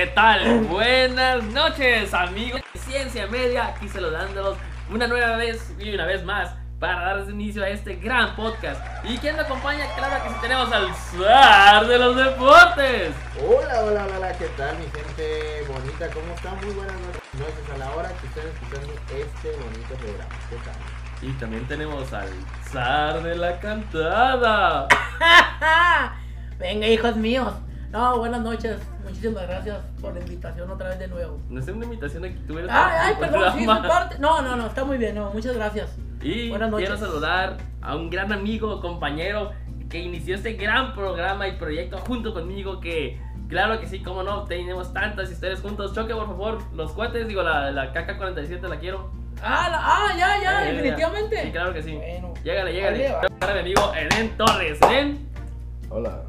¿Qué 0.00 0.06
tal? 0.06 0.60
Buenas 0.60 1.44
noches, 1.44 2.14
amigos 2.14 2.62
de 2.72 2.80
Ciencia 2.80 3.26
Media. 3.26 3.66
Aquí 3.66 3.86
saludándolos 3.86 4.56
una 4.90 5.06
nueva 5.06 5.36
vez 5.36 5.74
y 5.78 5.92
una 5.92 6.06
vez 6.06 6.24
más 6.24 6.54
para 6.78 7.02
darles 7.02 7.28
inicio 7.28 7.62
a 7.62 7.68
este 7.68 7.96
gran 7.96 8.34
podcast. 8.34 8.80
¿Y 9.04 9.18
quién 9.18 9.36
me 9.36 9.42
acompaña? 9.42 9.84
Claro 9.94 10.24
que 10.24 10.30
sí 10.30 10.34
tenemos 10.40 10.72
al 10.72 10.94
zar 10.94 11.86
de 11.86 11.98
los 11.98 12.16
deportes. 12.16 13.12
Hola, 13.46 13.82
hola, 13.82 14.06
hola, 14.06 14.16
hola, 14.16 14.38
¿qué 14.38 14.46
tal 14.56 14.74
mi 14.78 14.84
gente 14.84 15.64
bonita? 15.68 16.08
¿Cómo 16.14 16.34
están? 16.34 16.56
Muy 16.64 16.74
buenas 16.76 16.96
noches 17.34 17.70
a 17.74 17.76
la 17.76 17.90
hora 17.94 18.08
que 18.08 18.26
estén 18.26 18.48
escuchando 18.48 18.94
este 19.10 19.50
bonito 19.50 19.94
programa. 19.96 20.34
¿Qué 20.48 20.56
tal? 20.64 21.28
Y 21.28 21.32
también 21.32 21.68
tenemos 21.68 22.10
al 22.14 22.30
zar 22.72 23.22
de 23.22 23.36
la 23.36 23.60
cantada. 23.60 24.88
Venga, 26.58 26.86
hijos 26.86 27.16
míos. 27.16 27.52
No, 27.90 28.18
buenas 28.18 28.40
noches. 28.42 28.76
Muchísimas 29.04 29.46
gracias 29.48 29.78
por 30.00 30.14
la 30.14 30.20
invitación 30.20 30.70
otra 30.70 30.90
vez 30.90 30.98
de 31.00 31.08
nuevo. 31.08 31.40
No 31.48 31.58
es 31.60 31.66
una 31.68 31.84
invitación 31.84 32.24
aquí, 32.24 32.36
tú 32.46 32.56
eres 32.58 32.70
Ay, 32.72 32.92
ay, 33.00 33.14
tu 33.14 33.20
perdón, 33.20 33.52
sí, 33.58 33.64
soy 33.64 33.88
parte. 33.88 34.18
No, 34.20 34.40
no, 34.42 34.56
no, 34.56 34.66
está 34.66 34.84
muy 34.84 34.96
bien, 34.98 35.14
no, 35.16 35.30
muchas 35.32 35.54
gracias. 35.56 35.96
Y 36.22 36.50
Buenas 36.50 36.72
quiero 36.74 36.92
noches. 36.94 37.00
saludar 37.08 37.56
a 37.82 37.96
un 37.96 38.08
gran 38.10 38.32
amigo, 38.32 38.80
compañero, 38.80 39.50
que 39.88 39.98
inició 39.98 40.36
este 40.36 40.52
gran 40.52 40.94
programa 40.94 41.48
y 41.48 41.52
proyecto 41.56 41.98
junto 41.98 42.32
conmigo 42.32 42.78
que, 42.78 43.20
claro 43.48 43.80
que 43.80 43.88
sí, 43.88 44.00
cómo 44.02 44.22
no, 44.22 44.44
tenemos 44.44 44.92
tantas 44.92 45.30
historias 45.32 45.60
juntos. 45.60 45.92
Choque, 45.92 46.14
por 46.14 46.26
favor, 46.26 46.58
los 46.74 46.92
cohetes, 46.92 47.26
digo, 47.26 47.42
la, 47.42 47.72
la 47.72 47.92
KK-47 47.92 48.68
la 48.68 48.78
quiero. 48.78 49.10
Ah, 49.42 49.68
la- 49.68 49.80
ah 49.82 50.16
ya, 50.16 50.40
ya, 50.40 50.68
Eh, 50.68 50.72
definitivamente. 50.74 51.42
Sí, 51.42 51.50
claro 51.50 51.72
que 51.72 51.82
sí. 51.82 51.96
Bueno. 51.96 52.34
Llégale, 52.44 52.72
llégale. 52.72 53.12
Vale, 53.12 53.28
Para 53.40 53.54
mi 53.54 53.60
amigo 53.60 53.92
Eden 53.96 54.36
Torres. 54.36 54.78
Eden, 54.82 55.28
Hola. 55.88 56.22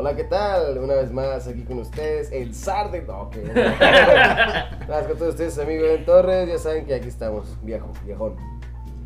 Hola, 0.00 0.14
¿qué 0.14 0.22
tal? 0.22 0.78
Una 0.78 0.94
vez 0.94 1.10
más 1.10 1.48
aquí 1.48 1.64
con 1.64 1.80
ustedes, 1.80 2.30
el 2.30 2.54
zar 2.54 2.92
de... 2.92 3.02
No. 3.02 3.28
Gracias 3.32 5.06
con 5.08 5.18
todos 5.18 5.30
ustedes, 5.30 5.58
amigo 5.58 5.82
Ben 5.82 6.04
Torres. 6.04 6.48
Ya 6.48 6.56
saben 6.56 6.86
que 6.86 6.94
aquí 6.94 7.08
estamos, 7.08 7.58
viejo, 7.64 7.92
viejón. 8.04 8.36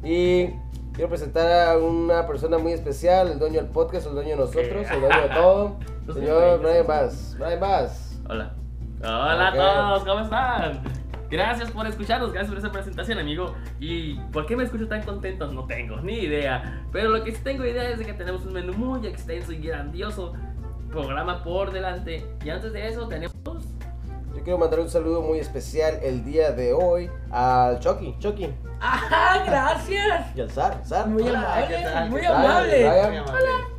Y 0.05 0.49
quiero 0.93 1.09
presentar 1.09 1.71
a 1.71 1.79
una 1.79 2.27
persona 2.27 2.59
muy 2.59 2.73
especial, 2.73 3.29
el 3.29 3.39
dueño 3.39 3.63
del 3.63 3.71
podcast, 3.71 4.07
el 4.07 4.13
dueño 4.13 4.33
de 4.33 4.37
nosotros, 4.37 4.87
el 4.91 5.01
dueño 5.01 5.23
de 5.23 5.29
todo, 5.31 5.79
señor 6.13 6.61
Brian 6.61 6.87
Bass. 6.87 7.37
Brian 7.39 7.59
Bass. 7.61 8.21
Hola. 8.29 8.53
Hola 9.01 9.49
Ok. 9.49 9.55
a 9.55 9.57
todos, 9.57 10.05
¿cómo 10.05 10.21
están? 10.21 10.83
Gracias 11.31 11.71
por 11.71 11.87
escucharnos, 11.87 12.31
gracias 12.35 12.51
por 12.51 12.59
esa 12.59 12.71
presentación, 12.71 13.19
amigo. 13.19 13.55
¿Y 13.81 14.17
por 14.31 14.45
qué 14.45 14.55
me 14.55 14.65
escucho 14.65 14.87
tan 14.87 15.01
contento? 15.05 15.51
No 15.51 15.65
tengo 15.65 15.97
ni 16.03 16.19
idea. 16.19 16.85
Pero 16.93 17.09
lo 17.09 17.25
que 17.25 17.33
sí 17.33 17.41
tengo 17.43 17.65
idea 17.65 17.89
es 17.89 17.99
de 17.99 18.05
que 18.05 18.13
tenemos 18.13 18.45
un 18.45 18.53
menú 18.53 18.75
muy 18.75 19.07
extenso 19.07 19.51
y 19.55 19.57
grandioso 19.57 20.35
programa 20.93 21.43
por 21.43 21.73
delante. 21.73 22.25
Y 22.45 22.51
antes 22.51 22.73
de 22.73 22.89
eso 22.89 23.09
tenemos... 23.09 23.35
Yo 24.35 24.43
quiero 24.43 24.59
mandar 24.59 24.81
un 24.81 24.89
saludo 24.89 25.21
muy 25.21 25.39
especial 25.39 25.99
el 26.03 26.25
día 26.25 26.53
de 26.53 26.73
hoy 26.73 27.11
al 27.31 27.81
Chucky, 27.81 28.17
Chucky. 28.19 28.55
Ah, 28.81 29.43
gracias. 29.47 30.37
Y 30.37 30.41
al 30.41 30.51
zar, 30.51 30.81
zar. 30.85 31.07
Muy 31.09 31.23
Hola, 31.23 31.39
amable, 31.41 31.77
¿qué 31.77 31.83
tal? 31.83 32.11
muy 32.11 32.25
amable. 32.25 32.89
Amable. 32.89 33.23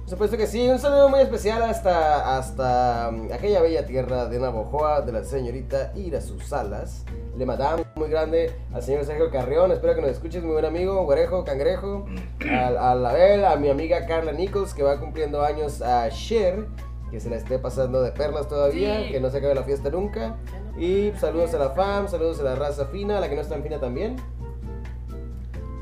Por 0.04 0.10
supuesto 0.10 0.38
que 0.38 0.48
sí, 0.48 0.68
un 0.70 0.80
saludo 0.80 1.10
muy 1.10 1.22
especial 1.22 1.64
hasta, 1.64 2.38
hasta 2.38 3.10
um, 3.10 3.32
aquella 3.34 3.62
bella 3.62 3.86
tierra 3.86 4.26
de 4.26 4.38
Navojoa 4.38 5.02
de 5.02 5.12
la 5.12 5.24
señorita 5.24 5.92
Irasu 5.96 6.40
Salas. 6.40 7.04
Le 7.36 7.46
mandamos 7.46 7.86
muy 7.96 8.10
grande 8.10 8.54
al 8.74 8.84
señor 8.84 9.06
Sergio 9.06 9.32
Carrión, 9.32 9.72
espero 9.72 9.96
que 9.96 10.02
nos 10.02 10.12
escuches, 10.12 10.44
muy 10.44 10.54
buen 10.54 10.66
amigo, 10.66 11.04
Guarejo, 11.06 11.44
Cangrejo, 11.44 12.06
al, 12.42 12.78
al 12.78 13.06
Abel, 13.06 13.46
a 13.46 13.56
mi 13.56 13.70
amiga 13.70 14.06
Carla 14.06 14.34
Nichols 14.34 14.74
que 14.74 14.84
va 14.84 15.00
cumpliendo 15.00 15.42
años 15.42 15.82
a 15.82 16.10
Cher, 16.10 16.68
que 17.14 17.20
se 17.20 17.30
la 17.30 17.36
esté 17.36 17.60
pasando 17.60 18.02
de 18.02 18.12
perlas 18.12 18.48
todavía, 18.50 19.04
Sí. 19.04 19.12
que 19.12 19.20
no 19.20 19.30
se 19.30 19.38
acabe 19.38 19.54
la 19.54 19.62
fiesta 19.62 19.92
nunca. 19.92 20.36
Y 20.80 21.12
saludos 21.20 21.54
a 21.54 21.60
la 21.60 21.70
fam, 21.70 22.08
saludos 22.08 22.40
a 22.40 22.44
la 22.44 22.56
raza 22.56 22.88
fina, 22.88 23.20
a 23.20 23.22
la 23.22 23.30
que 23.30 23.36
no 23.36 23.42
es 23.42 23.48
tan 23.50 23.62
fina 23.62 23.80
también. 23.80 24.16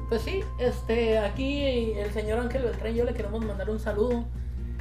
Pues 0.09 0.23
sí, 0.23 0.43
este, 0.59 1.17
aquí 1.19 1.93
el 1.93 2.11
señor 2.11 2.39
Ángel 2.39 2.63
Beltrán 2.63 2.91
y 2.93 2.97
yo 2.97 3.05
le 3.05 3.13
queremos 3.13 3.45
mandar 3.45 3.69
un 3.69 3.79
saludo. 3.79 4.25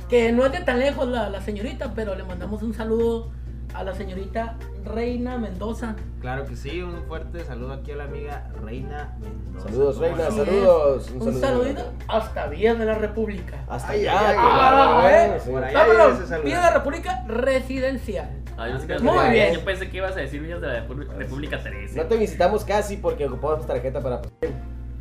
Que 0.08 0.32
no 0.32 0.44
es 0.44 0.50
de 0.50 0.58
tan 0.62 0.80
lejos 0.80 1.06
la, 1.06 1.30
la 1.30 1.40
señorita, 1.40 1.92
pero 1.94 2.16
le 2.16 2.24
mandamos 2.24 2.64
un 2.64 2.74
saludo 2.74 3.30
a 3.74 3.84
la 3.84 3.94
señorita 3.94 4.56
Reina 4.84 5.38
Mendoza. 5.38 5.94
Claro 6.20 6.44
que 6.46 6.56
sí, 6.56 6.82
un 6.82 7.02
fuerte 7.04 7.44
saludo 7.44 7.72
aquí 7.74 7.92
a 7.92 7.96
la 7.96 8.04
amiga 8.04 8.50
Reina 8.62 9.16
Mendoza. 9.20 9.68
Saludos, 9.68 9.94
¿Cómo 9.96 10.06
Reina, 10.08 10.24
no? 10.30 10.30
Saludos. 10.44 11.10
Un, 11.10 11.20
saludo. 11.20 11.40
saludito 11.40 11.92
hasta 12.08 12.46
Vías 12.48 12.78
de 12.78 12.84
la 12.84 12.94
República. 12.94 13.64
Hasta 13.68 13.92
allá, 13.92 14.12
que 14.12 14.36
ah, 14.38 15.10
eh, 15.36 15.40
sí. 15.42 15.50
por 15.50 15.70
saludo. 15.70 16.42
Vías 16.44 16.60
de 16.62 16.66
la 16.66 16.72
República 16.74 17.24
residencial. 17.26 18.30
Ay, 18.56 18.72
yo, 18.72 18.78
sé 18.78 18.86
que- 18.86 18.98
Muy 18.98 19.30
bien. 19.30 19.54
yo 19.54 19.64
pensé 19.64 19.88
que 19.88 19.96
ibas 19.96 20.16
a 20.16 20.20
decir 20.20 20.40
Villas 20.42 20.60
de 20.60 20.66
la 20.66 20.86
Repu- 20.86 21.08
República 21.16 21.62
13. 21.62 21.96
No 21.96 22.06
te 22.06 22.16
visitamos 22.18 22.64
casi 22.64 22.98
porque 22.98 23.26
ocupamos 23.26 23.66
tarjeta 23.66 24.00
para... 24.02 24.20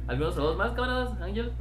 ¿Algunos 0.08 0.34
saludos 0.34 0.58
más, 0.58 0.72
camaradas, 0.72 1.22
Ángel? 1.22 1.52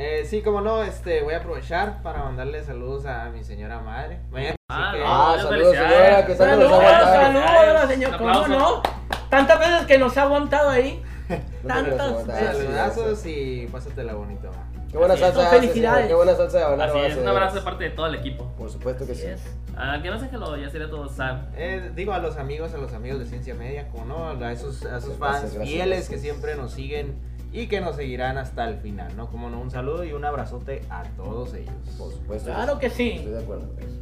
Eh, 0.00 0.24
sí, 0.24 0.42
como 0.42 0.60
no, 0.60 0.82
este, 0.84 1.22
voy 1.22 1.34
a 1.34 1.38
aprovechar 1.38 2.02
para 2.02 2.22
mandarle 2.22 2.62
saludos 2.62 3.04
a 3.04 3.30
mi 3.30 3.42
señora 3.42 3.80
madre. 3.80 4.20
Mañana, 4.30 4.54
Ah, 4.68 4.90
que- 4.92 5.00
no, 5.00 5.04
Ah, 5.08 5.28
muchas 5.32 5.48
saludos, 5.48 5.74
señora, 5.76 6.26
que 6.26 6.34
Saludos, 6.36 6.70
saludos, 6.70 7.88
señora, 7.90 8.18
¿cómo 8.18 8.30
aplauso. 8.30 8.48
no? 8.48 8.82
Tantas 9.28 9.58
veces 9.58 9.86
que 9.86 9.98
nos 9.98 10.16
ha 10.16 10.22
aguantado 10.22 10.70
ahí. 10.70 11.02
No 11.62 11.68
Tantas 11.74 12.26
veces. 12.26 12.56
Saludazos 12.58 13.26
y 13.26 13.66
pásatela 13.72 14.14
bonito. 14.14 14.50
Qué 14.90 14.96
buena 14.96 15.14
Así 15.14 15.22
salsa 15.24 15.42
No, 15.42 15.46
haces, 15.48 15.60
felicidades. 15.60 15.96
señor, 15.96 16.08
Qué 16.08 16.14
buena 16.14 16.34
salsa 16.36 16.58
de 16.76 16.82
Así 16.84 16.98
es, 17.00 17.16
un 17.18 17.28
abrazo 17.28 17.54
de 17.56 17.60
parte 17.62 17.84
de 17.84 17.90
todo 17.90 18.06
el 18.06 18.14
equipo. 18.14 18.44
Por 18.56 18.70
supuesto 18.70 19.04
que 19.04 19.12
Así 19.12 19.22
sí. 19.22 19.26
es. 19.28 19.42
Ah, 19.76 19.98
que 20.02 20.10
no 20.10 20.18
sé 20.18 20.28
que 20.30 20.38
lo 20.38 20.56
ya 20.56 20.70
sería 20.70 20.88
todo 20.88 21.08
Sam. 21.08 21.46
Eh, 21.56 21.90
digo 21.94 22.12
a 22.14 22.18
los 22.20 22.36
amigos, 22.38 22.72
a 22.72 22.78
los 22.78 22.94
amigos 22.94 23.18
de 23.18 23.26
Ciencia 23.26 23.54
Media, 23.54 23.88
como 23.88 24.04
no, 24.06 24.28
a 24.30 24.52
esos, 24.52 24.84
a 24.86 24.96
esos 24.98 25.18
Gracias, 25.18 25.18
fans 25.18 25.40
gracias, 25.42 25.64
fieles 25.64 25.88
gracias. 25.88 26.08
que 26.08 26.18
siempre 26.18 26.54
nos 26.56 26.72
siguen 26.72 27.18
y 27.52 27.66
que 27.66 27.80
nos 27.80 27.96
seguirán 27.96 28.36
hasta 28.38 28.68
el 28.68 28.76
final, 28.78 29.16
¿no? 29.16 29.28
Como 29.28 29.48
no, 29.50 29.60
un 29.60 29.70
saludo 29.70 30.04
y 30.04 30.12
un 30.12 30.24
abrazote 30.24 30.82
a 30.90 31.02
todos 31.16 31.54
ellos. 31.54 31.72
Por 31.98 32.12
supuesto. 32.12 32.50
Claro 32.52 32.78
que 32.78 32.90
sí. 32.90 33.10
Estoy 33.12 33.32
de 33.32 33.38
acuerdo 33.42 33.68
con 33.68 33.78
eso. 33.78 33.94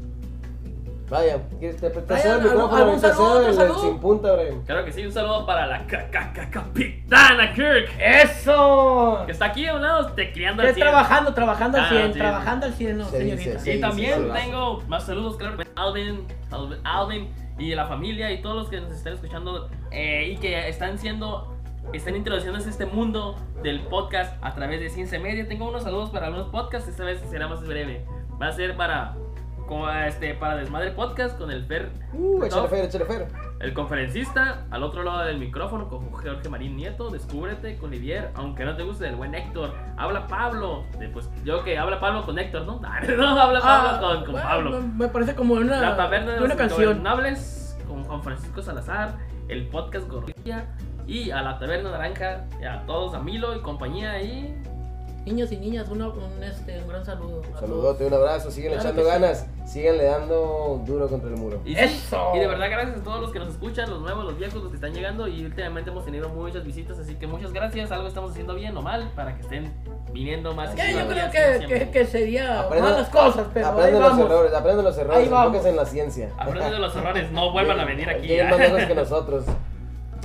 Vaya, 1.08 1.38
¿quieres 1.60 1.76
te, 1.76 1.88
te 1.88 2.00
Brian, 2.00 2.20
el 2.26 2.32
¿algún- 2.32 2.52
micrófono? 2.64 2.92
Te 2.94 2.98
saludo, 2.98 3.48
el- 3.48 3.60
el 3.60 3.74
sin 3.76 3.98
punta, 4.00 4.32
Brian. 4.32 4.62
Claro 4.64 4.84
que 4.84 4.90
sí, 4.90 5.06
un 5.06 5.12
saludo 5.12 5.46
para 5.46 5.64
la 5.68 5.86
ca- 5.86 6.10
ca- 6.10 6.32
ca- 6.32 6.50
capitana 6.50 7.52
Kirk. 7.54 7.90
¡Eso! 8.00 9.22
Que 9.24 9.30
está 9.30 9.44
aquí 9.46 9.66
a 9.68 9.74
un 9.76 9.82
lado, 9.82 10.06
te 10.14 10.32
criando 10.32 10.62
Que 10.62 10.68
al 10.70 10.74
100. 10.74 10.84
trabajando, 10.88 11.32
trabajando 11.32 11.78
al 11.78 11.84
Ah, 11.84 11.88
100, 11.90 12.12
sí. 12.12 12.18
trabajando 12.18 12.66
al 12.66 12.72
100, 12.74 12.98
no, 12.98 13.04
Se 13.04 13.18
dice, 13.20 13.36
señorita. 13.38 13.60
sí. 13.62 13.70
Y 13.70 13.80
también 13.80 14.32
tengo 14.32 14.82
más 14.88 15.06
saludos, 15.06 15.36
claro. 15.36 15.56
Alvin, 15.76 16.26
Alvin, 16.50 16.78
Alvin 16.82 17.28
y 17.56 17.74
la 17.76 17.86
familia 17.86 18.32
y 18.32 18.42
todos 18.42 18.56
los 18.56 18.68
que 18.68 18.80
nos 18.80 18.90
están 18.90 19.12
escuchando 19.12 19.68
eh, 19.92 20.30
y 20.32 20.36
que 20.38 20.68
están 20.68 20.98
siendo, 20.98 21.55
están 21.92 22.16
introduciéndose 22.16 22.68
a 22.68 22.70
este 22.70 22.86
mundo 22.86 23.36
del 23.62 23.80
podcast 23.86 24.36
a 24.44 24.54
través 24.54 24.80
de 24.80 24.90
Ciencia 24.90 25.18
Media. 25.20 25.46
Tengo 25.48 25.68
unos 25.68 25.82
saludos 25.82 26.10
para 26.10 26.26
algunos 26.26 26.48
podcasts, 26.48 26.88
esta 26.88 27.04
vez 27.04 27.20
será 27.30 27.48
más 27.48 27.66
breve. 27.66 28.04
Va 28.40 28.48
a 28.48 28.52
ser 28.52 28.76
para, 28.76 29.14
como, 29.66 29.88
este, 29.90 30.34
para 30.34 30.56
Desmadre 30.56 30.90
Podcast 30.92 31.38
con 31.38 31.50
el 31.50 31.64
Fer, 31.64 31.90
Uh, 32.12 32.44
échale 32.44 32.68
fer, 32.68 32.84
échale 32.84 33.04
fer. 33.06 33.28
el 33.60 33.72
conferencista, 33.72 34.66
al 34.70 34.82
otro 34.82 35.02
lado 35.02 35.24
del 35.24 35.38
micrófono 35.38 35.88
con 35.88 36.10
Jorge 36.12 36.48
Marín 36.48 36.76
Nieto, 36.76 37.08
Descúbrete 37.10 37.76
con 37.78 37.90
Livier, 37.90 38.30
aunque 38.34 38.64
no 38.64 38.76
te 38.76 38.82
guste 38.82 39.08
el 39.08 39.16
buen 39.16 39.34
Héctor. 39.34 39.72
Habla 39.96 40.26
Pablo, 40.26 40.84
de, 40.98 41.08
pues 41.08 41.30
yo 41.44 41.64
que 41.64 41.78
habla 41.78 41.98
Pablo 41.98 42.24
con 42.26 42.38
Héctor, 42.38 42.66
¿no? 42.66 42.80
No, 43.16 43.40
habla 43.40 43.60
Pablo 43.60 43.88
Ah, 43.90 43.98
con, 44.00 44.24
con 44.24 44.32
bueno, 44.32 44.48
Pablo. 44.48 44.80
Me 44.96 45.08
parece 45.08 45.34
como 45.34 45.54
una, 45.54 45.80
La 45.80 45.96
taberna 45.96 46.32
de 46.32 46.38
una 46.38 46.48
los 46.48 46.56
canción. 46.56 47.02
con 47.88 48.04
Juan 48.04 48.22
Francisco 48.22 48.60
Salazar, 48.62 49.16
el 49.48 49.68
podcast 49.68 50.08
Gorrilla 50.08 50.66
y 51.06 51.30
a 51.30 51.42
la 51.42 51.58
taberna 51.58 51.90
naranja, 51.90 52.44
y 52.60 52.64
a 52.64 52.84
todos, 52.86 53.14
a 53.14 53.20
Milo 53.20 53.54
y 53.56 53.60
compañía 53.60 54.20
y 54.22 54.54
Niños 55.24 55.50
y 55.50 55.56
niñas, 55.56 55.88
una- 55.88 56.06
un, 56.06 56.40
este, 56.44 56.78
un 56.80 56.86
gran 56.86 57.04
saludo. 57.04 57.42
Un 57.52 57.58
saludote, 57.58 58.06
un 58.06 58.14
abrazo. 58.14 58.48
Siguen 58.48 58.74
Claro 58.74 58.84
echando 58.88 59.02
que 59.02 59.08
sí. 59.08 59.12
ganas. 59.12 59.46
Síganle 59.64 60.04
dando 60.04 60.80
duro 60.86 61.08
contra 61.08 61.28
el 61.30 61.36
muro. 61.36 61.60
Y, 61.64 61.74
¡Eso! 61.76 62.30
y 62.36 62.38
de 62.38 62.46
verdad 62.46 62.70
gracias 62.70 63.00
a 63.00 63.02
todos 63.02 63.20
los 63.22 63.32
que 63.32 63.40
nos 63.40 63.48
escuchan, 63.48 63.90
los 63.90 64.00
nuevos, 64.02 64.24
los 64.24 64.38
viejos, 64.38 64.62
los 64.62 64.68
que 64.70 64.76
están 64.76 64.94
llegando 64.94 65.26
y 65.26 65.44
últimamente 65.44 65.90
hemos 65.90 66.04
tenido 66.04 66.28
muchas 66.28 66.62
visitas, 66.62 66.96
así 67.00 67.16
que 67.16 67.26
muchas 67.26 67.52
gracias, 67.52 67.90
algo 67.90 68.06
estamos 68.06 68.30
haciendo 68.30 68.54
bien 68.54 68.76
o 68.76 68.82
mal 68.82 69.10
para 69.16 69.34
que 69.34 69.40
estén 69.42 69.72
viniendo 70.12 70.54
más. 70.54 70.70
Que 70.76 70.92
yo 70.92 71.08
creo 71.08 71.28
que, 71.32 71.66
que, 71.66 71.90
que 71.90 72.04
sería 72.06 72.60
Aprende- 72.60 72.82
malas 72.82 73.08
cosas, 73.08 73.48
pero 73.52 73.66
ahí 73.66 73.72
aprenden 73.72 74.02
los 74.02 74.18
errores, 74.20 74.54
aprenden 74.54 74.84
los 74.84 74.96
errores. 74.98 75.18
Ahí 75.18 75.28
vamos. 75.28 75.46
Enfóquense 75.46 75.70
en 75.70 75.76
la 75.76 75.86
ciencia. 75.86 76.30
Aprenden 76.38 76.70
de 76.70 76.78
los 76.78 76.94
errores, 76.94 77.32
no 77.32 77.50
vuelvan 77.50 77.80
a 77.80 77.84
venir 77.84 78.08
aquí. 78.10 78.32
¿eh? 78.32 78.44
más 78.44 78.60
lejos 78.60 78.84
que 78.84 78.94
nosotros. 78.94 79.44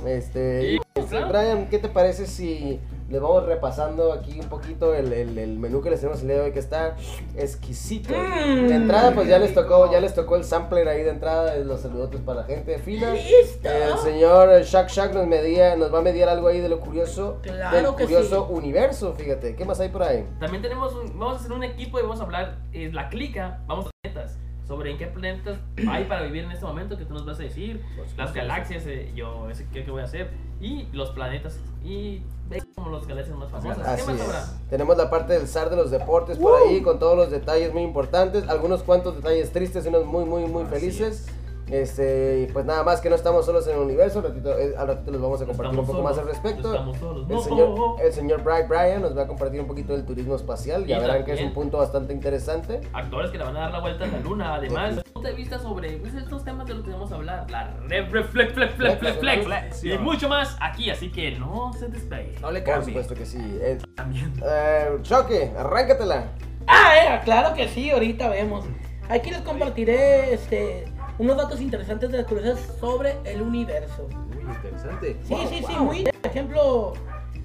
Este, 0.06 0.76
este. 0.76 1.24
Brian, 1.24 1.68
¿qué 1.68 1.78
te 1.78 1.88
parece 1.88 2.26
si 2.26 2.80
le 3.08 3.18
vamos 3.18 3.44
repasando 3.44 4.12
aquí 4.12 4.40
un 4.40 4.48
poquito 4.48 4.94
el, 4.94 5.12
el- 5.12 5.36
el 5.38 5.58
menú 5.58 5.82
que 5.82 5.90
les 5.90 6.00
tenemos 6.00 6.22
el 6.22 6.28
día 6.28 6.36
de 6.38 6.42
hoy 6.44 6.52
que 6.52 6.58
está 6.58 6.96
exquisito? 7.36 8.14
Mm. 8.14 8.66
De 8.68 8.74
entrada, 8.74 9.12
pues 9.14 9.28
ya 9.28 9.38
les 9.38 9.54
tocó, 9.54 9.90
ya 9.92 10.00
les 10.00 10.14
tocó 10.14 10.36
el 10.36 10.44
sampler 10.44 10.88
ahí 10.88 11.02
de 11.02 11.10
entrada, 11.10 11.54
de 11.54 11.64
los 11.64 11.80
saludotes 11.80 12.20
para 12.20 12.40
la 12.40 12.46
gente 12.46 12.72
de 12.72 12.78
fila. 12.78 13.12
¡Listo! 13.12 13.68
El 13.70 13.98
señor 13.98 14.62
Shaq 14.62 14.88
Shaq 14.88 15.14
nos 15.14 15.26
medía, 15.26 15.76
nos 15.76 15.92
va 15.92 15.98
a 15.98 16.02
mediar 16.02 16.28
algo 16.28 16.48
ahí 16.48 16.60
de 16.60 16.68
lo 16.68 16.80
curioso, 16.80 17.38
Claro 17.42 17.76
del 17.76 17.96
que 17.96 18.04
curioso 18.04 18.46
sí. 18.48 18.54
universo, 18.54 19.14
fíjate. 19.14 19.54
¿Qué 19.56 19.64
más 19.64 19.78
hay 19.80 19.88
por 19.90 20.02
ahí? 20.02 20.26
También 20.40 20.62
tenemos 20.62 20.94
un- 20.94 21.18
vamos 21.18 21.36
a 21.36 21.40
hacer 21.40 21.52
un 21.52 21.64
equipo 21.64 21.98
y 21.98 22.02
vamos 22.02 22.20
a 22.20 22.24
hablar, 22.24 22.58
la 22.72 23.08
clica, 23.08 23.60
vamos 23.66 23.86
a 23.86 23.90
metas. 24.06 24.38
Sobre 24.72 24.90
en 24.90 24.96
qué 24.96 25.06
planetas 25.06 25.58
hay 25.86 26.04
para 26.04 26.22
vivir 26.22 26.44
en 26.44 26.50
este 26.50 26.64
momento 26.64 26.96
que 26.96 27.04
tú 27.04 27.12
nos 27.12 27.26
vas 27.26 27.38
a 27.38 27.42
decir, 27.42 27.84
las 28.16 28.32
galaxias, 28.32 28.86
eh, 28.86 29.12
yo 29.14 29.50
ese 29.50 29.66
qué, 29.70 29.84
qué 29.84 29.90
voy 29.90 30.00
a 30.00 30.04
hacer 30.04 30.30
y 30.62 30.86
los 30.94 31.10
planetas 31.10 31.60
y 31.84 32.22
ve 32.48 32.62
como 32.74 32.88
las 32.90 33.06
galaxias 33.06 33.36
más 33.36 33.50
famosas. 33.50 33.84
¿Qué 33.84 33.90
Así 33.90 34.06
más 34.06 34.14
es. 34.18 34.22
habrá? 34.22 34.44
Tenemos 34.70 34.96
la 34.96 35.10
parte 35.10 35.34
del 35.34 35.46
zar 35.46 35.68
de 35.68 35.76
los 35.76 35.90
deportes 35.90 36.38
por 36.38 36.58
ahí 36.58 36.80
con 36.80 36.98
todos 36.98 37.18
los 37.18 37.30
detalles 37.30 37.74
muy 37.74 37.82
importantes, 37.82 38.48
algunos 38.48 38.82
cuantos 38.82 39.16
detalles 39.16 39.52
tristes 39.52 39.84
y 39.84 39.88
unos 39.88 40.06
muy 40.06 40.24
muy 40.24 40.46
muy 40.46 40.62
Así 40.62 40.72
felices. 40.72 41.26
Este, 41.70 42.48
pues 42.52 42.64
nada 42.66 42.82
más 42.82 43.00
que 43.00 43.08
no 43.08 43.14
estamos 43.16 43.46
solos 43.46 43.66
en 43.66 43.74
el 43.74 43.80
universo, 43.80 44.18
al 44.18 44.26
ratito, 44.26 44.58
eh, 44.58 44.74
al 44.76 44.88
ratito 44.88 45.10
les 45.10 45.20
vamos 45.20 45.40
a 45.40 45.46
compartir 45.46 45.70
Estamos 45.70 45.88
un 45.88 45.96
poco 45.96 46.08
más 46.08 46.18
al 46.18 46.26
respecto. 46.26 46.68
Estamos 46.72 46.96
solos. 46.98 47.26
El 47.30 47.34
No, 47.36 47.42
señor, 47.42 47.68
oh, 47.70 47.96
oh. 47.96 47.98
el 48.00 48.12
señor 48.12 48.42
Brian 48.42 48.68
Bryan 48.68 49.02
nos 49.02 49.16
va 49.16 49.22
a 49.22 49.26
compartir 49.26 49.60
un 49.60 49.66
poquito 49.66 49.92
del 49.94 50.04
turismo 50.04 50.34
espacial, 50.36 50.84
ya 50.86 50.98
Y 50.98 51.00
verán 51.00 51.24
que 51.24 51.32
es 51.32 51.40
un 51.40 51.52
punto 51.54 51.78
bastante 51.78 52.12
interesante. 52.12 52.80
actores 52.92 53.30
que 53.30 53.38
le 53.38 53.44
van 53.44 53.56
a 53.56 53.60
dar 53.60 53.70
la 53.72 53.80
vuelta 53.80 54.04
a 54.04 54.08
la 54.08 54.18
luna. 54.18 54.54
Además, 54.56 55.02
punto 55.12 55.28
de 55.28 55.34
vista 55.34 55.58
sobre 55.58 55.96
pues, 55.98 56.14
estos 56.14 56.44
temas 56.44 56.66
de 56.66 56.74
los 56.74 56.84
que 56.84 56.90
vamos 56.90 57.10
a 57.12 57.14
hablar, 57.14 57.50
la 57.50 57.74
re- 57.88 58.06
flex, 58.06 58.28
flex, 58.30 58.52
flex, 58.52 58.74
flex, 58.74 58.98
flex, 58.98 59.18
flex, 59.18 59.44
Flexión. 59.46 59.94
y 60.00 60.04
mucho 60.04 60.28
más 60.28 60.56
aquí, 60.60 60.90
así 60.90 61.10
que 61.10 61.32
no 61.38 61.72
se 61.72 61.88
despegue. 61.88 62.34
No 62.40 62.50
le 62.50 62.60
Por 62.60 62.70
cambie. 62.74 62.88
supuesto 62.88 63.14
que 63.14 63.24
sí. 63.24 63.38
Eh, 63.62 63.78
También. 63.94 64.32
eh, 64.44 64.88
Choque, 65.02 65.52
arráncatela. 65.56 66.24
Ah, 66.66 66.92
eh, 66.96 67.20
claro 67.24 67.54
que 67.54 67.68
sí, 67.68 67.90
ahorita 67.90 68.28
vemos. 68.28 68.64
Aquí 69.08 69.30
les 69.30 69.40
compartiré 69.42 70.32
este, 70.32 70.84
unos 71.18 71.36
datos 71.36 71.60
interesantes 71.60 72.10
de 72.10 72.18
las 72.18 72.26
curiosidades 72.26 72.66
sobre 72.80 73.16
el 73.24 73.42
universo. 73.42 74.08
Muy 74.42 74.52
interesante. 74.54 75.16
Sí, 75.24 75.34
Wow, 75.34 75.48
sí, 75.48 75.64
sí, 75.66 75.74
wow. 75.74 75.84
muy. 75.84 76.04
Por 76.04 76.30
ejemplo, 76.30 76.92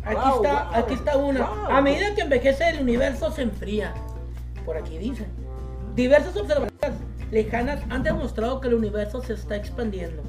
aquí 0.04 0.16
Wow, 0.16 0.36
está, 0.44 0.78
aquí 0.78 0.94
está 0.94 1.18
una. 1.18 1.48
A 1.70 1.82
medida 1.82 2.14
que 2.16 2.22
envejece 2.22 2.70
el 2.70 2.82
universo 2.82 3.32
se 3.32 3.44
enfría. 3.44 3.94
Por 4.66 4.78
aquí 4.78 4.98
dice. 4.98 5.26
Diversas 5.96 6.36
observaciones 6.38 7.00
lejanas 7.32 7.82
han 7.90 8.04
demostrado 8.04 8.62
que 8.62 8.68
el 8.68 8.76
universo 8.76 9.22
se 9.22 9.34
está 9.34 9.56
expandiendo 9.56 10.22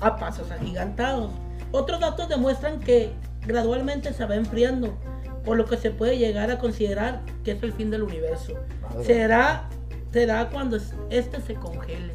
a 0.00 0.16
pasos 0.16 0.50
agigantados. 0.50 1.32
Otros 1.72 2.00
datos 2.00 2.28
demuestran 2.28 2.80
que 2.80 3.10
gradualmente 3.46 4.12
se 4.12 4.24
va 4.24 4.36
enfriando, 4.36 4.96
por 5.44 5.56
lo 5.56 5.64
que 5.66 5.76
se 5.76 5.90
puede 5.90 6.16
llegar 6.18 6.50
a 6.50 6.58
considerar 6.58 7.20
que 7.44 7.52
es 7.52 7.62
el 7.62 7.72
fin 7.72 7.90
del 7.90 8.02
universo. 8.02 8.54
Madre. 8.82 9.04
Será, 9.04 9.68
será 10.12 10.48
cuando 10.50 10.76
es- 10.76 10.94
este 11.10 11.40
se 11.40 11.54
congele. 11.54 12.12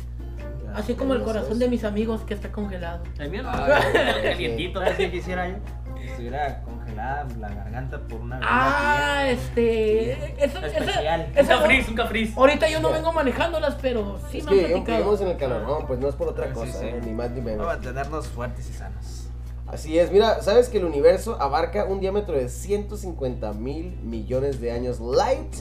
Así 0.75 0.93
como 0.95 1.13
el 1.13 1.23
corazón 1.23 1.59
de 1.59 1.67
mis 1.67 1.83
amigos 1.83 2.21
que 2.21 2.33
está 2.33 2.51
congelado. 2.51 3.03
El 3.19 3.29
mío 3.31 3.43
Ah, 3.45 3.79
calientito. 4.23 4.79
¿Sabes 4.79 4.95
qué 4.97 5.11
quisiera 5.11 5.47
yo? 5.47 5.55
Que 5.95 6.05
estuviera 6.07 6.61
congelada 6.63 7.25
la 7.39 7.49
garganta 7.49 7.99
por 8.07 8.19
una 8.21 8.39
Ah, 8.43 9.25
este. 9.29 10.11
Eso, 10.43 10.59
eso- 10.59 10.65
Especial. 10.65 11.27
Un 11.31 11.37
eso- 11.37 11.47
cafriz, 11.49 11.87
un 11.89 11.95
cafriz. 11.95 12.37
Ahorita 12.37 12.69
yo 12.69 12.79
no 12.81 12.91
vengo 12.91 13.11
manejándolas, 13.13 13.75
pero 13.81 14.19
sí 14.29 14.39
es 14.39 14.45
me 14.45 14.51
han 14.51 14.57
que 14.57 14.65
platicado. 14.67 14.97
vivimos 14.97 15.21
en 15.21 15.27
el 15.29 15.37
calorón, 15.37 15.87
pues 15.87 15.99
no 15.99 16.09
es 16.09 16.15
por 16.15 16.27
otra 16.27 16.47
Sí, 16.47 16.53
cosa, 16.53 16.79
sí. 16.79 16.85
eh, 16.87 17.01
ni 17.03 17.11
más 17.11 17.31
ni 17.31 17.41
menos. 17.41 17.65
Va 17.65 17.73
a 17.73 17.79
tenernos 17.79 18.27
fuertes 18.27 18.69
y 18.69 18.73
sanos. 18.73 19.21
Así 19.67 19.97
es, 19.97 20.11
mira, 20.11 20.43
¿sabes 20.43 20.69
que 20.69 20.77
el 20.77 20.85
universo 20.85 21.41
abarca 21.41 21.85
un 21.85 21.99
diámetro 21.99 22.35
de 22.35 22.49
150 22.49 23.53
mil 23.53 23.97
millones 24.03 24.61
de 24.61 24.71
años 24.71 24.99
light? 24.99 25.55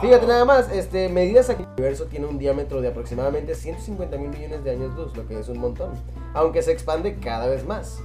Fíjate 0.00 0.26
nada 0.26 0.44
más, 0.44 0.70
este, 0.70 1.08
medidas 1.08 1.50
aquí, 1.50 1.62
el 1.62 1.68
universo 1.78 2.06
tiene 2.06 2.26
un 2.26 2.38
diámetro 2.38 2.80
de 2.80 2.88
aproximadamente 2.88 3.54
150 3.54 4.16
mil 4.16 4.30
millones 4.30 4.64
de 4.64 4.70
años 4.70 4.94
luz, 4.94 5.16
lo 5.16 5.26
que 5.26 5.38
es 5.38 5.48
un 5.48 5.58
montón, 5.58 5.90
aunque 6.34 6.62
se 6.62 6.72
expande 6.72 7.18
cada 7.18 7.46
vez 7.46 7.66
más. 7.66 8.00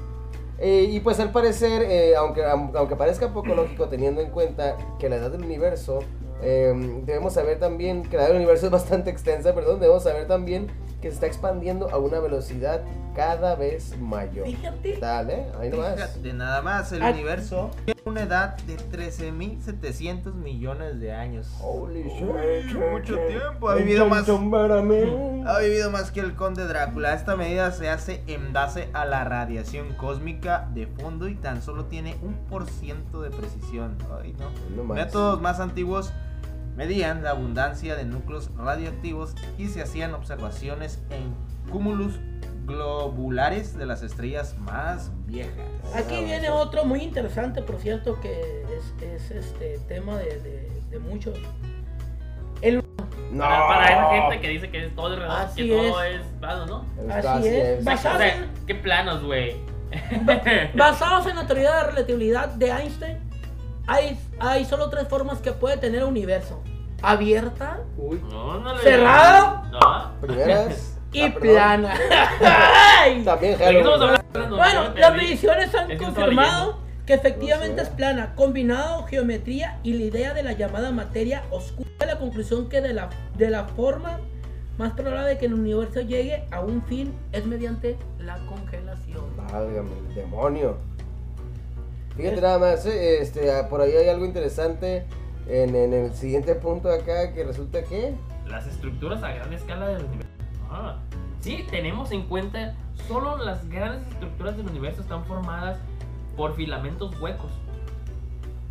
Eh, 0.59 0.88
y 0.89 1.00
pues 1.00 1.19
al 1.19 1.31
parecer, 1.31 1.83
eh, 1.83 2.15
aunque, 2.15 2.44
aunque 2.44 2.95
parezca 2.95 3.33
poco 3.33 3.53
lógico 3.55 3.88
teniendo 3.89 4.21
en 4.21 4.31
cuenta 4.31 4.77
que 5.00 5.09
la 5.09 5.17
edad 5.17 5.31
del 5.31 5.44
universo, 5.44 6.00
eh, 6.41 6.73
debemos 7.05 7.33
saber 7.33 7.59
también 7.59 8.03
que 8.03 8.17
la 8.17 8.23
edad 8.23 8.29
del 8.29 8.38
universo 8.38 8.65
es 8.65 8.71
bastante 8.71 9.09
extensa, 9.09 9.53
perdón, 9.53 9.79
debemos 9.79 10.03
saber 10.03 10.27
también 10.27 10.67
que 11.03 11.09
se 11.09 11.15
está 11.15 11.27
expandiendo 11.27 11.89
a 11.89 11.97
una 11.97 12.21
velocidad 12.21 12.81
cada 13.13 13.55
vez 13.55 13.97
mayor. 14.00 14.45
Fíjate. 14.47 14.97
Dale, 15.01 15.47
ahí 15.59 15.69
nomás. 15.69 15.95
Fíjate, 15.95 16.31
nada 16.33 16.61
más, 16.61 16.94
el 16.94 17.03
Ah. 17.03 17.11
universo 17.11 17.71
tiene 17.83 18.00
una 18.05 18.21
edad 18.23 18.55
de 18.59 18.77
13.700 18.77 20.33
millones 20.33 21.01
de 21.01 21.11
años. 21.11 21.50
Holy 21.61 22.03
shit. 22.03 22.79
Mucho 22.91 23.17
tiempo, 23.27 23.67
ha 23.69 23.75
vivido 23.75 24.07
más. 24.07 24.27
Ha 24.29 25.59
vivido 25.59 25.91
más 25.91 26.09
que 26.11 26.21
el 26.21 26.35
conde 26.35 26.65
Drácula. 26.65 27.13
Esta 27.13 27.35
medida 27.35 27.69
se 27.73 27.89
hace 27.89 28.23
en 28.27 28.53
base 28.53 28.88
a 28.94 29.03
la 29.03 29.25
radiación 29.25 29.94
cósmica 29.95 30.69
de 30.73 30.88
fondo 30.88 31.27
y 31.27 31.35
tan 31.35 31.61
solo 31.61 31.85
tiene 31.85 32.15
un 32.21 32.35
por 32.49 32.69
ciento 32.69 33.21
de 33.21 33.29
precisión. 33.29 33.97
Ay, 34.21 34.33
no. 34.39 34.85
Métodos 34.85 35.41
más 35.41 35.59
antiguos 35.59 36.13
medían 36.75 37.23
la 37.23 37.31
abundancia 37.31 37.95
de 37.95 38.05
núcleos 38.05 38.49
radioactivos 38.57 39.35
y 39.57 39.67
se 39.67 39.81
hacían 39.81 40.13
observaciones 40.13 40.99
en 41.09 41.33
cúmulos 41.71 42.19
globulares 42.65 43.77
de 43.77 43.85
las 43.85 44.03
estrellas 44.03 44.55
más 44.59 45.11
viejas. 45.25 45.53
Aquí 45.95 46.23
viene 46.23 46.49
otro 46.49 46.85
muy 46.85 47.01
interesante, 47.01 47.61
por 47.61 47.77
cierto, 47.79 48.19
que 48.21 48.63
es, 48.77 49.03
es 49.03 49.31
este 49.31 49.79
tema 49.87 50.17
de, 50.17 50.39
de- 50.39 50.73
de 50.89 50.99
muchos. 50.99 51.37
No. 53.31 53.39
Para, 53.39 53.67
para 53.67 53.85
esa 53.87 54.09
gente 54.11 54.41
que 54.41 54.47
dice 54.49 54.69
que 54.69 54.85
es 54.85 54.95
todo 54.95 55.31
Así 55.31 55.67
que 55.67 55.75
todo 55.75 56.03
es 56.03 56.21
plano, 56.39 56.65
¿no? 56.67 56.85
Esto 57.15 57.29
Así 57.29 57.47
es. 57.47 57.81
O 57.81 57.83
Basado 57.83 58.17
sea, 58.19 58.35
en, 58.37 58.49
qué 58.67 58.75
planos, 58.75 59.23
güey. 59.23 59.55
basados 60.75 61.27
en 61.27 61.35
la 61.35 61.45
teoría 61.47 61.75
de 61.77 61.83
relatividad 61.91 62.49
de 62.49 62.69
Einstein, 62.71 63.17
hay, 63.88 64.19
hay 64.39 64.65
solo 64.65 64.89
tres 64.89 65.07
formas 65.07 65.39
que 65.39 65.51
puede 65.51 65.77
tener 65.77 66.00
el 66.01 66.07
universo. 66.07 66.62
Abierta 67.01 67.80
Uy. 67.97 68.21
No, 68.31 68.59
no. 68.59 68.74
No. 69.71 70.12
Primeras. 70.21 70.97
y 71.12 71.21
Ah, 71.21 71.33
perdón. 71.33 71.41
plana. 71.41 71.94
Ay. 73.01 73.24
También 73.24 73.51
¿De 73.53 73.57
qué 73.57 73.77
estamos 73.80 74.00
Halloween. 74.00 74.21
hablando? 74.33 74.56
Bueno, 74.57 74.81
me 74.94 74.99
las 75.02 75.16
mediciones 75.16 75.75
han 75.75 75.92
Es 75.92 75.99
que 75.99 76.06
estaba 76.06 76.13
confirmado 76.16 76.80
que 77.06 77.13
efectivamente 77.16 77.75
No 77.75 77.83
sé. 77.83 77.90
es 77.90 77.95
plana, 77.95 78.35
combinado 78.35 79.04
geometría 79.04 79.80
y 79.83 79.94
la 79.94 80.04
idea 80.04 80.33
de 80.33 80.44
la 80.44 80.54
llamada 80.54 80.92
materia 80.92 81.44
oscura. 81.52 81.90
La 82.07 82.18
conclusión 82.18 82.69
que 82.69 82.80
de 82.81 82.94
la, 82.94 83.09
de 83.37 83.49
la 83.49 83.66
forma 83.66 84.19
más 84.78 84.94
probable 84.94 85.30
de 85.31 85.37
que 85.37 85.45
el 85.47 85.54
universo 85.54 85.99
llegue 86.02 86.45
a 86.52 86.61
un 86.61 86.81
fin 86.83 87.13
es 87.33 87.45
mediante 87.45 87.97
la 88.19 88.37
congelación. 88.47 89.25
Válgame, 89.35 89.92
el 90.09 90.16
demonio. 90.16 90.78
Fíjate 92.15 92.41
nada 92.41 92.59
más, 92.59 92.85
eh, 92.85 93.21
este, 93.21 93.51
ah, 93.51 93.67
por 93.69 93.81
ahí 93.81 93.91
hay 93.91 94.07
algo 94.07 94.25
interesante 94.25 95.05
en, 95.47 95.75
en 95.75 95.93
el 95.93 96.13
siguiente 96.13 96.53
punto 96.55 96.89
acá 96.91 97.33
que 97.33 97.43
resulta 97.43 97.83
que... 97.83 98.15
Las 98.47 98.67
estructuras 98.67 99.23
a 99.23 99.33
gran 99.33 99.51
escala 99.51 99.87
del 99.87 100.05
universo. 100.05 100.29
Ah, 100.69 100.99
sí, 101.39 101.65
tenemos 101.71 102.11
en 102.11 102.23
cuenta 102.27 102.75
solo 103.07 103.37
las 103.37 103.67
grandes 103.67 104.07
estructuras 104.09 104.55
del 104.57 104.67
universo 104.67 105.01
están 105.01 105.25
formadas 105.25 105.79
por 106.37 106.55
filamentos 106.55 107.19
huecos, 107.19 107.51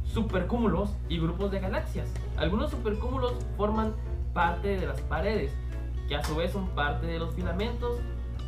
supercúmulos 0.05 0.91
y 1.09 1.19
grupos 1.19 1.51
de 1.51 1.61
galaxias. 1.61 2.09
Algunos 2.37 2.71
supercúmulos 2.71 3.35
forman 3.57 3.95
parte 4.35 4.77
de 4.79 4.87
las 4.87 5.01
paredes, 5.03 5.53
que 6.09 6.15
a 6.15 6.25
su 6.25 6.37
vez 6.37 6.53
son 6.53 6.69
parte 6.71 7.07
de 7.07 7.19
los 7.19 7.35
filamentos. 7.35 7.99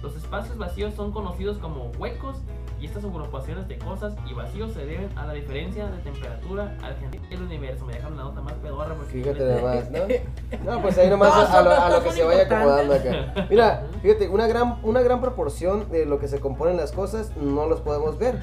Los 0.02 0.16
espacios 0.16 0.56
vacíos 0.58 0.94
son 0.94 1.12
conocidos 1.12 1.58
como 1.58 1.86
huecos 1.98 2.36
y 2.84 2.86
estas 2.86 3.02
agrupaciones 3.02 3.66
de 3.66 3.78
cosas 3.78 4.12
y 4.30 4.34
vacíos 4.34 4.74
se 4.74 4.84
deben 4.84 5.08
a 5.16 5.24
la 5.24 5.32
diferencia 5.32 5.86
de 5.86 6.02
temperatura 6.02 6.76
al 6.82 6.94
generar 6.96 7.32
el 7.32 7.42
universo. 7.42 7.86
Me 7.86 7.94
dejaron 7.94 8.18
la 8.18 8.24
nota 8.24 8.42
más 8.42 8.52
pedorra 8.54 8.94
porque 8.94 9.10
Fíjate 9.10 9.42
nada 9.42 9.62
más, 9.62 9.90
¿no? 9.90 10.70
No, 10.70 10.82
pues 10.82 10.98
ahí 10.98 11.08
nomás 11.08 11.34
No, 11.34 11.56
a, 11.56 11.62
lo, 11.62 11.70
a 11.70 11.88
lo 11.88 12.04
que 12.04 12.12
se 12.12 12.22
vaya 12.24 12.42
acomodando 12.42 12.92
acá. 12.92 13.46
Mira, 13.48 13.86
fíjate, 14.02 14.28
una 14.28 14.46
gran, 14.46 14.80
una 14.82 15.00
gran 15.00 15.22
proporción 15.22 15.90
de 15.90 16.04
lo 16.04 16.18
que 16.18 16.28
se 16.28 16.40
componen 16.40 16.76
las 16.76 16.92
cosas 16.92 17.34
no 17.38 17.66
los 17.66 17.80
podemos 17.80 18.18
ver. 18.18 18.38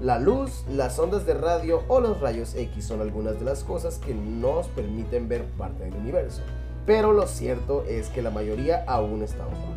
La 0.00 0.18
luz, 0.18 0.64
las 0.68 0.98
ondas 0.98 1.24
de 1.24 1.34
radio 1.34 1.84
o 1.86 2.00
los 2.00 2.20
rayos 2.20 2.56
X 2.56 2.84
son 2.84 3.00
algunas 3.00 3.38
de 3.38 3.44
las 3.44 3.62
cosas 3.62 3.98
que 3.98 4.12
nos 4.12 4.66
permiten 4.66 5.28
ver 5.28 5.44
parte 5.56 5.84
del 5.84 5.94
universo. 5.94 6.42
Pero 6.84 7.12
lo 7.12 7.28
cierto 7.28 7.84
es 7.84 8.08
que 8.08 8.22
la 8.22 8.30
mayoría 8.30 8.82
aún 8.88 9.22
está 9.22 9.46
oculta. 9.46 9.73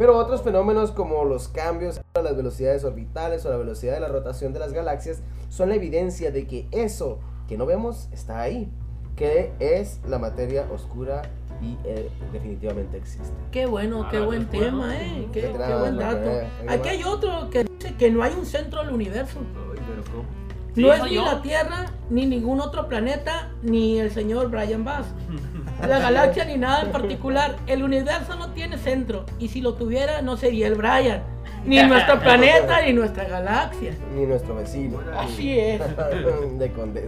Pero 0.00 0.16
otros 0.16 0.40
fenómenos 0.40 0.92
como 0.92 1.26
los 1.26 1.48
cambios 1.48 2.00
a 2.14 2.22
las 2.22 2.34
velocidades 2.34 2.84
orbitales 2.84 3.44
o 3.44 3.50
la 3.50 3.58
velocidad 3.58 3.92
de 3.92 4.00
la 4.00 4.08
rotación 4.08 4.54
de 4.54 4.58
las 4.58 4.72
galaxias 4.72 5.20
son 5.50 5.68
la 5.68 5.74
evidencia 5.74 6.30
de 6.30 6.46
que 6.46 6.66
eso 6.70 7.18
que 7.46 7.58
no 7.58 7.66
vemos 7.66 8.08
está 8.10 8.40
ahí, 8.40 8.72
que 9.14 9.52
es 9.60 10.00
la 10.08 10.18
materia 10.18 10.66
oscura 10.72 11.20
y 11.60 11.76
eh, 11.84 12.08
definitivamente 12.32 12.96
existe. 12.96 13.28
Qué 13.52 13.66
bueno, 13.66 14.04
Ah, 14.04 14.08
qué 14.10 14.20
buen 14.20 14.46
qué 14.46 14.56
bueno. 14.60 14.84
tema, 14.84 14.96
eh. 15.02 15.28
Qué, 15.34 15.42
qué 15.42 15.52
nada 15.58 15.80
buen 15.80 15.98
dato. 15.98 16.30
ahí 16.30 16.78
Aquí 16.78 16.88
hay 16.88 17.02
otro 17.04 17.50
que 17.50 17.64
dice 17.64 17.94
que 17.98 18.10
no 18.10 18.22
hay 18.22 18.32
un 18.32 18.46
centro 18.46 18.82
del 18.82 18.94
universo. 18.94 19.40
Ay, 19.40 19.82
pero 19.86 20.02
¿cómo? 20.16 20.24
Sí, 20.74 20.80
no 20.82 20.94
es 20.94 21.02
ni 21.02 21.14
yo. 21.16 21.26
la 21.26 21.42
Tierra, 21.42 21.92
ni 22.08 22.24
ningún 22.24 22.60
otro 22.62 22.88
planeta, 22.88 23.50
ni 23.62 23.98
el 23.98 24.10
señor 24.10 24.48
Brian 24.50 24.82
Bass. 24.82 25.04
La 25.86 25.98
galaxia 25.98 26.44
ni 26.44 26.56
nada 26.56 26.82
en 26.82 26.92
particular. 26.92 27.56
El 27.66 27.82
universo 27.82 28.36
no 28.36 28.50
tiene 28.50 28.76
centro. 28.78 29.24
Y 29.38 29.48
si 29.48 29.60
lo 29.60 29.74
tuviera, 29.74 30.22
no 30.22 30.36
sería 30.36 30.66
el 30.66 30.74
Brian. 30.74 31.22
Ni 31.64 31.82
nuestro 31.82 32.18
planeta, 32.20 32.80
ni 32.82 32.92
nuestra 32.92 33.24
galaxia. 33.24 33.92
Ni 34.14 34.24
nuestro 34.26 34.54
vecino. 34.56 34.98
Así 35.16 35.58
es. 35.58 35.80
De 36.58 36.72
conde. 36.72 37.06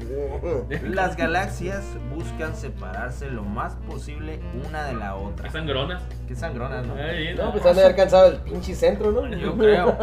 Las 0.85 1.17
galaxias 1.17 1.83
buscan 2.15 2.55
separarse 2.55 3.31
lo 3.31 3.43
más 3.43 3.75
posible 3.89 4.41
una 4.69 4.85
de 4.85 4.95
la 4.95 5.15
¿Qué 5.17 5.25
otra. 5.25 5.51
sangronas? 5.51 6.03
Qué 6.29 6.35
sangronas, 6.37 6.87
¿no? 6.87 6.95
Ay, 6.95 7.35
No, 7.35 7.51
pues 7.53 7.65
han 7.67 7.75
de 7.75 7.81
haber 7.81 7.93
alcanzado 7.93 8.27
el 8.29 8.37
pinche 8.39 8.75
centro, 8.75 9.11
¿no? 9.13 9.27
Yo 9.29 9.57
creo. 9.57 9.97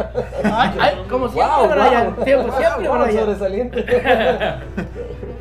Ay, 0.44 0.76
ay, 0.80 1.02
como 1.08 1.28
siempre, 1.28 1.56
Wow, 1.56 1.68
Brian. 1.70 2.14
wow. 2.16 2.24
Siempre, 2.24 2.50
Wow, 2.50 2.58
siempre, 2.60 2.88
wow, 2.88 2.98
Brian. 3.04 3.20
sobresaliente. 3.24 3.86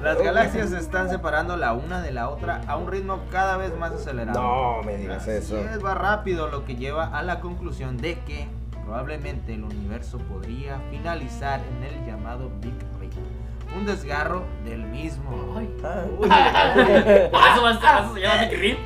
Las 0.04 0.22
galaxias 0.22 0.70
se 0.70 0.78
están 0.78 1.10
separando 1.10 1.58
la 1.58 1.74
una 1.74 2.02
de 2.02 2.12
la 2.12 2.30
otra 2.30 2.62
a 2.68 2.78
un 2.78 2.90
ritmo 2.90 3.20
cada 3.32 3.58
vez 3.58 3.76
más 3.78 3.92
acelerado. 3.92 4.40
No 4.42 4.84
me 4.84 4.96
digas 4.98 5.28
eso. 5.28 5.58
Así 5.58 5.66
es, 5.74 5.84
va 5.84 5.94
rápido, 5.94 6.48
lo 6.48 6.64
que 6.64 6.76
lleva 6.78 7.06
a 7.18 7.22
la 7.22 7.42
conclusión 7.42 7.98
de 7.98 8.18
que 8.20 8.48
probablemente 8.90 9.54
el 9.54 9.64
universo 9.64 10.18
podría 10.18 10.80
finalizar 10.90 11.62
en 11.78 11.84
el 11.84 12.06
llamado 12.08 12.50
Big 12.60 12.74
Bang. 13.00 13.12
Un 13.78 13.86
desgarro 13.86 14.46
del 14.66 14.82
mismo. 14.82 15.56
Ay, 15.56 15.70
Ah. 17.32 18.50
Rip. 18.52 18.80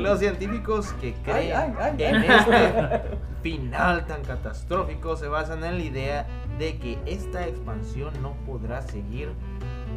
Los 0.00 0.18
científicos 0.18 0.94
que 0.94 1.12
creen 1.22 1.52
ay, 1.54 1.74
ay. 1.78 1.94
en 2.02 2.16
este 2.24 3.02
final 3.42 4.06
tan 4.06 4.22
catastrófico 4.22 5.14
se 5.14 5.28
basan 5.28 5.62
en 5.62 5.76
la 5.76 5.84
idea 5.84 6.26
de 6.58 6.78
que 6.78 6.98
esta 7.04 7.46
expansión 7.46 8.14
no 8.22 8.32
podrá 8.46 8.80
seguir 8.80 9.30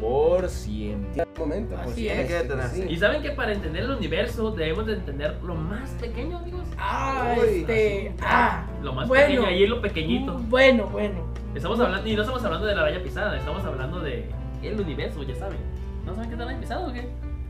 por 0.00 0.48
siempre. 0.48 1.22
Un 1.22 1.40
momento, 1.40 1.76
pues. 1.76 1.88
Así 1.92 2.08
es. 2.08 2.12
este, 2.18 2.24
Tiene 2.24 2.28
que 2.28 2.34
detenerse. 2.48 2.92
Y 2.92 2.96
saben 2.96 3.22
que 3.22 3.30
para 3.30 3.52
entender 3.52 3.84
el 3.84 3.90
universo 3.90 4.50
debemos 4.52 4.86
de 4.86 4.94
entender 4.94 5.38
lo 5.42 5.54
más 5.54 5.90
pequeño, 6.00 6.38
amigos. 6.38 6.66
Ah, 6.78 7.34
Uy, 7.38 7.60
este. 7.60 8.14
Ah, 8.22 8.66
Lo 8.82 8.92
más 8.92 9.08
Bueno. 9.08 9.26
pequeño, 9.26 9.46
ahí 9.46 9.62
es 9.64 9.68
lo 9.70 9.80
pequeñito. 9.80 10.34
bueno, 10.48 10.86
bueno. 10.86 11.32
Estamos 11.54 11.78
hablando, 11.80 12.08
y 12.08 12.16
no 12.16 12.22
estamos 12.22 12.44
hablando 12.44 12.66
de 12.66 12.74
la 12.74 12.82
raya 12.82 13.02
pisada, 13.02 13.36
estamos 13.36 13.64
hablando 13.64 14.00
de 14.00 14.24
el 14.62 14.80
universo, 14.80 15.22
ya 15.22 15.34
saben. 15.36 15.58
¿No 16.04 16.14
saben 16.14 16.28
qué 16.28 16.34
es 16.34 16.38
la 16.40 16.46
raya 16.46 16.60
pisada 16.60 16.86
o 16.88 16.92
qué? 16.92 17.08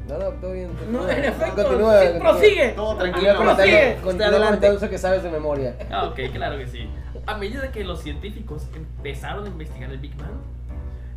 No, 0.09 0.19
no, 0.19 0.29
todo 0.39 0.53
bien. 0.53 0.69
No, 0.93 1.09
en 1.09 1.25
efecto. 1.25 1.63
Continúa, 1.65 2.01
sí, 2.01 2.07
continúa. 2.09 2.31
prosigue. 2.33 2.69
Todo 2.77 2.87
Continúa 2.99 3.23
tranquilo. 3.23 3.55
Prosigue. 3.55 3.97
continúa 4.03 4.75
eso 4.77 4.91
que 4.91 4.99
sabes 4.99 5.23
de 5.23 5.31
memoria. 5.31 5.77
Ah, 5.91 6.05
ok, 6.05 6.21
claro 6.35 6.59
que 6.59 6.67
sí. 6.67 6.87
A 7.27 7.39
medida 7.39 7.73
que 7.73 7.83
los 7.85 8.03
científicos 8.03 8.67
empezaron 8.75 9.45
a 9.45 9.49
investigar 9.49 9.91
el 9.91 9.99
Big 9.99 10.15
Bang, 10.17 10.29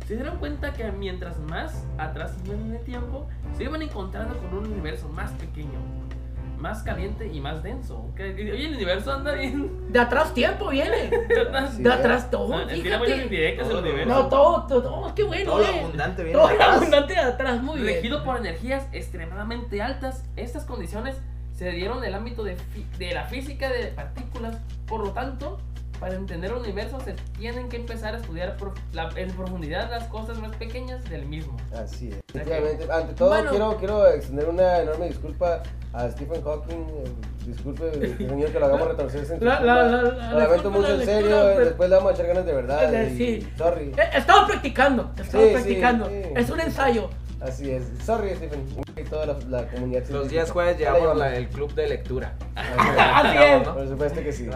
se 0.08 0.14
dieron 0.16 0.38
cuenta 0.38 0.72
que 0.72 0.90
mientras 0.90 1.38
más 1.38 1.84
atrás 1.98 2.34
iban 2.46 2.60
en 2.62 2.76
el 2.76 2.82
tiempo, 2.82 3.28
se 3.56 3.64
iban 3.64 3.82
encontrando 3.82 4.38
con 4.38 4.54
un 4.58 4.72
universo 4.72 5.06
más 5.10 5.30
pequeño, 5.32 5.78
más 6.58 6.82
caliente 6.82 7.28
y 7.30 7.40
más 7.40 7.62
denso. 7.62 8.10
Que- 8.16 8.32
Oye, 8.32 8.64
el 8.68 8.74
universo 8.76 9.12
anda 9.12 9.32
bien. 9.32 9.92
De 9.92 9.98
atrás 10.00 10.32
tiempo 10.32 10.70
viene. 10.70 11.10
Sí, 11.76 11.82
De 11.82 11.92
atrás 11.92 12.30
todo. 12.30 12.54
Ah, 12.54 12.66
Tiene 12.66 12.96
muchas 12.98 13.18
indirectas 13.18 13.68
el 13.68 13.76
universo. 13.76 14.08
No, 14.14 14.28
todo, 14.28 14.66
todo, 14.66 14.82
todo, 14.82 15.14
qué 15.14 15.22
bueno, 15.24 15.52
Todo 15.52 15.62
eh. 15.62 15.80
abundante 15.80 16.22
viene 16.24 16.38
Todo 16.38 16.48
de 16.48 16.54
atrás. 16.54 16.76
abundante 16.78 17.12
de 17.12 17.20
atrás, 17.20 17.62
muy 17.62 17.80
bien. 17.80 17.94
Regido 17.96 18.24
por 18.24 18.38
energías 18.38 18.86
extremadamente 18.92 19.82
altas, 19.82 20.24
estas 20.36 20.64
condiciones 20.64 21.16
se 21.52 21.70
dieron 21.72 21.98
en 21.98 22.04
el 22.04 22.14
ámbito 22.14 22.44
de, 22.44 22.56
de 22.98 23.12
la 23.12 23.24
física 23.24 23.68
de 23.68 23.88
partículas. 23.88 24.56
Por 24.86 25.04
lo 25.04 25.10
tanto, 25.10 25.58
para 25.98 26.14
entender 26.14 26.50
el 26.50 26.58
universo 26.58 27.00
se 27.00 27.14
tienen 27.38 27.68
que 27.68 27.76
empezar 27.76 28.14
a 28.14 28.18
estudiar 28.18 28.56
prof- 28.56 28.78
la- 28.92 29.10
en 29.16 29.30
profundidad 29.32 29.90
las 29.90 30.04
cosas 30.04 30.38
más 30.38 30.54
pequeñas 30.56 31.02
del 31.10 31.26
mismo. 31.26 31.56
Así 31.74 32.08
es. 32.08 32.16
Efectivamente. 32.34 32.86
Ante 32.90 33.14
todo, 33.14 33.28
Bueno. 33.30 33.50
quiero, 33.50 33.76
quiero 33.78 34.06
extender 34.08 34.48
una 34.48 34.78
enorme 34.80 35.06
disculpa 35.08 35.62
a 35.92 36.10
Stephen 36.10 36.42
Hawking. 36.42 36.76
eh, 36.76 37.04
Disculpe, 37.46 37.90
señor, 38.18 38.50
que 38.52 38.60
lo 38.60 38.66
hagamos 38.66 38.88
retorcerse 38.88 39.34
en 39.36 39.44
La- 39.44 39.60
la- 39.60 39.82
la- 39.84 40.02
la- 40.02 40.32
Lo 40.32 40.38
lamento 40.38 40.70
mucho, 40.70 40.88
la 40.88 40.94
en 40.94 41.04
serio. 41.04 41.30
pero- 41.54 41.64
Después 41.64 41.88
le 41.88 41.96
vamos 41.96 42.10
a 42.10 42.14
echar 42.14 42.26
ganas 42.26 42.44
de 42.46 42.52
verdad. 42.52 42.94
Eh, 42.94 43.10
y- 43.10 43.16
sí. 43.16 43.48
Sorry. 43.56 43.92
Eh, 43.96 44.10
Estamos 44.14 44.50
practicando, 44.50 45.10
estamos 45.16 45.32
Sí, 45.32 45.48
sí, 45.48 45.52
practicando. 45.54 46.06
sí. 46.10 46.22
Es 46.36 46.50
un 46.50 46.60
ensayo. 46.60 47.08
Así 47.40 47.70
es. 47.70 47.84
Sorry, 48.04 48.34
Stephen. 48.36 48.66
Y 48.96 49.02
toda 49.04 49.24
la, 49.26 49.32
la 49.48 49.66
comunidad. 49.68 50.00
Los 50.00 50.08
científica. 50.08 50.28
días 50.32 50.50
jueves 50.50 50.76
llevamos 50.78 51.22
el 51.22 51.48
club 51.48 51.72
de 51.74 51.88
lectura. 51.88 52.34
Así 52.56 53.38
es. 53.38 53.66
¿no? 53.66 53.74
Por 53.74 53.88
supuesto 53.88 54.20
que 54.22 54.32
sí. 54.32 54.50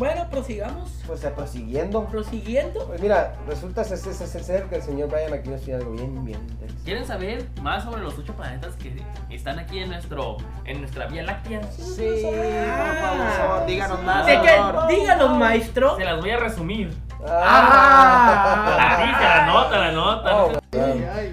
Bueno, 0.00 0.26
prosigamos. 0.30 0.88
Pues 1.06 1.20
prosiguiendo. 1.20 2.06
Prosiguiendo. 2.06 2.86
Pues 2.86 3.02
mira, 3.02 3.34
resulta 3.46 3.84
ser, 3.84 3.98
ser- 3.98 4.14
ser- 4.14 4.42
ser 4.42 4.64
que 4.64 4.76
el 4.76 4.82
señor 4.82 5.10
Brian 5.10 5.34
aquí 5.34 5.50
nos 5.50 5.60
tiene 5.60 5.80
algo 5.80 5.92
bien, 5.92 6.24
bien 6.24 6.40
interesante. 6.40 6.84
¿Quieren 6.84 7.06
saber 7.06 7.46
más 7.60 7.84
sobre 7.84 8.00
los 8.00 8.16
ocho 8.18 8.32
planetas 8.34 8.76
que 8.76 8.96
están 9.28 9.58
aquí 9.58 9.80
en 9.80 9.90
nuestro 9.90 10.38
en 10.64 10.80
nuestra 10.80 11.06
Vía 11.08 11.24
Láctea? 11.24 11.60
Sí, 11.64 12.22
por 12.24 13.32
favor, 13.36 13.66
díganos 13.66 14.02
más. 14.02 14.24
Que 14.24 14.94
díganos, 14.96 15.38
maestro. 15.38 15.96
Se 15.98 16.04
las 16.04 16.18
voy 16.18 16.30
a 16.30 16.38
resumir. 16.38 16.96
Ah. 17.28 18.76
La 18.78 19.06
dice, 19.06 19.22
la 19.22 19.46
nota, 19.46 19.78
la 19.78 19.92
nota. 19.92 20.36
Oh. 20.44 20.52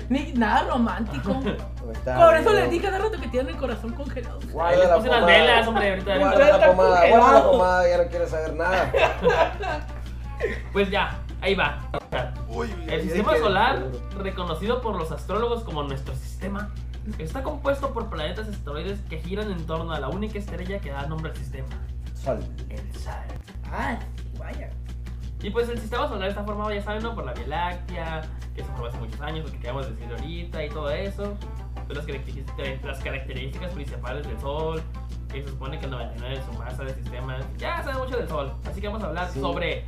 Ni 0.09 0.33
nada 0.33 0.63
romántico. 0.69 1.41
Está 1.91 2.15
Por 2.17 2.35
eso 2.35 2.53
les 2.53 2.69
dije 2.69 2.85
cada 2.85 2.99
rato 2.99 3.19
que 3.19 3.27
tienen 3.27 3.53
el 3.53 3.57
corazón 3.57 3.93
congelado. 3.93 4.39
Guarda 4.51 4.77
les 4.77 4.87
la 4.89 4.95
puse 4.95 5.07
pomada. 5.07 5.25
velas, 5.25 5.67
hombre, 5.67 5.89
ahorita. 5.89 6.17
Guarda 6.17 6.57
la 6.57 6.67
pomada, 6.67 7.09
guarda 7.09 7.31
la 7.33 7.43
pomada, 7.43 7.89
ya 7.89 7.97
no 7.97 8.09
quiero 8.09 8.27
saber 8.27 8.53
nada. 8.55 8.91
Pues 10.71 10.91
ya, 10.91 11.19
ahí 11.41 11.55
va. 11.55 11.79
El 12.87 13.01
sistema 13.01 13.35
solar, 13.37 13.83
reconocido 14.19 14.81
por 14.81 14.95
los 14.95 15.11
astrólogos 15.11 15.63
como 15.63 15.81
nuestro 15.83 16.13
sistema, 16.15 16.69
está 17.17 17.43
compuesto 17.43 17.93
por 17.93 18.09
planetas 18.09 18.47
asteroides 18.47 18.99
que 19.09 19.19
giran 19.19 19.51
en 19.51 19.65
torno 19.65 19.93
a 19.93 19.99
la 19.99 20.09
única 20.09 20.37
estrella 20.37 20.79
que 20.79 20.91
da 20.91 21.07
nombre 21.07 21.31
al 21.31 21.37
sistema, 21.37 21.67
Sol. 22.13 22.39
el 22.69 22.93
Sol. 22.99 23.13
Ah, 23.71 23.97
vaya. 24.37 24.69
Y 25.41 25.49
pues 25.51 25.69
el 25.69 25.79
sistema 25.79 26.07
solar 26.07 26.29
está 26.29 26.43
formado, 26.43 26.73
ya 26.73 26.81
saben, 26.81 27.03
¿no? 27.03 27.13
por 27.13 27.25
la 27.25 27.33
Vía 27.33 27.47
Láctea, 27.47 28.21
que 28.55 28.63
se 28.63 28.69
formó 28.69 28.87
hace 28.87 28.97
muchos 28.97 29.21
años, 29.21 29.45
lo 29.45 29.59
que 29.59 29.71
de 29.71 29.91
decir 29.91 30.11
ahorita 30.11 30.65
y 30.65 30.69
todo 30.69 30.89
eso. 30.89 31.37
Las 31.89 32.05
características, 32.05 32.83
las 32.83 32.99
características 32.99 33.73
principales 33.73 34.27
del 34.27 34.39
Sol, 34.39 34.81
que 35.31 35.41
se 35.43 35.49
supone 35.49 35.79
que 35.79 35.85
el 35.85 35.91
99 35.91 36.37
de 36.37 36.43
su 36.45 36.53
masa 36.53 36.83
del 36.83 36.95
sistema. 36.95 37.37
Ya 37.57 37.81
saben 37.83 37.99
mucho 37.99 38.17
del 38.17 38.27
Sol, 38.27 38.53
así 38.65 38.81
que 38.81 38.87
vamos 38.87 39.03
a 39.03 39.07
hablar 39.07 39.29
Sí. 39.31 39.39
sobre 39.39 39.85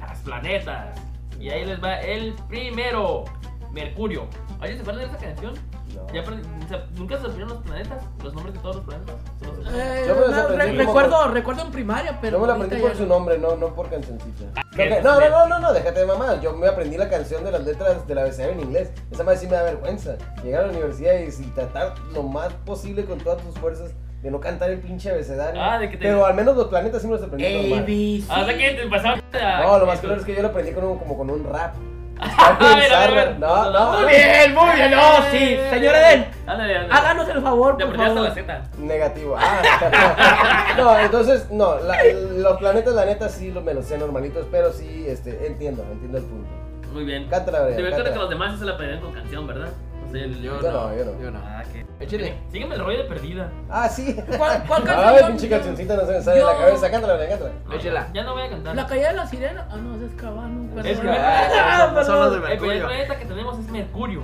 las 0.00 0.18
planetas. 0.20 0.98
Y 1.38 1.50
ahí 1.50 1.64
les 1.66 1.82
va 1.82 2.00
el 2.00 2.32
primero, 2.48 3.24
Mercurio. 3.72 4.26
¿Oye, 4.60 4.74
se 4.76 4.80
acuerdan 4.80 5.04
de 5.04 5.16
esa 5.16 5.18
canción? 5.18 5.54
No. 5.96 6.06
¿Ya 6.14 6.22
aprend- 6.24 6.64
o 6.64 6.68
sea, 6.68 6.86
¿Nunca 6.96 7.14
se 7.16 7.20
aprendieron 7.22 7.48
los 7.54 7.62
planetas? 7.62 8.02
¿Los 8.22 8.34
nombres 8.34 8.54
de 8.54 8.60
todos 8.60 8.76
los 8.76 8.84
planetas? 8.84 9.14
¿Se 9.40 9.46
los? 9.46 9.56
Eh, 9.74 10.04
Yo 10.06 10.14
me 10.14 10.20
las 10.20 10.30
no, 10.30 10.40
aprendí 10.42 10.76
re- 10.76 10.84
como 10.84 11.00
recuerdo, 11.00 11.28
recuerdo 11.32 11.62
en 11.62 11.70
primaria, 11.72 12.18
pero. 12.20 12.36
Yo 12.36 12.40
me 12.40 12.46
la 12.46 12.52
ahorita 12.54 12.66
aprendí 12.66 12.82
por 12.82 12.92
ya 12.92 12.98
su 12.98 13.02
no. 13.06 13.14
nombre, 13.14 13.38
no, 13.38 13.56
no 13.56 13.74
por 13.74 13.88
cancioncita. 13.90 14.44
Lo 14.54 14.76
que- 14.76 15.00
No, 15.02 15.20
no, 15.20 15.28
no, 15.30 15.48
no, 15.48 15.58
no, 15.58 15.72
déjate 15.72 16.00
de 16.00 16.06
mamá. 16.06 16.40
Yo 16.40 16.52
me 16.52 16.66
aprendí 16.68 16.96
la 16.96 17.08
canción 17.08 17.44
de 17.44 17.50
las 17.52 17.64
letras 17.64 18.06
del 18.06 18.18
abecedario 18.18 18.54
en 18.54 18.60
inglés. 18.60 18.90
Esa 19.10 19.24
madre 19.24 19.38
sí 19.38 19.46
me 19.46 19.56
da 19.56 19.62
vergüenza. 19.62 20.16
Llegar 20.44 20.64
a 20.64 20.66
la 20.66 20.72
universidad 20.72 21.14
y, 21.14 21.24
y 21.42 21.46
tratar 21.54 21.94
lo 22.12 22.22
más 22.22 22.52
posible 22.64 23.04
con 23.04 23.18
todas 23.18 23.42
tus 23.42 23.54
fuerzas 23.58 23.92
de 24.22 24.30
no 24.30 24.40
cantar 24.40 24.70
el 24.70 24.80
pinche 24.80 25.10
abecedario. 25.10 25.60
Ah, 25.62 25.78
de 25.78 25.88
que 25.90 25.96
te- 25.96 26.04
Pero 26.04 26.24
al 26.26 26.34
menos 26.34 26.56
los 26.56 26.66
planetas 26.68 27.00
sí 27.02 27.06
me 27.08 27.14
los 27.14 27.22
aprendí 27.22 27.46
A, 27.46 27.62
normal. 27.62 27.84
B, 27.86 28.20
C. 28.20 28.26
Ah, 28.28 28.40
o 28.42 28.44
sea 28.46 28.56
que 28.58 28.70
te 28.70 28.86
pasaron 28.88 29.22
a- 29.34 29.62
No, 29.62 29.78
lo 29.78 29.86
más 29.86 30.00
claro 30.00 30.16
es 30.16 30.24
que 30.24 30.34
yo 30.34 30.42
lo 30.42 30.48
aprendí 30.48 30.72
con 30.72 30.84
un- 30.84 30.98
como 30.98 31.16
con 31.16 31.30
un 31.30 31.44
rap. 31.44 31.74
A 32.20 32.74
ver, 32.76 32.92
a 32.94 32.98
ver, 33.00 33.10
a 33.10 33.14
ver. 33.24 33.38
No, 33.38 33.70
no, 33.70 33.92
Muy 34.00 34.08
bien, 34.08 34.54
muy 34.54 34.74
bien. 34.74 34.90
No, 34.90 35.16
sí. 35.30 35.58
Señor 35.70 35.94
Eden, 35.94 36.26
Ándale, 36.46 36.76
ándale. 36.78 36.88
háganos 37.00 37.28
el 37.28 37.42
favor, 37.42 37.76
por 37.76 37.96
favor. 37.96 38.20
la 38.22 38.30
Z. 38.34 38.62
Negativo. 38.78 39.36
Ah. 39.38 40.74
no, 40.78 40.98
entonces, 40.98 41.50
no, 41.50 41.78
la- 41.80 42.02
los 42.38 42.56
planetas, 42.58 42.94
la 42.94 43.04
neta, 43.04 43.28
sí 43.28 43.52
me 43.64 43.74
los 43.74 43.84
sé 43.84 43.98
normalitos, 43.98 44.46
pero 44.50 44.72
sí, 44.72 45.04
este, 45.06 45.46
entiendo, 45.46 45.84
entiendo 45.92 46.18
el 46.18 46.24
punto. 46.24 46.48
Muy 46.92 47.04
bien. 47.04 47.28
Cántala, 47.28 47.66
Te 47.68 47.82
recuerdo 47.82 48.12
que 48.12 48.18
los 48.18 48.30
demás 48.30 48.58
se 48.58 48.64
la 48.64 48.72
aprendieron 48.72 49.04
con 49.04 49.12
canción, 49.20 49.46
¿verdad? 49.46 49.68
Yo 50.16 50.60
Yo 50.60 50.62
no, 50.62 50.88
no, 50.88 50.96
yo 50.96 51.04
no. 51.04 51.20
yo 51.20 51.30
no. 51.30 51.38
Ah, 51.44 51.62
que. 51.72 51.86
Échale. 52.04 52.38
Sígueme 52.50 52.74
el 52.74 52.80
rollo 52.84 52.98
de 52.98 53.04
perdida. 53.04 53.50
Ah, 53.70 53.88
sí. 53.88 54.16
¿Cuál, 54.36 54.64
cuál 54.66 54.82
Ay, 54.88 54.94
canción? 54.96 55.28
pinche 55.30 55.48
cancioncita 55.48 55.96
no 55.96 56.06
se 56.06 56.12
me 56.12 56.22
sale 56.22 56.38
de 56.38 56.44
la 56.44 56.52
Yo- 56.52 56.58
cabeza. 56.60 56.90
Cántala, 56.90 57.28
cántala. 57.28 57.50
No, 57.66 57.74
Échela. 57.74 58.08
Ya 58.12 58.22
no 58.24 58.32
voy 58.34 58.42
a 58.42 58.50
cantar. 58.50 58.76
La 58.76 58.86
caída 58.86 59.08
de 59.08 59.16
la 59.16 59.26
sirena. 59.26 59.68
Ah, 59.70 59.76
no, 59.76 60.04
es 60.06 60.12
Cabano. 60.12 60.68
perdón. 60.74 60.86
Es 60.86 61.00
que- 61.00 61.08
Ah, 61.10 61.92
Son- 61.94 62.04
son 62.04 62.20
los 62.20 62.32
de 62.32 62.38
perdón. 62.38 62.52
El 62.52 62.58
primer 62.58 62.76
Mercurio. 62.76 62.86
planeta 62.86 63.18
que 63.18 63.24
tenemos 63.26 63.58
es 63.58 63.70
Mercurio. 63.70 64.22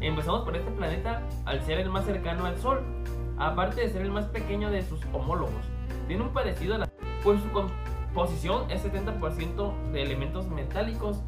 Empezamos 0.00 0.42
por 0.44 0.56
este 0.56 0.70
planeta 0.72 1.22
al 1.46 1.62
ser 1.64 1.78
el 1.80 1.88
más 1.88 2.04
cercano 2.04 2.44
al 2.46 2.58
Sol, 2.58 2.82
aparte 3.38 3.80
de 3.80 3.88
ser 3.90 4.02
el 4.02 4.10
más 4.10 4.26
pequeño 4.26 4.70
de 4.70 4.82
sus 4.82 5.00
homólogos. 5.12 5.52
Tiene 6.06 6.22
un 6.22 6.32
parecido 6.34 6.74
a 6.74 6.78
la... 6.78 6.88
Pues 7.24 7.40
su 7.40 7.50
composición 7.50 8.70
es 8.70 8.84
70% 8.84 9.90
de 9.92 10.02
elementos 10.02 10.46
metálicos, 10.48 11.18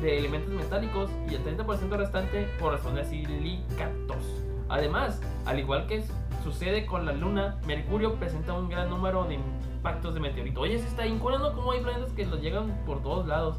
de 0.00 0.18
elementos 0.18 0.52
metálicos 0.52 1.10
y 1.30 1.34
el 1.34 1.44
30% 1.44 1.96
restante 1.96 2.48
corresponde 2.60 3.00
a 3.02 3.04
silicatos. 3.04 4.44
Además, 4.68 5.20
al 5.46 5.58
igual 5.58 5.86
que 5.86 6.04
sucede 6.44 6.86
con 6.86 7.06
la 7.06 7.12
Luna, 7.12 7.58
Mercurio 7.66 8.14
presenta 8.14 8.52
un 8.52 8.68
gran 8.68 8.90
número 8.90 9.24
de 9.24 9.34
impactos 9.34 10.14
de 10.14 10.20
meteorito. 10.20 10.60
Oye, 10.60 10.78
se 10.78 10.86
está 10.86 11.06
incurando 11.06 11.52
como 11.54 11.72
hay 11.72 11.80
planetas 11.80 12.12
que 12.12 12.26
los 12.26 12.40
llegan 12.40 12.76
por 12.86 13.02
todos 13.02 13.26
lados. 13.26 13.56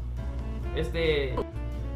Este, 0.76 1.34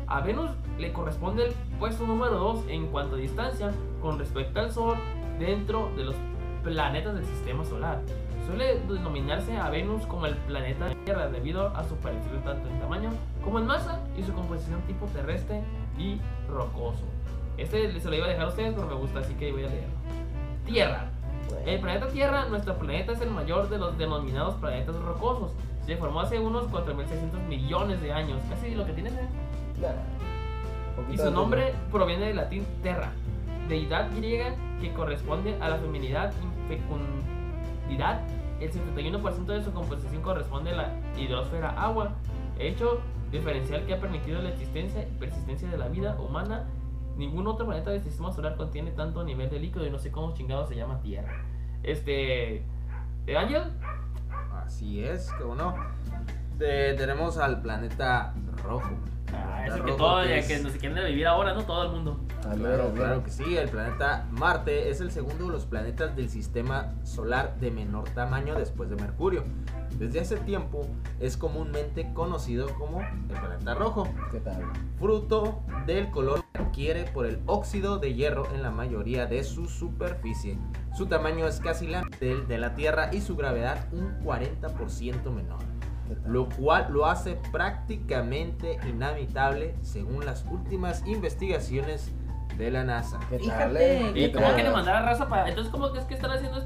a 0.07 0.21
Venus 0.21 0.51
le 0.79 0.93
corresponde 0.93 1.47
el 1.47 1.53
puesto 1.79 2.07
número 2.07 2.35
2 2.35 2.65
en 2.69 2.87
cuanto 2.89 3.17
a 3.17 3.19
distancia 3.19 3.73
con 4.01 4.19
respecto 4.19 4.61
al 4.61 4.73
Sol 4.73 4.99
dentro 5.39 5.91
de 5.97 6.05
los 6.05 6.17
planetas 6.63 7.15
del 7.15 7.25
sistema 7.25 7.65
solar. 7.65 8.01
Suele 8.47 8.79
denominarse 8.81 9.57
a 9.57 9.71
Venus 9.71 10.05
como 10.07 10.27
el 10.27 10.37
planeta 10.37 10.91
Tierra 11.05 11.29
debido 11.29 11.69
a 11.69 11.85
su 11.85 11.97
parecido 11.97 12.39
tanto 12.41 12.69
en 12.69 12.79
tamaño 12.79 13.11
como 13.43 13.59
en 13.59 13.67
masa 13.67 14.01
y 14.19 14.23
su 14.23 14.33
composición 14.35 14.83
tipo 14.83 15.07
terrestre 15.07 15.63
y 15.99 16.21
rocoso. 16.49 17.05
Este 17.57 18.01
se 18.01 18.09
lo 18.09 18.17
iba 18.17 18.27
a 18.27 18.29
dejar 18.29 18.47
a 18.47 18.49
ustedes, 18.49 18.75
pero 18.75 18.87
me 18.87 18.95
gusta, 18.95 19.21
así 19.21 19.35
que 19.35 19.53
voy 19.53 19.65
a 19.65 19.69
leerlo. 19.69 19.95
Tierra. 20.67 21.11
El 21.65 21.81
planeta 21.81 22.09
Tierra, 22.09 22.47
nuestro 22.47 22.77
planeta, 22.77 23.13
es 23.13 23.21
el 23.21 23.31
mayor 23.31 23.69
de 23.69 23.79
los 23.79 23.97
denominados 23.97 24.55
planetas 24.57 24.97
rocosos. 24.97 25.53
Se 25.87 25.97
formó 25.97 26.21
hace 26.21 26.39
unos 26.39 26.67
4.600 26.69 27.47
millones 27.49 28.01
de 28.03 28.13
años, 28.13 28.41
casi 28.49 28.75
lo 28.75 28.85
que 28.85 28.93
tiene. 28.93 29.11
¿eh? 29.11 29.29
Y 31.13 31.17
su 31.17 31.31
nombre 31.31 31.75
proviene 31.91 32.27
del 32.27 32.37
latín 32.37 32.67
terra, 32.83 33.13
deidad 33.69 34.11
griega 34.17 34.55
que 34.81 34.93
corresponde 34.93 35.57
a 35.61 35.69
la 35.69 35.77
feminidad 35.77 36.33
y 36.71 36.77
El 38.61 38.73
71% 38.73 39.47
de 39.47 39.63
su 39.63 39.73
composición 39.73 40.23
corresponde 40.23 40.71
a 40.71 40.77
la 40.77 40.93
hidrosfera 41.19 41.71
agua, 41.71 42.13
hecho 42.59 43.01
diferencial 43.31 43.85
que 43.85 43.95
ha 43.95 44.01
permitido 44.01 44.41
la 44.41 44.51
existencia 44.51 45.03
y 45.03 45.19
persistencia 45.19 45.69
de 45.69 45.77
la 45.77 45.89
vida 45.89 46.17
humana. 46.21 46.65
Ningún 47.17 47.47
otro 47.47 47.67
planeta 47.67 47.91
del 47.91 48.03
sistema 48.03 48.33
solar 48.33 48.57
contiene 48.57 48.91
tanto 48.93 49.23
nivel 49.23 49.51
de 49.51 49.61
líquido 49.61 49.87
y 49.87 49.91
no 49.91 49.99
sé 49.99 50.11
cómo 50.11 50.35
chingado 50.35 50.67
se 50.67 50.77
llama 50.77 51.01
Tierra. 51.01 51.45
Este. 51.83 52.65
¿eh, 53.27 53.37
Ángel? 53.37 53.63
Así 54.53 55.05
es, 55.05 55.31
que 55.33 55.45
bueno. 55.45 55.75
Eh, 56.61 56.95
tenemos 56.97 57.37
al 57.39 57.61
planeta 57.63 58.33
rojo. 58.63 58.91
Ah, 59.33 59.63
El 59.67 59.73
ese 59.73 59.81
que 59.81 59.87
rojo 59.87 59.97
todo, 59.97 60.23
que 60.23 60.29
ya 60.29 60.37
es- 60.37 60.47
que 60.47 60.59
no 60.61 60.69
se 60.71 60.79
quieren 60.79 61.05
vivir 61.07 61.27
ahora, 61.27 61.55
¿no? 61.55 61.65
Todo 61.65 61.83
el 61.85 61.91
mundo. 61.91 62.21
Claro, 62.43 62.93
claro 62.95 63.25
que 63.25 63.31
sí. 63.31 63.57
El 63.57 63.69
planeta 63.71 64.27
Marte 64.31 64.91
es 64.91 65.01
el 65.01 65.11
segundo 65.11 65.47
de 65.47 65.53
los 65.53 65.65
planetas 65.65 66.15
del 66.15 66.29
sistema 66.29 66.93
solar 67.03 67.57
de 67.59 67.71
menor 67.71 68.09
tamaño 68.11 68.55
después 68.55 68.91
de 68.91 68.97
Mercurio. 68.97 69.43
Desde 69.99 70.21
hace 70.21 70.37
tiempo 70.37 70.87
es 71.21 71.37
comúnmente 71.37 72.13
conocido 72.13 72.67
como 72.75 73.01
el 73.01 73.41
planeta 73.41 73.75
rojo, 73.75 74.07
¿Qué 74.31 74.41
tal? 74.41 74.63
fruto 74.99 75.63
del 75.87 76.11
color 76.11 76.45
que 76.53 76.63
adquiere 76.63 77.05
por 77.05 77.27
el 77.27 77.41
óxido 77.47 77.99
de 77.99 78.13
hierro 78.15 78.47
en 78.55 78.63
la 78.63 78.71
mayoría 78.71 79.27
de 79.27 79.43
su 79.43 79.67
superficie. 79.67 80.59
Su 80.95 81.07
tamaño 81.07 81.47
es 81.47 81.61
casi 81.61 81.87
la 81.87 82.05
del 82.21 82.47
de 82.47 82.59
la 82.59 82.75
Tierra 82.75 83.09
y 83.13 83.21
su 83.21 83.37
gravedad 83.37 83.87
un 83.93 84.19
40% 84.25 85.31
menor. 85.33 85.59
Lo 86.27 86.49
cual 86.49 86.89
lo 86.91 87.07
hace 87.07 87.37
prácticamente 87.53 88.79
inhabitable 88.89 89.75
según 89.83 90.25
las 90.27 90.45
últimas 90.51 91.07
investigaciones 91.07 92.11
de 92.59 92.71
la 92.71 92.85
NASA. 92.85 93.19
¿Qué 93.31 93.39
tal, 93.39 93.45
Fíjate, 93.45 93.97
eh? 93.99 94.11
¿Y 94.11 94.15
¿Qué 94.27 94.33
cómo 94.33 94.47
tal? 94.47 94.55
quieren 94.55 94.73
mandar 94.73 94.97
a 94.97 95.03
raza 95.03 95.29
para.? 95.29 95.49
Entonces, 95.49 95.71
¿cómo 95.73 95.93
que 95.93 95.99
es 95.99 96.05
que 96.05 96.15
están 96.15 96.31
haciendo 96.31 96.65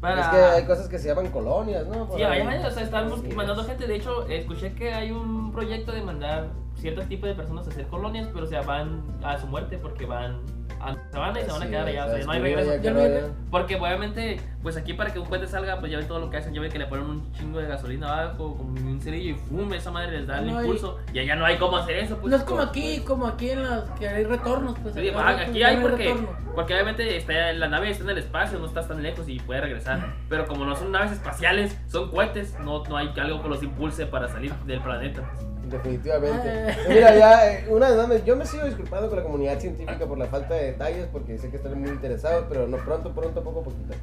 para.? 0.00 0.20
Es 0.20 0.28
que 0.28 0.36
hay 0.36 0.64
cosas 0.66 0.88
que 0.88 0.98
se 0.98 1.08
llaman 1.08 1.30
colonias, 1.30 1.86
¿no? 1.86 2.06
Por 2.06 2.16
Sí, 2.18 2.22
ahí. 2.22 2.40
hay, 2.42 2.64
o 2.64 2.70
sea, 2.70 2.82
están 2.82 3.10
mandando 3.34 3.64
gente. 3.64 3.86
De 3.86 3.96
hecho, 3.96 4.26
escuché 4.28 4.72
que 4.74 4.92
hay 4.94 5.10
un 5.10 5.45
proyecto 5.56 5.90
de 5.92 6.02
mandar 6.02 6.48
ciertos 6.76 7.06
tipos 7.08 7.28
de 7.28 7.34
personas 7.34 7.66
a 7.66 7.70
hacer 7.70 7.86
colonias, 7.88 8.28
pero 8.32 8.44
o 8.44 8.48
sea, 8.48 8.62
van 8.62 9.02
a 9.24 9.38
su 9.38 9.46
muerte 9.46 9.78
porque 9.78 10.04
van 10.06 10.40
a 10.78 10.94
se 11.10 11.18
van 11.18 11.34
y 11.36 11.40
se 11.40 11.50
van 11.50 11.62
a 11.62 11.66
quedar 11.68 11.86
allá. 11.88 12.04
O 12.04 12.08
sea, 12.10 12.24
no 12.26 12.32
hay 12.32 12.40
regreso. 12.42 12.76
Ya 12.82 12.90
no 12.92 13.00
haya- 13.00 13.28
Porque 13.50 13.76
obviamente, 13.76 14.38
pues 14.62 14.76
aquí 14.76 14.92
para 14.92 15.10
que 15.10 15.18
un 15.18 15.24
cohete 15.26 15.46
salga, 15.46 15.80
pues 15.80 15.90
ya 15.90 15.96
ven 15.96 16.06
todo 16.06 16.18
lo 16.20 16.28
que 16.28 16.36
hacen. 16.36 16.52
Ya 16.52 16.60
ven 16.60 16.70
que 16.70 16.78
le 16.78 16.86
ponen 16.86 17.06
un 17.06 17.32
chingo 17.32 17.58
de 17.60 17.66
gasolina 17.66 18.12
abajo, 18.12 18.56
como 18.58 18.74
un 18.74 19.00
cerillo 19.00 19.30
y 19.30 19.34
fume, 19.34 19.78
esa 19.78 19.90
madre 19.90 20.18
les 20.18 20.26
da 20.26 20.38
el 20.40 20.46
No 20.48 20.58
hay- 20.58 20.64
impulso. 20.66 20.98
Y 21.14 21.18
allá 21.20 21.34
no 21.34 21.46
hay 21.46 21.56
cómo 21.56 21.78
hacer 21.78 21.96
eso, 21.96 22.18
pues. 22.18 22.30
No 22.30 22.36
es 22.36 22.42
como 22.42 22.60
aquí, 22.60 23.00
como 23.00 23.26
aquí 23.26 23.50
en 23.50 23.62
las 23.62 23.90
que 23.92 24.06
hay 24.06 24.24
retornos, 24.24 24.78
pues. 24.80 24.94
Sí, 24.94 25.08
acá 25.08 25.20
ah, 25.28 25.40
aquí 25.48 25.62
hay 25.62 25.78
porque, 25.78 26.04
retorno. 26.12 26.28
porque 26.54 26.74
obviamente 26.74 27.16
está, 27.16 27.52
la 27.54 27.68
nave 27.68 27.90
está 27.90 28.04
en 28.04 28.10
el 28.10 28.18
espacio, 28.18 28.58
no 28.58 28.66
estás 28.66 28.86
tan 28.86 29.02
lejos 29.02 29.26
y 29.30 29.38
puede 29.40 29.62
regresar. 29.62 30.14
Pero 30.28 30.46
como 30.46 30.66
no 30.66 30.76
son 30.76 30.92
naves 30.92 31.12
espaciales, 31.12 31.78
son 31.88 32.10
cohetes, 32.10 32.54
no, 32.60 32.84
no 32.84 32.98
hay 32.98 33.10
algo 33.16 33.42
que 33.42 33.48
los 33.48 33.62
impulse 33.62 34.04
para 34.04 34.28
salir 34.28 34.52
del 34.66 34.80
planeta. 34.80 35.22
Definitivamente. 35.70 36.48
Eh. 36.48 36.76
Mira, 36.88 37.16
ya, 37.16 37.52
eh, 37.52 37.66
una 37.68 37.90
vez 38.06 38.24
yo 38.24 38.36
me 38.36 38.46
sigo 38.46 38.64
disculpando 38.64 39.08
con 39.08 39.18
la 39.18 39.24
comunidad 39.24 39.58
científica 39.58 40.06
por 40.06 40.16
la 40.16 40.26
falta 40.26 40.54
de 40.54 40.66
detalles, 40.66 41.06
porque 41.12 41.38
sé 41.38 41.50
que 41.50 41.56
están 41.56 41.80
muy 41.80 41.90
interesados, 41.90 42.44
pero 42.48 42.66
no 42.68 42.76
pronto, 42.78 43.12
pronto, 43.12 43.42
poco 43.42 43.60
a 43.60 43.64
poquito. 43.64 43.94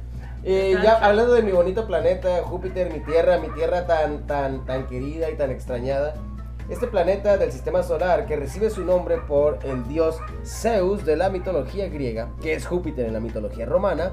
Eh, 0.42 0.76
ya 0.82 0.98
hablando 0.98 1.32
de 1.32 1.42
mi 1.42 1.52
bonito 1.52 1.86
planeta, 1.86 2.42
Júpiter, 2.42 2.92
mi 2.92 3.00
tierra, 3.00 3.38
mi 3.38 3.48
tierra 3.48 3.86
tan, 3.86 4.26
tan, 4.26 4.66
tan 4.66 4.86
querida 4.86 5.30
y 5.30 5.36
tan 5.36 5.50
extrañada. 5.50 6.14
Este 6.68 6.86
planeta 6.86 7.36
del 7.38 7.50
sistema 7.52 7.82
solar, 7.82 8.26
que 8.26 8.36
recibe 8.36 8.70
su 8.70 8.84
nombre 8.84 9.18
por 9.18 9.58
el 9.64 9.86
dios 9.88 10.18
Zeus 10.44 11.04
de 11.04 11.16
la 11.16 11.28
mitología 11.30 11.88
griega, 11.88 12.28
que 12.42 12.54
es 12.54 12.66
Júpiter 12.66 13.06
en 13.06 13.12
la 13.14 13.20
mitología 13.20 13.66
romana, 13.66 14.12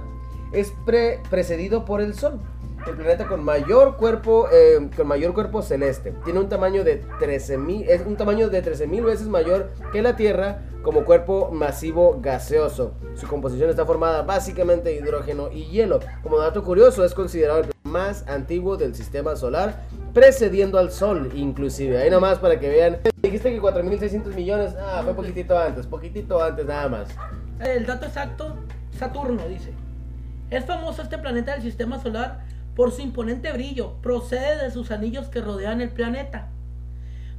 es 0.54 0.74
pre- 0.86 1.20
precedido 1.30 1.86
por 1.86 2.02
el 2.02 2.14
Sol. 2.14 2.40
El 2.88 2.96
planeta 2.96 3.28
con 3.28 3.44
mayor 3.44 3.96
cuerpo, 3.96 4.48
eh, 4.52 4.90
con 4.98 5.08
mayor 5.08 5.34
cuerpo 5.34 5.62
celeste. 5.62 6.14
Tiene 6.26 6.40
un 6.40 6.50
tamaño 6.50 6.84
de 6.84 7.04
13.000, 7.20 7.86
es 7.88 8.02
un 8.06 8.18
tamaño 8.18 8.50
de 8.50 8.64
13.000 8.64 9.04
veces 9.04 9.28
mayor 9.28 9.70
que 9.92 10.02
la 10.02 10.16
Tierra 10.16 10.62
como 10.82 11.06
cuerpo 11.06 11.52
masivo 11.52 12.20
gaseoso. 12.20 12.94
Su 13.16 13.28
composición 13.28 13.70
está 13.70 13.86
formada 13.86 14.24
básicamente 14.24 14.90
de 14.90 14.96
hidrógeno 14.96 15.52
y 15.52 15.66
hielo. 15.66 16.00
Como 16.24 16.40
dato 16.40 16.64
curioso, 16.64 17.06
es 17.06 17.14
considerado 17.14 17.60
el 17.60 17.72
más 17.84 18.28
antiguo 18.28 18.78
del 18.78 18.96
sistema 18.96 19.36
solar, 19.36 19.84
precediendo 20.14 20.80
al 20.80 20.92
Sol 20.92 21.32
inclusive. 21.36 22.00
Ahí 22.00 22.10
nomás 22.10 22.40
para 22.40 22.60
que 22.60 22.68
vean. 22.68 22.98
Dijiste 23.22 23.52
que 23.52 23.62
4.600 23.62 24.34
millones, 24.34 24.76
ah, 24.80 25.02
fue 25.04 25.14
poquitito 25.14 25.58
antes, 25.58 25.86
poquitito 25.86 26.42
antes 26.42 26.66
nada 26.66 26.90
más. 26.90 27.10
El 27.60 27.86
dato 27.86 28.08
exacto, 28.08 28.56
Saturno 28.98 29.48
dice. 29.48 29.72
Es 30.50 30.66
famoso 30.66 31.04
este 31.04 31.18
planeta 31.18 31.54
del 31.54 31.62
sistema 31.62 32.00
solar 32.00 32.44
por 32.76 32.92
su 32.92 33.02
imponente 33.02 33.52
brillo, 33.52 33.94
procede 34.02 34.64
de 34.64 34.72
sus 34.72 34.92
anillos 34.92 35.28
que 35.28 35.42
rodean 35.42 35.82
el 35.82 35.90
planeta. 35.90 36.50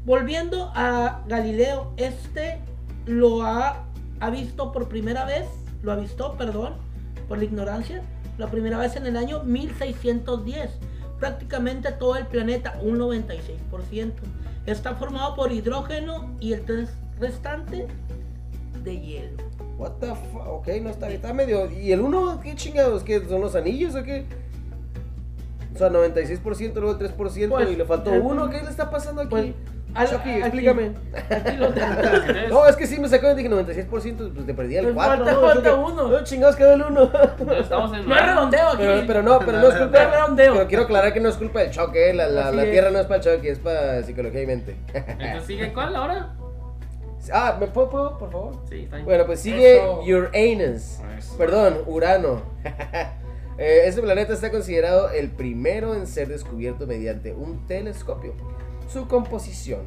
Volviendo 0.04 0.72
a 0.74 1.22
Galileo, 1.28 1.92
este 1.96 2.58
lo 3.06 3.42
ha, 3.42 3.84
ha 4.20 4.30
visto 4.30 4.72
por 4.72 4.88
primera 4.88 5.24
vez, 5.24 5.46
lo 5.82 5.92
avistó, 5.92 6.36
perdón, 6.36 6.74
por 7.28 7.38
la 7.38 7.44
ignorancia, 7.44 8.02
la 8.38 8.48
primera 8.48 8.78
vez 8.78 8.96
en 8.96 9.06
el 9.06 9.16
año 9.16 9.42
1610. 9.44 10.70
Prácticamente 11.18 11.92
todo 11.92 12.16
el 12.16 12.26
planeta, 12.26 12.78
un 12.82 12.98
96%, 12.98 14.12
está 14.66 14.96
formado 14.96 15.36
por 15.36 15.52
hidrógeno 15.52 16.34
y 16.40 16.52
el 16.52 16.88
restante 17.20 17.86
de 18.82 19.00
hielo. 19.00 19.36
What 19.78 19.92
the 20.00 20.14
fuck, 20.32 20.46
ok, 20.46 20.68
no 20.82 20.90
está, 20.90 21.08
está 21.10 21.32
medio. 21.32 21.70
¿Y 21.70 21.92
el 21.92 22.00
1 22.00 22.40
qué 22.42 22.54
chingados? 22.56 23.04
¿Qué 23.04 23.24
son 23.26 23.40
los 23.40 23.54
anillos 23.54 23.94
o 23.94 24.02
qué? 24.02 24.26
O 25.74 25.78
sea, 25.78 25.88
96%, 25.90 26.74
luego 26.80 26.98
3% 26.98 27.48
Pues, 27.48 27.70
y 27.70 27.76
le 27.76 27.84
faltó 27.84 28.12
eh, 28.12 28.18
uno. 28.18 28.48
¿Qué 28.50 28.62
le 28.62 28.68
está 28.70 28.90
pasando 28.90 29.22
aquí? 29.22 29.30
Pues, 29.30 29.46
al- 29.94 30.08
Chucky, 30.08 30.30
aquí- 30.30 30.40
explícame. 30.40 30.92
aquí 31.30 31.56
lo 31.56 31.68
tengo. 31.68 31.86
No, 32.48 32.66
es 32.66 32.76
que 32.76 32.86
sí 32.86 32.98
me 32.98 33.08
sacó 33.08 33.30
y 33.30 33.34
dije 33.34 33.50
96%, 33.50 34.32
pues 34.34 34.46
te 34.46 34.54
perdí 34.54 34.76
el 34.76 34.84
Pues 34.92 34.94
4. 34.94 35.40
falta- 35.40 35.74
uno. 35.74 36.08
No, 36.08 36.24
chingados, 36.24 36.56
quedó 36.56 36.72
el 36.74 36.82
1. 36.82 37.02
Entonces 37.02 37.58
estamos 37.60 37.96
en. 37.96 38.06
No 38.08 38.14
es 38.16 38.26
redondeo 38.26 38.68
aquí. 38.68 38.76
Pero, 38.78 39.06
pero 39.06 39.22
no, 39.22 39.38
pero 39.40 39.52
no 39.58 39.58
es 39.58 39.62
No 39.74 39.80
es 39.80 39.82
culpa. 39.82 40.04
redondeo. 40.04 40.52
Pero 40.54 40.66
quiero 40.68 40.82
aclarar 40.84 41.12
que 41.12 41.20
no 41.20 41.28
es 41.28 41.36
culpa 41.36 41.60
del 41.60 41.70
choque, 41.70 42.10
eh, 42.10 42.14
la, 42.14 42.28
la, 42.28 42.62
tierra 42.64 42.90
no 42.90 42.98
es 43.00 43.06
para 43.06 43.16
el 43.16 43.22
choque, 43.22 43.50
es 43.50 43.58
para 43.58 44.02
psicología 44.02 44.42
y 44.42 44.46
mente. 44.46 44.76
Entonces 44.94 45.44
sigue, 45.46 45.72
¿cuál 45.72 45.94
ahora? 45.96 46.34
ah, 47.32 47.56
¿me 47.60 47.66
puedo, 47.68 47.88
puedo, 47.90 48.18
por 48.18 48.32
favor? 48.32 48.54
Sí, 48.68 48.80
está 48.84 48.96
bien. 48.96 49.06
Bueno, 49.06 49.26
pues 49.26 49.40
sigue 49.40 49.76
Eso. 49.76 50.00
Uranus. 50.02 50.98
Eso. 51.18 51.36
Perdón, 51.38 51.78
Urano. 51.86 52.42
Eh, 53.58 53.82
este 53.84 54.00
planeta 54.00 54.32
está 54.32 54.50
considerado 54.50 55.10
el 55.10 55.30
primero 55.30 55.94
en 55.94 56.06
ser 56.06 56.28
descubierto 56.28 56.86
mediante 56.86 57.34
un 57.34 57.66
telescopio. 57.66 58.34
Su 58.88 59.08
composición 59.08 59.80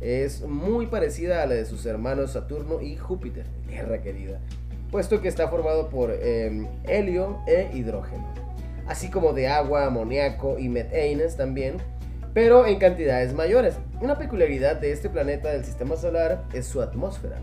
es 0.00 0.42
muy 0.42 0.86
parecida 0.86 1.42
a 1.42 1.46
la 1.46 1.54
de 1.54 1.64
sus 1.64 1.86
hermanos 1.86 2.32
Saturno 2.32 2.80
y 2.82 2.96
Júpiter, 2.96 3.46
Tierra 3.66 4.02
querida, 4.02 4.40
puesto 4.90 5.20
que 5.20 5.28
está 5.28 5.48
formado 5.48 5.88
por 5.88 6.10
eh, 6.12 6.66
helio 6.84 7.38
e 7.46 7.70
hidrógeno, 7.72 8.26
así 8.86 9.10
como 9.10 9.32
de 9.32 9.48
agua, 9.48 9.86
amoníaco 9.86 10.58
y 10.58 10.68
metanes 10.68 11.36
también, 11.36 11.76
pero 12.34 12.66
en 12.66 12.78
cantidades 12.78 13.32
mayores. 13.32 13.76
Una 14.00 14.18
peculiaridad 14.18 14.76
de 14.76 14.92
este 14.92 15.08
planeta 15.08 15.50
del 15.50 15.64
sistema 15.64 15.96
solar 15.96 16.44
es 16.52 16.66
su 16.66 16.82
atmósfera, 16.82 17.38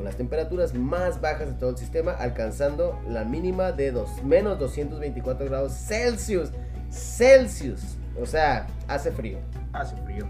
con 0.00 0.06
las 0.06 0.16
temperaturas 0.16 0.72
más 0.72 1.20
bajas 1.20 1.48
de 1.48 1.52
todo 1.52 1.68
el 1.68 1.76
sistema, 1.76 2.12
alcanzando 2.12 2.98
la 3.06 3.22
mínima 3.22 3.70
de 3.70 3.92
dos, 3.92 4.22
menos 4.24 4.58
224 4.58 5.44
grados 5.44 5.74
Celsius. 5.74 6.52
Celsius. 6.90 7.98
O 8.18 8.24
sea, 8.24 8.66
hace 8.88 9.12
frío. 9.12 9.40
Hace 9.74 9.96
frío. 9.96 10.26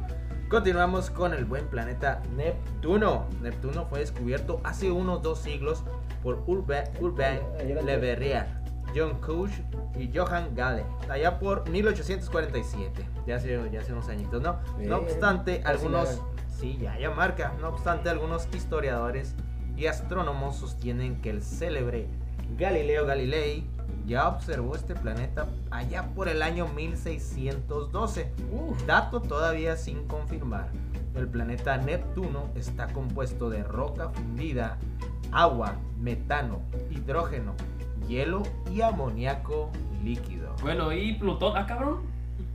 Continuamos 0.48 1.09
con 1.09 1.35
el 1.35 1.44
buen 1.44 1.68
planeta 1.68 2.20
Neptuno. 2.35 3.26
Neptuno 3.42 3.87
fue 3.87 4.00
descubierto 4.00 4.61
hace 4.64 4.90
unos 4.90 5.22
dos 5.22 5.38
siglos 5.38 5.85
por 6.20 6.42
Urbain, 6.48 6.88
Urbain 7.00 7.38
Le 7.64 7.96
Verrier, 7.96 8.46
John 8.92 9.20
Couch 9.20 9.52
y 9.96 10.11
Johann 10.12 10.52
Gale, 10.56 10.85
allá 11.09 11.38
por 11.38 11.68
1847. 11.70 13.06
Ya 13.24 13.37
hace, 13.37 13.70
ya 13.70 13.78
hace 13.78 13.92
unos 13.92 14.09
añitos, 14.09 14.42
¿no? 14.42 14.59
Bien, 14.76 14.90
no 14.90 14.96
obstante, 14.96 15.62
algunos. 15.64 16.20
Sí, 16.48 16.76
ya, 16.83 16.98
ya 16.98 17.11
marca. 17.11 17.54
No 17.61 17.68
obstante, 17.68 18.11
algunos 18.11 18.48
historiadores 18.52 19.37
y 19.81 19.87
astrónomos 19.87 20.57
sostienen 20.57 21.23
que 21.23 21.31
el 21.31 21.43
célebre 21.43 22.07
Galileo 22.59 23.07
Galilei 23.07 23.64
ya 24.07 24.29
observó 24.29 24.77
este 24.77 24.95
planeta 24.95 25.49
allá 25.71 26.11
por 26.14 26.29
el 26.29 26.43
año 26.43 26.69
1612. 26.69 28.31
Uf. 28.53 28.85
Dato 28.87 29.23
todavía 29.23 29.77
sin 29.77 30.07
confirmar. 30.07 30.69
El 31.14 31.29
planeta 31.29 31.79
Neptuno 31.79 32.51
está 32.57 32.88
compuesto 32.88 33.49
de 33.49 33.62
roca 33.62 34.11
fundida, 34.11 34.77
agua, 35.33 35.77
metano, 35.99 36.61
hidrógeno, 36.90 37.55
hielo 38.07 38.43
y 38.71 38.83
amoníaco 38.83 39.71
líquido. 40.05 40.55
Bueno, 40.61 40.93
y 40.93 41.14
Plutón. 41.14 41.57
Ah, 41.57 41.66
cabrón. 41.66 42.01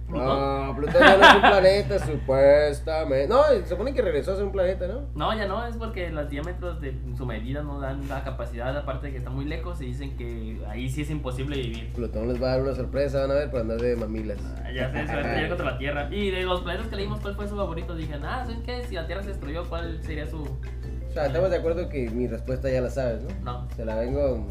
No, 0.08 0.74
Plutón 0.78 1.02
ya 1.02 1.18
no 1.18 1.24
es 1.28 1.36
un 1.36 1.41
planeta, 1.41 2.00
supuestamente. 2.06 3.28
No, 3.28 3.44
se 3.46 3.65
supone 3.65 3.94
que 3.94 4.02
regresó 4.04 4.34
a 4.34 4.36
ser 4.36 4.46
un 4.46 4.52
planeta, 4.52 4.88
¿no? 4.88 5.02
No, 5.15 5.36
ya 5.36 5.48
no, 5.48 5.65
es 5.65 5.76
porque 5.78 6.10
los 6.12 6.30
diámetros 6.30 6.80
de 6.80 6.96
su 7.18 7.26
medida 7.26 7.63
no 7.63 7.80
dan 7.80 8.08
la 8.08 8.24
capacidad, 8.24 8.78
aparte 8.78 9.08
de 9.08 9.13
que 9.13 9.18
está 9.18 9.32
muy 9.32 9.46
lejos, 9.46 9.82
y 9.82 9.86
dicen 9.88 10.15
que 10.15 10.62
ahí 10.70 10.89
sí 10.89 11.02
es 11.02 11.10
imposible 11.10 11.58
vivir. 11.58 11.91
Plutón 11.94 12.28
les 12.28 12.41
va 12.41 12.48
a 12.48 12.52
dar 12.52 12.62
una 12.62 12.76
sorpresa, 12.76 13.22
van 13.22 13.32
a 13.32 13.34
ver, 13.34 13.50
por 13.50 13.62
andar 13.62 13.78
de 13.82 13.96
mamilas. 13.96 14.38
Ah, 14.63 14.72
Ya 14.72 14.91
sé, 14.91 15.08
se 15.08 15.13
va 15.13 15.20
a 15.20 15.22
estrellar 15.22 15.50
contra 15.58 15.72
la 15.72 15.78
Tierra. 15.80 16.08
Y 16.12 16.30
de 16.30 16.44
los 16.44 16.62
planetas 16.62 16.88
que 16.88 16.96
leímos, 16.98 17.20
¿cuál 17.20 17.36
fue 17.36 17.48
su 17.48 17.56
favorito? 17.56 17.96
Dije, 17.96 18.13
ah, 18.24 18.44
¿saben 18.46 18.62
qué? 18.63 18.84
Si 18.84 18.94
la 18.96 19.08
Tierra 19.08 19.24
se 19.24 19.30
destruyó, 19.30 19.68
¿cuál 19.68 20.04
sería 20.04 20.28
su...? 20.28 20.44
O 20.44 21.13
sea, 21.13 21.26
estamos 21.28 21.50
de 21.50 21.58
acuerdo 21.58 21.89
que 21.89 22.10
mi 22.12 22.28
respuesta 22.28 22.70
ya 22.70 22.82
la 22.82 22.89
sabes, 22.89 23.22
¿no? 23.24 23.30
No. 23.44 23.68
Se 23.76 23.84
la 23.86 23.96
vengo. 23.96 24.46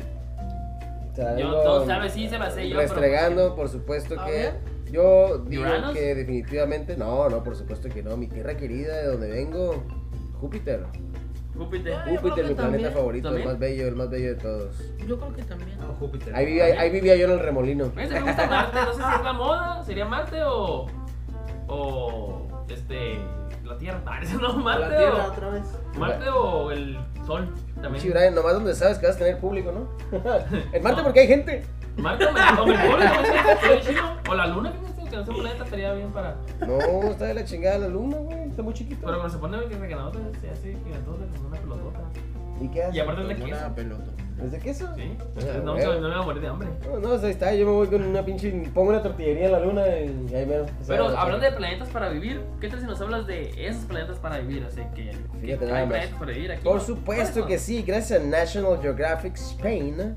Se 1.14 1.22
la 1.22 1.38
Yo, 1.38 1.48
vengo 1.50 1.64
no 1.80 1.86
sabes, 1.86 2.12
sí 2.12 2.28
se 2.28 2.38
la 2.38 2.50
sé 2.50 2.68
yo. 2.68 2.76
pero- 2.76 2.88
Restregando, 2.88 3.54
por 3.54 3.68
supuesto 3.68 4.16
que. 4.26 4.50
Yo 4.90 5.38
digo 5.38 5.64
que 5.92 6.14
definitivamente. 6.14 6.96
No, 6.96 7.28
no, 7.28 7.42
por 7.42 7.56
supuesto 7.56 7.88
que 7.88 8.02
no. 8.02 8.16
Mi 8.16 8.28
tierra 8.28 8.56
querida, 8.56 8.96
de 8.96 9.06
donde 9.08 9.30
vengo, 9.30 9.82
Júpiter. 10.40 10.84
Júpiter. 11.56 11.96
Júpiter, 12.08 12.46
mi 12.46 12.54
planeta 12.54 12.62
también. 12.62 12.92
favorito, 12.92 13.28
¿También? 13.28 13.46
el 13.48 13.52
más 13.54 13.60
bello, 13.60 13.88
el 13.88 13.94
más 13.96 14.10
bello 14.10 14.28
de 14.28 14.34
todos. 14.34 14.76
Yo 15.06 15.18
creo 15.18 15.32
que 15.34 15.42
también. 15.44 15.78
No, 15.78 15.86
Júpiter. 15.94 16.34
Ahí 16.34 16.46
vivía, 16.46 16.64
ahí 16.80 16.90
vivía 16.90 17.16
yo 17.16 17.26
en 17.26 17.32
el 17.32 17.38
remolino. 17.40 17.92
Me 17.94 18.06
gusta 18.08 18.46
Marte, 18.46 18.78
no 18.80 18.92
sé 18.92 19.02
si 19.02 19.14
es 19.18 19.22
la 19.24 19.32
moda, 19.32 19.84
sería 19.84 20.04
Marte 20.04 20.42
o. 20.42 20.86
o. 21.68 22.64
este. 22.68 23.18
la 23.64 23.78
Tierra. 23.78 24.02
No, 24.40 24.54
Marte 24.54 24.88
La 24.88 24.96
tierra 24.96 25.26
o. 25.28 25.32
otra 25.32 25.48
vez. 25.50 25.62
Marte 25.96 26.28
o 26.28 26.70
el 26.72 26.98
Sol 27.24 27.54
también. 27.80 28.02
Sí, 28.02 28.10
Brian, 28.10 28.34
nomás 28.34 28.54
donde 28.54 28.74
sabes 28.74 28.98
que 28.98 29.06
vas 29.06 29.16
a 29.16 29.18
tener 29.20 29.38
público, 29.38 29.70
¿no? 29.72 29.88
en 30.72 30.82
Marte 30.82 31.02
porque 31.02 31.20
hay 31.20 31.28
gente. 31.28 31.64
Marte 31.96 32.24
o 32.24 32.28
estaría 32.28 33.80
chido. 33.80 34.02
O 34.28 34.34
la 34.34 34.46
Luna, 34.46 34.72
que 35.10 35.16
no 35.16 35.22
un 35.22 35.40
planeta, 35.40 35.64
estaría 35.64 35.92
bien 35.94 36.10
para. 36.10 36.36
No, 36.66 37.10
está 37.10 37.26
de 37.26 37.34
la 37.34 37.44
chingada 37.44 37.78
la 37.78 37.88
luna, 37.88 38.16
güey. 38.18 38.48
Está 38.48 38.62
muy 38.62 38.74
chiquito. 38.74 39.00
Pero 39.04 39.18
cuando 39.18 39.32
se 39.32 39.38
pone 39.38 39.64
que 39.66 39.76
reganador 39.76 40.14
se 40.40 40.50
hace 40.50 40.76
gigantosa 40.84 41.24
como 41.36 41.48
una 41.48 41.60
pelotota. 41.60 42.00
¿Y 42.60 42.68
qué 42.68 42.82
haces? 42.84 42.94
Y 42.96 43.00
aparte 43.00 43.22
es 43.22 43.28
de 43.28 43.34
queso. 43.36 43.46
una 43.58 43.74
pelota. 43.74 44.04
¿Es 44.42 44.50
de 44.52 44.58
queso? 44.58 44.88
Sí. 44.96 45.16
Ah, 45.18 45.22
Entonces 45.28 45.62
no, 45.64 45.76
se- 45.76 45.84
no 45.86 46.00
me 46.00 46.08
voy 46.08 46.12
a 46.12 46.22
morir 46.22 46.42
de 46.42 46.48
hambre. 46.48 46.68
No, 46.84 46.98
no, 46.98 47.12
ahí 47.24 47.30
está, 47.30 47.54
yo 47.54 47.66
me 47.66 47.72
voy 47.72 47.86
con 47.86 48.02
una 48.02 48.24
pinche, 48.24 48.50
pongo 48.74 48.90
una 48.90 49.02
tortillería 49.02 49.46
en 49.46 49.52
la 49.52 49.60
luna 49.60 49.86
y 49.88 50.34
ahí 50.34 50.46
mero. 50.46 50.66
Pero 50.86 51.08
hablando 51.16 51.44
de 51.44 51.52
planetas 51.52 51.88
para 51.88 52.08
vivir, 52.08 52.40
¿qué 52.60 52.68
tal 52.68 52.80
si 52.80 52.86
nos 52.86 53.00
hablas 53.00 53.26
de 53.28 53.50
esos 53.68 53.84
planetas 53.84 54.18
para 54.18 54.38
vivir? 54.38 54.64
O 54.64 54.70
sea, 54.70 54.90
que, 54.90 55.10
que 55.10 55.38
Fíjate 55.40 55.72
hay 55.72 55.86
planetas 55.86 56.18
para 56.18 56.32
vivir 56.32 56.52
aquí. 56.52 56.64
Por 56.64 56.80
supuesto 56.80 57.40
¿Cuáles 57.42 57.46
que 57.46 57.58
sí, 57.58 57.82
gracias 57.82 58.20
a 58.20 58.24
National 58.24 58.78
Geographic 58.82 59.36
Spain, 59.36 60.16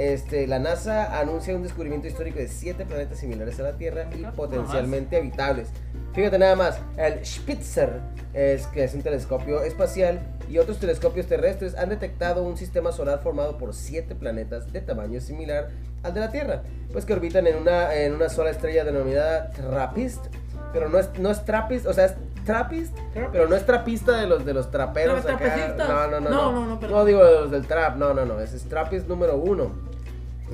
este, 0.00 0.46
la 0.46 0.58
NASA 0.58 1.20
anuncia 1.20 1.54
un 1.54 1.62
descubrimiento 1.62 2.08
histórico 2.08 2.38
de 2.38 2.48
siete 2.48 2.86
planetas 2.86 3.18
similares 3.18 3.60
a 3.60 3.64
la 3.64 3.72
Tierra 3.72 4.08
y 4.16 4.24
Ajá, 4.24 4.32
potencialmente 4.32 5.18
habitables. 5.18 5.68
Fíjate 6.14 6.38
nada 6.38 6.56
más, 6.56 6.80
el 6.96 7.22
Spitzer, 7.24 8.00
es, 8.32 8.66
que 8.68 8.84
es 8.84 8.94
un 8.94 9.02
telescopio 9.02 9.62
espacial, 9.62 10.20
y 10.48 10.56
otros 10.56 10.78
telescopios 10.78 11.26
terrestres 11.26 11.76
han 11.76 11.90
detectado 11.90 12.42
un 12.42 12.56
sistema 12.56 12.92
solar 12.92 13.20
formado 13.22 13.58
por 13.58 13.74
siete 13.74 14.14
planetas 14.14 14.72
de 14.72 14.80
tamaño 14.80 15.20
similar 15.20 15.68
al 16.02 16.14
de 16.14 16.20
la 16.20 16.30
Tierra, 16.30 16.62
pues 16.92 17.04
que 17.04 17.12
orbitan 17.12 17.46
en 17.46 17.56
una, 17.56 17.94
en 17.94 18.14
una 18.14 18.30
sola 18.30 18.48
estrella 18.48 18.84
denominada 18.84 19.50
TRAPPIST, 19.50 20.24
pero 20.72 20.88
no 20.88 20.98
es, 20.98 21.10
no 21.18 21.30
es 21.30 21.44
TRAPPIST, 21.44 21.86
o 21.86 21.92
sea, 21.92 22.06
es 22.06 22.14
TRAPPIST, 22.46 22.96
pero 23.32 23.46
no 23.46 23.54
es 23.54 23.66
trapista 23.66 24.18
de 24.18 24.26
los 24.26 24.46
de 24.46 24.54
los 24.54 24.70
traperos 24.70 25.20
¿Pero 25.22 25.36
acá. 25.36 25.74
No, 25.76 26.06
no, 26.06 26.20
no. 26.20 26.30
No, 26.30 26.30
No, 26.30 26.52
no, 26.52 26.66
no, 26.66 26.80
perdón. 26.80 26.98
No 26.98 27.04
digo 27.04 27.22
de 27.22 27.32
los 27.32 27.50
del 27.50 27.66
trap, 27.66 27.96
no, 27.96 28.14
no, 28.14 28.24
no. 28.24 28.40
Ese 28.40 28.56
es 28.56 28.64
trapist 28.64 29.06
número 29.06 29.36
uno. 29.36 29.89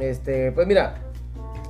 Este, 0.01 0.53
pues 0.53 0.67
mira, 0.67 0.97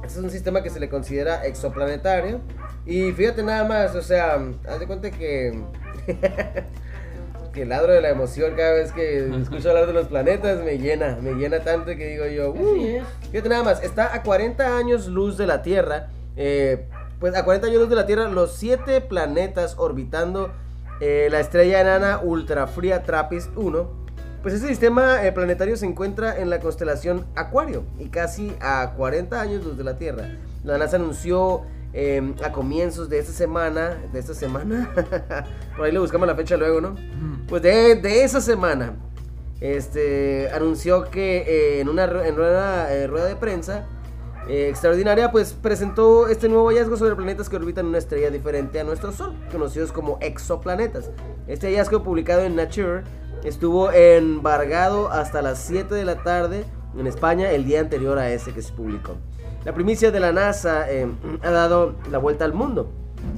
este 0.05 0.19
es 0.19 0.25
un 0.25 0.31
sistema 0.31 0.62
que 0.62 0.71
se 0.71 0.81
le 0.81 0.89
considera 0.89 1.45
exoplanetario. 1.47 2.41
Y 2.85 3.12
fíjate 3.12 3.43
nada 3.43 3.65
más, 3.65 3.95
o 3.95 4.03
sea, 4.03 4.39
haz 4.69 4.81
de 4.81 4.87
cuenta 4.87 5.11
que. 5.11 5.59
que 7.53 7.65
ladro 7.65 7.93
de 7.95 8.03
la 8.03 8.11
emoción 8.11 8.55
cada 8.55 8.75
vez 8.75 8.93
que 8.93 9.29
escucho 9.41 9.71
hablar 9.71 9.87
de 9.87 9.95
los 9.95 10.09
planetas 10.09 10.62
me 10.62 10.77
llena, 10.79 11.17
me 11.23 11.33
llena 11.33 11.61
tanto 11.61 11.87
que 11.87 12.07
digo 12.07 12.27
yo, 12.27 12.51
"Uh". 12.51 13.01
Fíjate 13.31 13.49
nada 13.49 13.62
más, 13.62 13.83
está 13.83 14.15
a 14.15 14.23
40 14.23 14.77
años 14.77 15.07
luz 15.07 15.39
de 15.39 15.47
la 15.47 15.62
Tierra. 15.62 16.09
eh, 16.37 16.85
pues 17.19 17.35
a 17.35 17.45
40 17.47 17.69
años 17.69 17.81
luz 17.81 17.89
de 17.89 17.97
la 17.97 18.05
Tierra, 18.05 18.29
los 18.29 18.55
siete 18.57 19.01
planetas 19.01 19.77
orbitando 19.79 20.53
eh, 21.01 21.29
la 21.31 21.41
estrella 21.41 21.81
enana 21.81 22.21
ultrafría 22.23 23.03
TRAPPIST 23.05 23.57
1. 23.57 24.06
Pues 24.47 24.55
ese 24.55 24.69
sistema 24.69 25.27
eh, 25.27 25.33
planetario 25.33 25.77
se 25.77 25.87
encuentra 25.87 26.39
en 26.39 26.51
la 26.51 26.61
constelación 26.61 27.27
Acuario 27.35 27.83
y 27.99 28.11
casi 28.11 28.55
a 28.61 28.93
40 28.97 29.41
años 29.41 29.65
luz 29.65 29.77
de 29.77 29.83
la 29.83 29.99
Tierra. 29.99 30.39
La 30.63 30.79
NASA 30.79 30.99
anunció 30.99 31.63
eh, 31.93 32.33
a 32.45 32.53
comienzos 32.53 33.09
de 33.09 33.19
esta 33.19 33.33
semana, 33.33 33.97
de 34.13 34.21
esta 34.21 34.35
semana, 34.35 34.89
por 35.77 35.87
ahí 35.87 35.91
le 35.91 35.99
buscamos 35.99 36.29
la 36.29 36.37
fecha 36.37 36.57
luego, 36.57 36.81
¿no? 36.81 36.95
Pues 37.49 37.61
de, 37.61 37.97
de 37.97 38.23
esa 38.23 38.41
semana, 38.41 38.95
este, 39.61 40.49
anunció 40.55 41.11
que 41.11 41.39
eh, 41.39 41.81
en 41.81 41.89
una, 41.89 42.05
en 42.05 42.39
una 42.39 42.89
eh, 42.93 43.09
rueda 43.09 43.27
de 43.27 43.35
prensa 43.35 43.85
eh, 44.49 44.69
extraordinaria, 44.69 45.33
pues 45.33 45.55
presentó 45.55 46.29
este 46.29 46.49
nuevo 46.49 46.69
hallazgo 46.69 46.97
sobre 46.97 47.17
planetas 47.17 47.49
que 47.49 47.57
orbitan 47.57 47.87
una 47.87 47.99
estrella 47.99 48.31
diferente 48.31 48.79
a 48.79 48.85
nuestro 48.85 49.11
Sol, 49.11 49.35
conocidos 49.51 49.91
como 49.91 50.19
exoplanetas. 50.21 51.11
Este 51.49 51.67
hallazgo 51.67 52.05
publicado 52.05 52.43
en 52.43 52.55
Nature 52.55 53.03
estuvo 53.47 53.93
embargado 53.93 55.09
hasta 55.11 55.41
las 55.41 55.59
7 55.61 55.95
de 55.95 56.05
la 56.05 56.23
tarde 56.25 56.65
en 56.99 57.07
España 57.07 57.53
el 57.53 57.65
día 57.65 57.81
anterior 57.81 58.19
a 58.19 58.31
ese 58.31 58.53
que 58.53 58.61
se 58.61 58.73
publicó. 58.73 59.17
La 59.65 59.73
primicia 59.73 60.11
de 60.11 60.19
la 60.19 60.33
NASA 60.33 60.91
eh, 60.91 61.07
ha 61.43 61.51
dado 61.51 61.95
la 62.11 62.19
vuelta 62.19 62.45
al 62.45 62.53
mundo. 62.53 62.91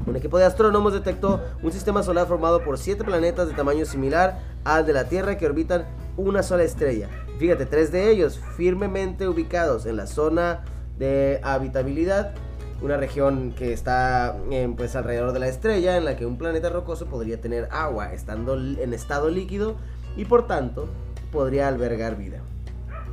Un 0.06 0.16
equipo 0.16 0.38
de 0.38 0.46
astrónomos 0.46 0.94
detectó 0.94 1.42
un 1.62 1.72
sistema 1.72 2.02
solar 2.02 2.26
formado 2.26 2.64
por 2.64 2.78
siete 2.78 3.04
planetas 3.04 3.48
de 3.48 3.54
tamaño 3.54 3.84
similar 3.84 4.40
al 4.64 4.86
de 4.86 4.94
la 4.94 5.04
Tierra 5.04 5.36
que 5.36 5.46
orbitan 5.46 5.86
una 6.16 6.42
sola 6.42 6.62
estrella. 6.62 7.08
Fíjate, 7.38 7.66
tres 7.66 7.92
de 7.92 8.10
ellos 8.10 8.40
firmemente 8.56 9.28
ubicados 9.28 9.84
en 9.84 9.96
la 9.96 10.06
zona 10.06 10.64
de 10.98 11.38
habitabilidad, 11.42 12.32
una 12.80 12.96
región 12.96 13.52
que 13.52 13.72
está 13.72 14.36
eh, 14.50 14.72
pues 14.76 14.96
alrededor 14.96 15.32
de 15.32 15.38
la 15.38 15.48
estrella 15.48 15.96
en 15.96 16.04
la 16.04 16.16
que 16.16 16.24
un 16.24 16.38
planeta 16.38 16.70
rocoso 16.70 17.06
podría 17.06 17.40
tener 17.40 17.68
agua 17.70 18.12
estando 18.12 18.54
en 18.54 18.94
estado 18.94 19.28
líquido 19.28 19.76
y 20.18 20.26
por 20.26 20.46
tanto 20.46 20.88
podría 21.32 21.68
albergar 21.68 22.16
vida. 22.16 22.40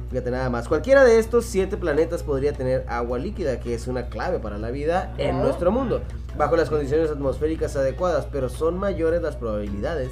Fíjate 0.10 0.32
nada 0.32 0.50
más, 0.50 0.68
cualquiera 0.68 1.04
de 1.04 1.20
estos 1.20 1.46
siete 1.46 1.78
planetas 1.78 2.24
podría 2.24 2.54
tener 2.54 2.86
agua 2.88 3.18
líquida, 3.18 3.60
que 3.60 3.74
es 3.74 3.88
una 3.88 4.08
clave 4.08 4.40
para 4.40 4.58
la 4.58 4.72
vida 4.72 5.14
en 5.18 5.40
nuestro 5.42 5.72
mundo, 5.72 6.02
bajo 6.38 6.56
las 6.56 6.70
condiciones 6.70 7.10
atmosféricas 7.10 7.76
adecuadas, 7.76 8.28
pero 8.32 8.50
son 8.50 8.78
mayores 8.78 9.22
las 9.22 9.36
probabilidades, 9.36 10.10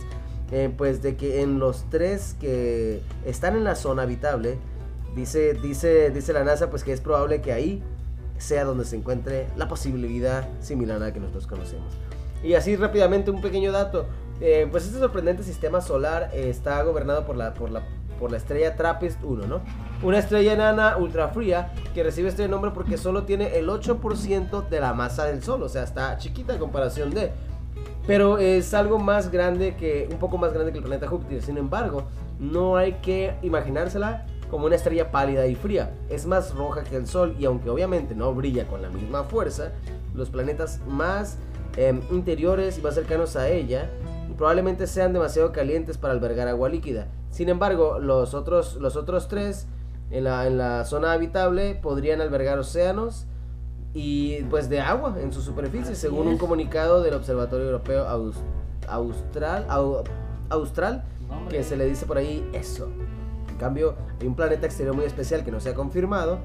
eh, 0.52 0.74
pues 0.76 1.02
de 1.02 1.16
que 1.16 1.42
en 1.42 1.60
los 1.60 1.90
tres 1.90 2.36
que 2.40 3.02
están 3.26 3.56
en 3.56 3.64
la 3.64 3.76
zona 3.76 4.04
habitable, 4.04 4.58
dice, 5.16 5.54
dice, 5.54 6.12
dice 6.12 6.34
la 6.34 6.44
NASA, 6.44 6.70
pues 6.70 6.84
que 6.84 6.94
es 6.94 7.02
probable 7.02 7.42
que 7.42 7.54
ahí 7.54 7.84
sea 8.38 8.66
donde 8.66 8.86
se 8.86 8.96
encuentre 8.96 9.48
la 9.56 9.68
posible 9.68 10.08
vida 10.08 10.48
similar 10.60 10.98
a 10.98 11.06
la 11.06 11.14
que 11.14 11.20
nosotros 11.20 11.48
conocemos. 11.48 11.94
Y 12.44 12.56
así 12.56 12.76
rápidamente 12.76 13.32
un 13.32 13.42
pequeño 13.42 13.72
dato. 13.72 14.06
Eh, 14.46 14.68
pues 14.70 14.86
este 14.86 15.00
sorprendente 15.00 15.42
sistema 15.42 15.80
solar 15.80 16.30
eh, 16.34 16.50
está 16.50 16.84
gobernado 16.84 17.26
por 17.26 17.38
la, 17.38 17.54
por 17.54 17.72
la, 17.72 17.82
por 18.20 18.30
la 18.30 18.36
estrella 18.36 18.76
TRAPPIST 18.76 19.24
1, 19.24 19.48
¿no? 19.48 19.62
Una 20.04 20.20
estrella 20.20 20.52
enana 20.52 20.98
ultra 20.98 21.30
fría 21.30 21.72
que 21.94 22.04
recibe 22.04 22.28
este 22.28 22.50
nombre 22.50 22.72
porque 22.74 22.98
solo 22.98 23.24
tiene 23.24 23.58
el 23.58 23.70
8% 23.70 24.68
de 24.68 24.80
la 24.82 24.94
masa 24.94 25.24
del 25.24 25.42
Sol, 25.42 25.64
o 25.64 25.70
sea, 25.70 25.84
está 25.84 26.18
chiquita 26.18 26.56
en 26.56 26.60
comparación 26.60 27.12
de... 27.12 27.32
Pero 28.06 28.38
es 28.38 28.74
algo 28.74 29.00
más 29.00 29.32
grande 29.32 29.78
que, 29.78 30.10
un 30.12 30.18
poco 30.18 30.38
más 30.38 30.52
grande 30.52 30.74
que 30.74 30.80
el 30.80 30.84
planeta 30.84 31.08
Júpiter. 31.08 31.42
Sin 31.42 31.58
embargo, 31.58 32.04
no 32.38 32.76
hay 32.76 32.96
que 32.96 33.36
imaginársela 33.44 34.26
como 34.52 34.66
una 34.66 34.76
estrella 34.76 35.10
pálida 35.10 35.48
y 35.48 35.56
fría. 35.56 35.94
Es 36.10 36.26
más 36.26 36.54
roja 36.54 36.84
que 36.84 36.98
el 36.98 37.08
Sol 37.08 37.34
y 37.40 37.46
aunque 37.46 37.70
obviamente 37.70 38.14
no 38.14 38.34
brilla 38.34 38.68
con 38.68 38.82
la 38.82 38.90
misma 38.90 39.24
fuerza, 39.24 39.72
los 40.14 40.30
planetas 40.30 40.82
más 40.86 41.38
eh, 41.78 41.98
interiores 42.12 42.78
y 42.78 42.82
más 42.82 42.96
cercanos 42.96 43.38
a 43.38 43.48
ella 43.48 43.90
probablemente 44.34 44.88
sean 44.88 45.14
demasiado 45.14 45.52
calientes 45.52 45.98
para 45.98 46.14
albergar 46.14 46.48
agua 46.48 46.70
líquida. 46.70 47.08
Sin 47.30 47.50
embargo, 47.50 48.00
los 48.00 48.34
otros, 48.34 48.76
los 48.76 48.96
otros 48.96 49.28
tres 49.28 49.68
en 50.12 50.26
la, 50.26 50.46
en 50.48 50.58
la 50.58 50.86
zona 50.86 51.14
habitable 51.14 51.76
podrían 51.76 52.22
albergar 52.22 52.60
océanos 52.60 53.26
y 53.94 54.42
pues 54.50 54.70
de 54.70 54.80
agua 54.80 55.16
en 55.22 55.32
su 55.34 55.42
superficie, 55.42 55.92
Así 55.94 56.02
según 56.02 56.28
un 56.28 56.38
comunicado 56.38 57.02
del 57.04 57.14
Observatorio 57.14 57.68
Europeo 57.68 58.06
Aus- 58.08 58.42
Austral, 58.88 59.66
Au- 59.70 60.04
Austral, 60.50 61.04
hombre. 61.30 61.58
que 61.58 61.64
se 61.64 61.76
le 61.78 61.86
dice 61.86 62.06
por 62.06 62.18
ahí 62.18 62.48
eso. 62.54 62.90
En 63.50 63.58
cambio, 63.58 63.96
hay 64.20 64.28
un 64.28 64.36
planeta 64.36 64.66
exterior 64.66 64.96
muy 64.96 65.06
especial 65.06 65.44
que 65.46 65.52
no 65.52 65.60
se 65.60 65.70
ha 65.70 65.74
confirmado, 65.76 66.40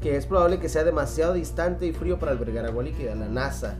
que 0.00 0.16
es 0.16 0.26
probable 0.26 0.58
que 0.58 0.68
sea 0.68 0.84
demasiado 0.84 1.34
distante 1.34 1.86
y 1.86 1.92
frío 1.92 2.18
para 2.18 2.32
albergar 2.32 2.64
agua 2.66 2.82
líquida. 2.82 3.14
La 3.14 3.28
NASA 3.28 3.76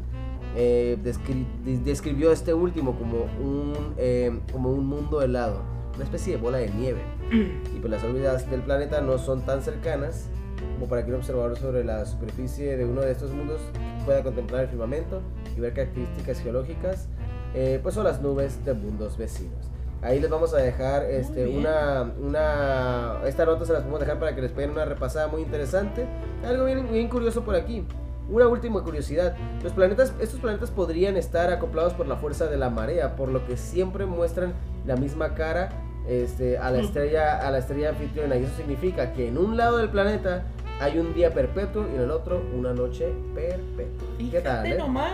eh, 0.56 0.96
descri- 1.02 1.46
de- 1.64 1.78
describió 1.78 2.30
este 2.32 2.54
último 2.54 2.96
como 2.98 3.24
un, 3.42 3.94
eh, 3.96 4.38
como 4.52 4.70
un 4.70 4.86
mundo 4.86 5.20
helado, 5.22 5.62
una 5.96 6.04
especie 6.04 6.36
de 6.36 6.42
bola 6.42 6.58
de 6.58 6.70
nieve. 6.70 7.00
Y 7.74 7.78
pues 7.80 7.90
las 7.90 8.04
órbitas 8.04 8.50
del 8.50 8.60
planeta 8.62 9.00
no 9.00 9.18
son 9.18 9.42
tan 9.42 9.62
cercanas 9.62 10.28
como 10.74 10.86
para 10.88 11.04
que 11.04 11.10
un 11.10 11.16
observador 11.18 11.56
sobre 11.58 11.84
la 11.84 12.04
superficie 12.06 12.76
de 12.76 12.84
uno 12.84 13.00
de 13.02 13.12
estos 13.12 13.30
mundos 13.32 13.60
pueda 14.04 14.22
contemplar 14.22 14.62
el 14.64 14.68
firmamento 14.68 15.20
y 15.56 15.60
ver 15.60 15.72
características 15.74 16.40
geológicas, 16.40 17.08
eh, 17.54 17.78
pues 17.82 17.94
son 17.94 18.04
las 18.04 18.20
nubes 18.22 18.64
de 18.64 18.74
mundos 18.74 19.16
vecinos. 19.16 19.70
Ahí 20.02 20.20
les 20.20 20.28
vamos 20.28 20.52
a 20.52 20.58
dejar 20.58 21.04
este, 21.04 21.46
una, 21.48 22.12
una... 22.20 23.20
Esta 23.26 23.46
nota 23.46 23.64
se 23.64 23.72
las 23.72 23.80
podemos 23.82 24.00
dejar 24.00 24.18
para 24.18 24.34
que 24.34 24.42
les 24.42 24.52
peguen 24.52 24.70
una 24.72 24.84
repasada 24.84 25.28
muy 25.28 25.40
interesante. 25.42 26.04
Algo 26.46 26.66
bien, 26.66 26.86
bien 26.92 27.08
curioso 27.08 27.42
por 27.42 27.54
aquí. 27.54 27.84
Una 28.28 28.48
última 28.48 28.82
curiosidad. 28.82 29.36
Los 29.62 29.72
planetas, 29.72 30.14
estos 30.20 30.40
planetas 30.40 30.70
podrían 30.70 31.16
estar 31.16 31.52
acoplados 31.52 31.92
por 31.92 32.06
la 32.06 32.16
fuerza 32.16 32.46
de 32.46 32.56
la 32.56 32.70
marea, 32.70 33.16
por 33.16 33.28
lo 33.28 33.46
que 33.46 33.56
siempre 33.56 34.06
muestran 34.06 34.54
la 34.86 34.96
misma 34.96 35.34
cara 35.34 35.68
este, 36.08 36.58
a 36.58 36.70
la 36.70 36.80
estrella, 36.80 37.46
a 37.46 37.50
la 37.50 37.58
estrella 37.58 37.90
anfitriona. 37.90 38.36
Y 38.36 38.44
eso 38.44 38.56
significa 38.56 39.12
que 39.12 39.28
en 39.28 39.38
un 39.38 39.56
lado 39.56 39.78
del 39.78 39.90
planeta 39.90 40.44
hay 40.80 40.98
un 40.98 41.14
día 41.14 41.32
perpetuo 41.32 41.86
y 41.90 41.96
en 41.96 42.02
el 42.02 42.10
otro 42.10 42.42
una 42.56 42.72
noche 42.72 43.12
perpetua. 43.34 44.08
¿Qué 44.30 44.40
tal? 44.40 44.66
Eh? 44.66 44.78
nomás. 44.78 45.12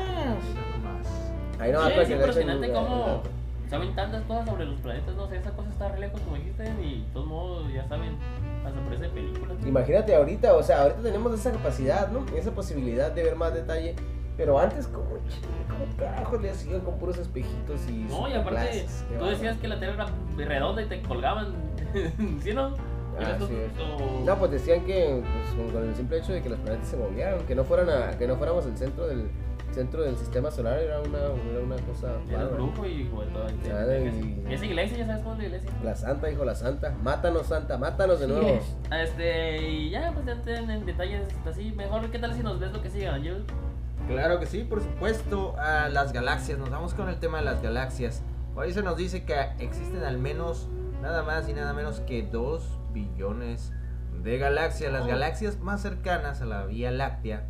Ahí 1.58 1.70
Sí, 1.70 1.76
nomás 1.76 1.88
es 1.90 1.94
que 1.94 1.98
le 1.98 2.04
echen 2.04 2.16
impresionante 2.16 2.72
cómo 2.72 3.22
saben 3.68 3.94
tantas 3.94 4.22
cosas 4.24 4.48
sobre 4.48 4.64
los 4.64 4.80
planetas, 4.80 5.14
no 5.14 5.28
sé, 5.28 5.36
esa 5.36 5.50
cosa 5.50 5.68
está 5.68 5.88
re 5.88 6.00
lejos 6.00 6.20
como 6.22 6.36
dijiste 6.36 6.64
y 6.82 7.02
de 7.02 7.06
todos 7.12 7.26
modos 7.26 7.72
ya 7.72 7.86
saben, 7.86 8.16
hasta 8.64 8.80
parece 8.84 9.08
película. 9.08 9.54
Imagínate 9.66 10.14
ahorita, 10.14 10.54
o 10.54 10.62
sea, 10.62 10.82
ahorita 10.82 11.02
tenemos 11.02 11.32
esa 11.34 11.50
capacidad, 11.52 12.08
¿no? 12.10 12.24
Esa 12.36 12.50
posibilidad 12.52 13.10
de 13.12 13.22
ver 13.24 13.36
más 13.36 13.54
detalle. 13.54 13.94
Pero 14.36 14.58
antes, 14.58 14.86
como, 14.86 15.04
como 15.04 15.96
carajo 15.98 16.38
le 16.38 16.50
hacían 16.50 16.80
con 16.80 16.98
puros 16.98 17.18
espejitos 17.18 17.80
y. 17.88 18.04
No, 18.08 18.26
y 18.28 18.32
aparte? 18.32 18.86
Qué 19.10 19.16
tú 19.18 19.24
decías 19.26 19.58
que 19.58 19.68
la 19.68 19.78
Tierra 19.78 20.06
era 20.38 20.48
redonda 20.48 20.82
y 20.82 20.86
te 20.86 21.02
colgaban, 21.02 21.48
¿sí 22.42 22.54
no? 22.54 22.74
Ah, 23.18 23.36
sí 23.38 23.54
o- 23.82 24.24
No, 24.24 24.38
pues 24.38 24.52
decían 24.52 24.84
que 24.86 25.20
pues, 25.22 25.54
con, 25.54 25.70
con 25.74 25.88
el 25.88 25.94
simple 25.94 26.18
hecho 26.18 26.32
de 26.32 26.40
que 26.42 26.48
los 26.48 26.58
planetas 26.60 26.88
se 26.88 26.96
movieran, 26.96 27.40
que 27.46 27.54
no 27.54 27.64
fueran 27.64 27.90
a, 27.90 28.16
que 28.16 28.26
no 28.26 28.36
fuéramos 28.36 28.64
el 28.64 28.78
centro 28.78 29.06
del 29.08 29.28
centro 29.72 30.02
del 30.02 30.16
sistema 30.16 30.50
solar 30.50 30.78
era 30.78 31.00
una, 31.00 31.18
era 31.18 31.60
una 31.64 31.76
cosa 31.76 32.12
Era 32.28 32.46
un 32.48 32.54
brujo 32.54 32.86
y 32.86 33.04
todo 33.04 33.46
el 33.46 33.54
Ah, 33.72 34.52
Esa 34.52 34.64
iglesia, 34.66 34.98
ya 34.98 35.06
sabes 35.06 35.22
cómo 35.22 35.34
es 35.34 35.38
la 35.40 35.44
iglesia. 35.46 35.70
La 35.84 35.94
santa, 35.96 36.30
hijo, 36.30 36.44
la 36.44 36.54
santa. 36.54 36.94
Mátanos, 37.02 37.46
santa, 37.46 37.78
mátanos 37.78 38.20
de 38.20 38.26
Sí 38.26 38.32
nuevo. 38.32 38.48
es. 38.48 38.76
Este, 39.08 39.68
y 39.68 39.90
ya, 39.90 40.10
pues 40.12 40.26
ya 40.26 40.32
entren 40.32 40.70
en 40.70 40.86
detalles 40.86 41.22
así. 41.46 41.72
Mejor, 41.72 42.10
¿qué 42.10 42.18
tal 42.18 42.34
si 42.34 42.42
nos 42.42 42.58
ves 42.60 42.72
lo 42.72 42.82
que 42.82 42.90
sigue, 42.90 43.08
Ángel? 43.08 43.44
Claro 44.08 44.40
que 44.40 44.46
sí, 44.46 44.64
por 44.64 44.80
supuesto. 44.82 45.54
A 45.58 45.88
las 45.88 46.12
galaxias, 46.12 46.58
nos 46.58 46.70
vamos 46.70 46.94
con 46.94 47.08
el 47.08 47.18
tema 47.20 47.38
de 47.38 47.44
las 47.44 47.62
galaxias. 47.62 48.22
Por 48.54 48.64
ahí 48.64 48.72
se 48.72 48.82
nos 48.82 48.96
dice 48.96 49.24
que 49.24 49.34
existen 49.60 50.02
al 50.04 50.18
menos 50.18 50.68
nada 51.02 51.22
más 51.22 51.48
y 51.48 51.52
nada 51.52 51.72
menos 51.72 52.00
que 52.00 52.22
2 52.22 52.78
billones 52.92 53.72
de 54.22 54.36
galaxias. 54.38 54.92
Las 54.92 55.04
Oh. 55.04 55.06
galaxias 55.06 55.60
más 55.60 55.80
cercanas 55.80 56.42
a 56.42 56.46
la 56.46 56.66
Vía 56.66 56.90
Láctea, 56.90 57.46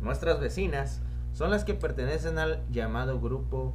nuestras 0.00 0.38
vecinas, 0.38 1.00
son 1.36 1.50
las 1.50 1.64
que 1.64 1.74
pertenecen 1.74 2.38
al 2.38 2.62
llamado 2.70 3.20
grupo 3.20 3.74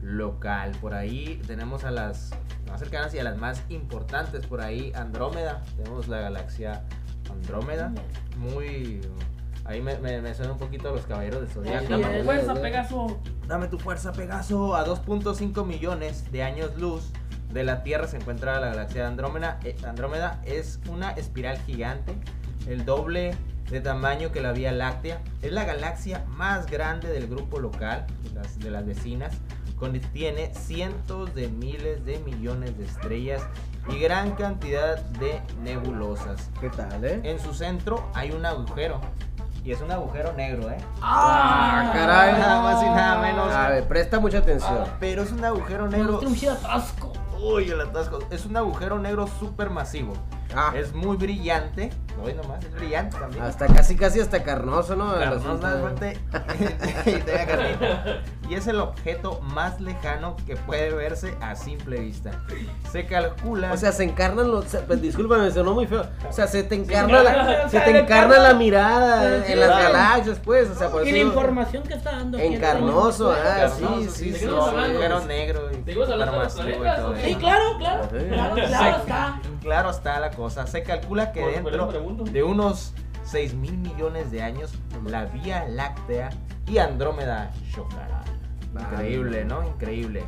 local. 0.00 0.70
Por 0.80 0.94
ahí 0.94 1.42
tenemos 1.44 1.82
a 1.82 1.90
las 1.90 2.30
más 2.68 2.78
cercanas 2.78 3.12
y 3.14 3.18
a 3.18 3.24
las 3.24 3.36
más 3.36 3.64
importantes. 3.68 4.46
Por 4.46 4.60
ahí 4.60 4.92
Andrómeda, 4.94 5.60
tenemos 5.76 6.06
la 6.06 6.20
galaxia 6.20 6.84
Andrómeda. 7.28 7.92
Muy... 8.38 9.00
Ahí 9.64 9.82
me, 9.82 9.98
me, 9.98 10.20
me 10.22 10.34
suena 10.34 10.52
un 10.52 10.58
poquito 10.58 10.88
a 10.88 10.92
los 10.92 11.04
caballeros 11.04 11.40
de 11.40 11.46
Zodiaco. 11.48 11.84
Así 11.84 12.02
Dame 12.02 12.20
es. 12.20 12.24
fuerza, 12.24 12.54
Pegaso. 12.54 13.20
Dame 13.48 13.66
tu 13.66 13.78
fuerza, 13.80 14.12
Pegaso. 14.12 14.76
A 14.76 14.86
2.5 14.86 15.66
millones 15.66 16.30
de 16.30 16.44
años 16.44 16.76
luz 16.78 17.10
de 17.52 17.64
la 17.64 17.82
Tierra 17.82 18.06
se 18.06 18.18
encuentra 18.18 18.60
la 18.60 18.68
galaxia 18.68 19.02
de 19.02 19.08
Andrómeda. 19.08 19.58
Eh, 19.64 19.74
Andrómeda 19.84 20.40
es 20.44 20.78
una 20.88 21.10
espiral 21.10 21.58
gigante, 21.62 22.14
el 22.68 22.84
doble 22.84 23.34
de 23.70 23.80
tamaño 23.80 24.32
que 24.32 24.40
la 24.40 24.52
Vía 24.52 24.72
Láctea. 24.72 25.20
Es 25.42 25.52
la 25.52 25.64
galaxia 25.64 26.24
más 26.28 26.66
grande 26.66 27.08
del 27.08 27.28
grupo 27.28 27.58
local, 27.58 28.06
de 28.24 28.30
las, 28.34 28.58
de 28.58 28.70
las 28.70 28.84
vecinas. 28.84 29.34
Contiene 29.76 30.52
cientos 30.54 31.34
de 31.34 31.48
miles 31.48 32.04
de 32.04 32.18
millones 32.18 32.76
de 32.76 32.84
estrellas 32.84 33.42
y 33.88 33.98
gran 33.98 34.32
cantidad 34.32 35.00
de 35.02 35.40
nebulosas. 35.62 36.50
¿Qué 36.60 36.68
tal, 36.68 37.04
eh? 37.04 37.20
En 37.22 37.38
su 37.40 37.54
centro 37.54 38.10
hay 38.14 38.32
un 38.32 38.44
agujero. 38.44 39.00
Y 39.64 39.72
es 39.72 39.80
un 39.80 39.90
agujero 39.90 40.32
negro, 40.32 40.70
¿eh? 40.70 40.78
Ah, 41.02 41.90
caray. 41.92 42.32
Nada 42.32 42.62
más 42.62 42.82
y 42.82 42.86
nada 42.86 43.20
menos. 43.20 43.52
A 43.52 43.68
ver, 43.68 43.86
presta 43.86 44.18
mucha 44.18 44.38
atención. 44.38 44.84
Pero 44.98 45.22
es 45.22 45.32
un 45.32 45.44
agujero 45.44 45.86
negro. 45.86 46.18
tiene 46.18 46.32
un 46.32 46.38
chido 46.38 46.54
atasco. 46.54 47.12
Uy, 47.38 47.70
el 47.70 47.80
atasco. 47.80 48.20
Es 48.30 48.46
un 48.46 48.56
agujero 48.56 48.98
negro 48.98 49.26
súper 49.26 49.70
masivo. 49.70 50.14
Ah, 50.54 50.72
Es 50.76 50.92
muy 50.92 51.16
brillante. 51.16 51.90
Hoy 52.22 52.34
nomás, 52.34 52.62
es 52.64 52.72
brillante 52.74 53.16
también. 53.18 53.42
hasta 53.44 53.66
casi, 53.68 53.96
casi 53.96 54.20
hasta 54.20 54.42
carnoso, 54.42 54.94
¿no? 54.94 55.14
De- 55.16 56.18
y 58.48 58.54
es 58.54 58.66
el 58.66 58.80
objeto 58.80 59.40
más 59.40 59.80
lejano 59.80 60.36
que 60.46 60.56
puede 60.56 60.92
verse 60.92 61.34
a 61.40 61.54
simple 61.56 62.00
vista. 62.00 62.32
Se 62.90 63.06
calcula. 63.06 63.72
O 63.72 63.76
sea, 63.76 63.92
se 63.92 64.04
encarnan 64.04 64.50
los. 64.50 64.64
se- 64.66 64.80
pues, 64.80 65.00
discúlpame, 65.00 65.44
me 65.44 65.50
sonó 65.50 65.72
muy 65.72 65.86
feo. 65.86 66.04
O 66.28 66.32
sea, 66.32 66.46
se 66.46 66.62
te 66.64 66.74
encarna 66.74 67.22
la, 67.22 67.68
se 67.68 67.80
te 67.80 67.98
encarna 68.00 68.38
la 68.38 68.54
mirada 68.54 69.44
Sí, 69.46 69.52
en 69.52 69.60
las 69.60 69.70
galaxias, 69.70 70.38
pues. 70.44 70.68
O 70.70 70.74
sea, 70.74 70.90
por 70.90 71.06
Y 71.06 71.12
la 71.12 71.18
información 71.18 71.82
que 71.84 71.94
está 71.94 72.10
dando. 72.12 72.36
aquí 72.38 72.46
En 72.48 72.52
el 72.54 72.60
carnoso, 72.60 73.32
señor. 73.32 73.46
ah, 73.46 73.56
Carnoso, 73.60 74.10
sí, 74.10 74.10
sí, 74.10 74.30
¿De 74.30 74.38
sí. 74.38 74.46
negro. 75.26 75.70
Y 75.70 75.74
¿Seguimos 75.84 76.10
hablando 76.10 76.36
de 76.36 76.42
los 76.42 76.52
supermasivo 76.52 76.68
y 76.68 76.72
planetas, 76.80 76.96
todo 76.96 77.10
o 77.10 77.14
eso. 77.14 77.24
Sí, 77.26 77.34
claro, 77.36 77.64
claro. 77.78 78.08
Claro, 78.08 78.54
claro 78.54 78.96
está. 78.98 79.39
Claro 79.60 79.90
está 79.90 80.18
la 80.20 80.30
cosa. 80.30 80.66
Se 80.66 80.82
calcula 80.82 81.32
que 81.32 81.44
dentro 81.46 81.90
de 82.24 82.42
unos 82.42 82.94
6 83.24 83.54
mil 83.54 83.76
millones 83.78 84.30
de 84.30 84.42
años, 84.42 84.72
la 85.06 85.26
Vía 85.26 85.66
Láctea 85.68 86.30
y 86.66 86.78
Andrómeda 86.78 87.52
chocarán. 87.74 88.24
Increíble, 88.78 89.44
¿no? 89.44 89.66
Increíble. 89.66 90.24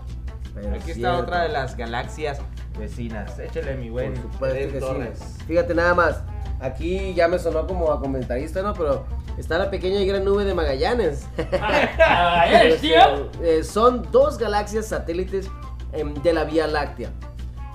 Pero 0.55 0.75
Aquí 0.75 0.91
está 0.91 1.17
otra 1.17 1.43
de 1.43 1.49
las 1.49 1.77
galaxias 1.77 2.41
vecinas. 2.79 3.39
Échale 3.39 3.77
mi 3.77 3.91
buen 3.91 4.13
Por 4.15 4.23
supuesto 4.23 4.59
Edén 4.59 4.73
que 4.73 4.81
Torres. 4.81 5.19
sí. 5.19 5.45
Fíjate 5.47 5.75
nada 5.75 5.95
más. 5.95 6.23
Aquí 6.61 7.15
ya 7.15 7.27
me 7.27 7.39
sonó 7.39 7.67
como 7.67 7.91
a 7.91 8.01
comentarista, 8.01 8.63
¿no? 8.63 8.73
Pero 8.75 9.05
está 9.39 9.59
la 9.59 9.71
pequeña 9.71 9.99
y 10.01 10.07
gran 10.07 10.25
nube 10.25 10.45
de 10.45 10.55
Magallanes. 10.55 11.27
Ah, 11.61 12.47
¿eres, 12.49 12.81
tío? 12.81 13.31
Eh, 13.43 13.65
son 13.65 14.07
dos 14.13 14.39
galaxias 14.39 14.87
satélites 14.87 15.51
em, 15.93 16.15
de 16.15 16.33
la 16.33 16.45
Vía 16.45 16.67
Láctea. 16.67 17.11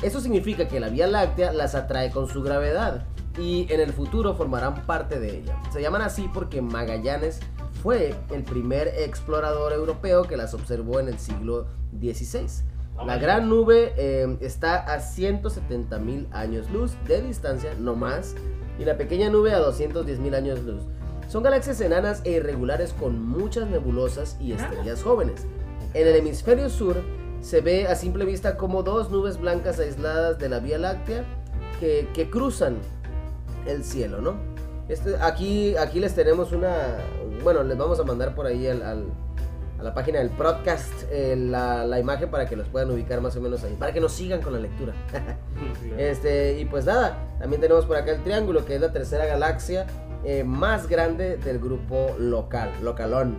Eso 0.01 0.21
significa 0.21 0.67
que 0.67 0.79
la 0.79 0.89
Vía 0.89 1.07
Láctea 1.07 1.51
las 1.53 1.73
atrae 1.73 2.11
con 2.11 2.27
su 2.27 2.43
gravedad 2.43 3.05
y 3.39 3.71
en 3.71 3.79
el 3.79 3.93
futuro 3.93 4.35
formarán 4.35 4.85
parte 4.85 5.19
de 5.19 5.39
ella. 5.39 5.59
Se 5.71 5.81
llaman 5.81 6.01
así 6.01 6.29
porque 6.33 6.61
Magallanes 6.61 7.39
fue 7.81 8.15
el 8.31 8.43
primer 8.43 8.87
explorador 8.87 9.73
europeo 9.73 10.23
que 10.23 10.37
las 10.37 10.53
observó 10.53 10.99
en 10.99 11.07
el 11.07 11.17
siglo 11.19 11.67
XVI. 11.99 12.47
La 13.05 13.17
gran 13.17 13.47
nube 13.49 13.93
eh, 13.97 14.37
está 14.41 14.77
a 14.77 14.99
170 14.99 15.99
mil 15.99 16.27
años 16.31 16.69
luz 16.71 16.93
de 17.07 17.21
distancia, 17.21 17.73
no 17.79 17.95
más, 17.95 18.35
y 18.79 18.85
la 18.85 18.97
pequeña 18.97 19.29
nube 19.29 19.53
a 19.53 19.59
210 19.59 20.19
mil 20.19 20.33
años 20.33 20.63
luz. 20.63 20.81
Son 21.27 21.43
galaxias 21.43 21.79
enanas 21.81 22.21
e 22.23 22.31
irregulares 22.31 22.93
con 22.93 23.21
muchas 23.21 23.67
nebulosas 23.67 24.37
y 24.39 24.53
estrellas 24.53 25.03
jóvenes. 25.03 25.45
En 25.93 26.07
el 26.07 26.15
hemisferio 26.15 26.69
sur 26.69 26.95
se 27.41 27.61
ve 27.61 27.87
a 27.87 27.95
simple 27.95 28.25
vista 28.25 28.57
como 28.57 28.83
dos 28.83 29.09
nubes 29.11 29.39
blancas 29.39 29.79
aisladas 29.79 30.37
de 30.39 30.49
la 30.49 30.59
Vía 30.59 30.77
Láctea 30.77 31.23
que, 31.79 32.07
que 32.13 32.29
cruzan 32.29 32.77
el 33.65 33.83
cielo, 33.83 34.21
¿no? 34.21 34.35
Este, 34.89 35.15
aquí, 35.21 35.75
aquí 35.77 35.99
les 35.99 36.15
tenemos 36.15 36.51
una... 36.51 36.97
Bueno, 37.43 37.63
les 37.63 37.77
vamos 37.77 37.99
a 37.99 38.03
mandar 38.03 38.33
por 38.35 38.45
ahí 38.47 38.67
al- 38.67 38.81
al- 38.83 39.05
a 39.79 39.83
la 39.83 39.93
página 39.93 40.17
del 40.19 40.31
podcast 40.31 40.91
eh, 41.11 41.35
la, 41.37 41.85
la 41.85 41.99
imagen 41.99 42.31
para 42.31 42.47
que 42.47 42.55
los 42.55 42.67
puedan 42.67 42.89
ubicar 42.89 43.21
más 43.21 43.35
o 43.35 43.41
menos 43.41 43.63
ahí, 43.63 43.75
para 43.77 43.93
que 43.93 43.99
nos 44.01 44.11
sigan 44.11 44.41
con 44.41 44.53
la 44.53 44.59
lectura. 44.59 44.93
Este, 45.97 46.59
y 46.59 46.65
pues 46.65 46.85
nada, 46.85 47.17
también 47.39 47.61
tenemos 47.61 47.85
por 47.85 47.95
acá 47.97 48.11
el 48.11 48.23
triángulo, 48.23 48.65
que 48.65 48.75
es 48.75 48.81
la 48.81 48.91
tercera 48.91 49.25
galaxia 49.25 49.85
eh, 50.23 50.43
más 50.43 50.87
grande 50.87 51.37
del 51.37 51.59
grupo 51.59 52.15
local, 52.17 52.71
localón. 52.81 53.37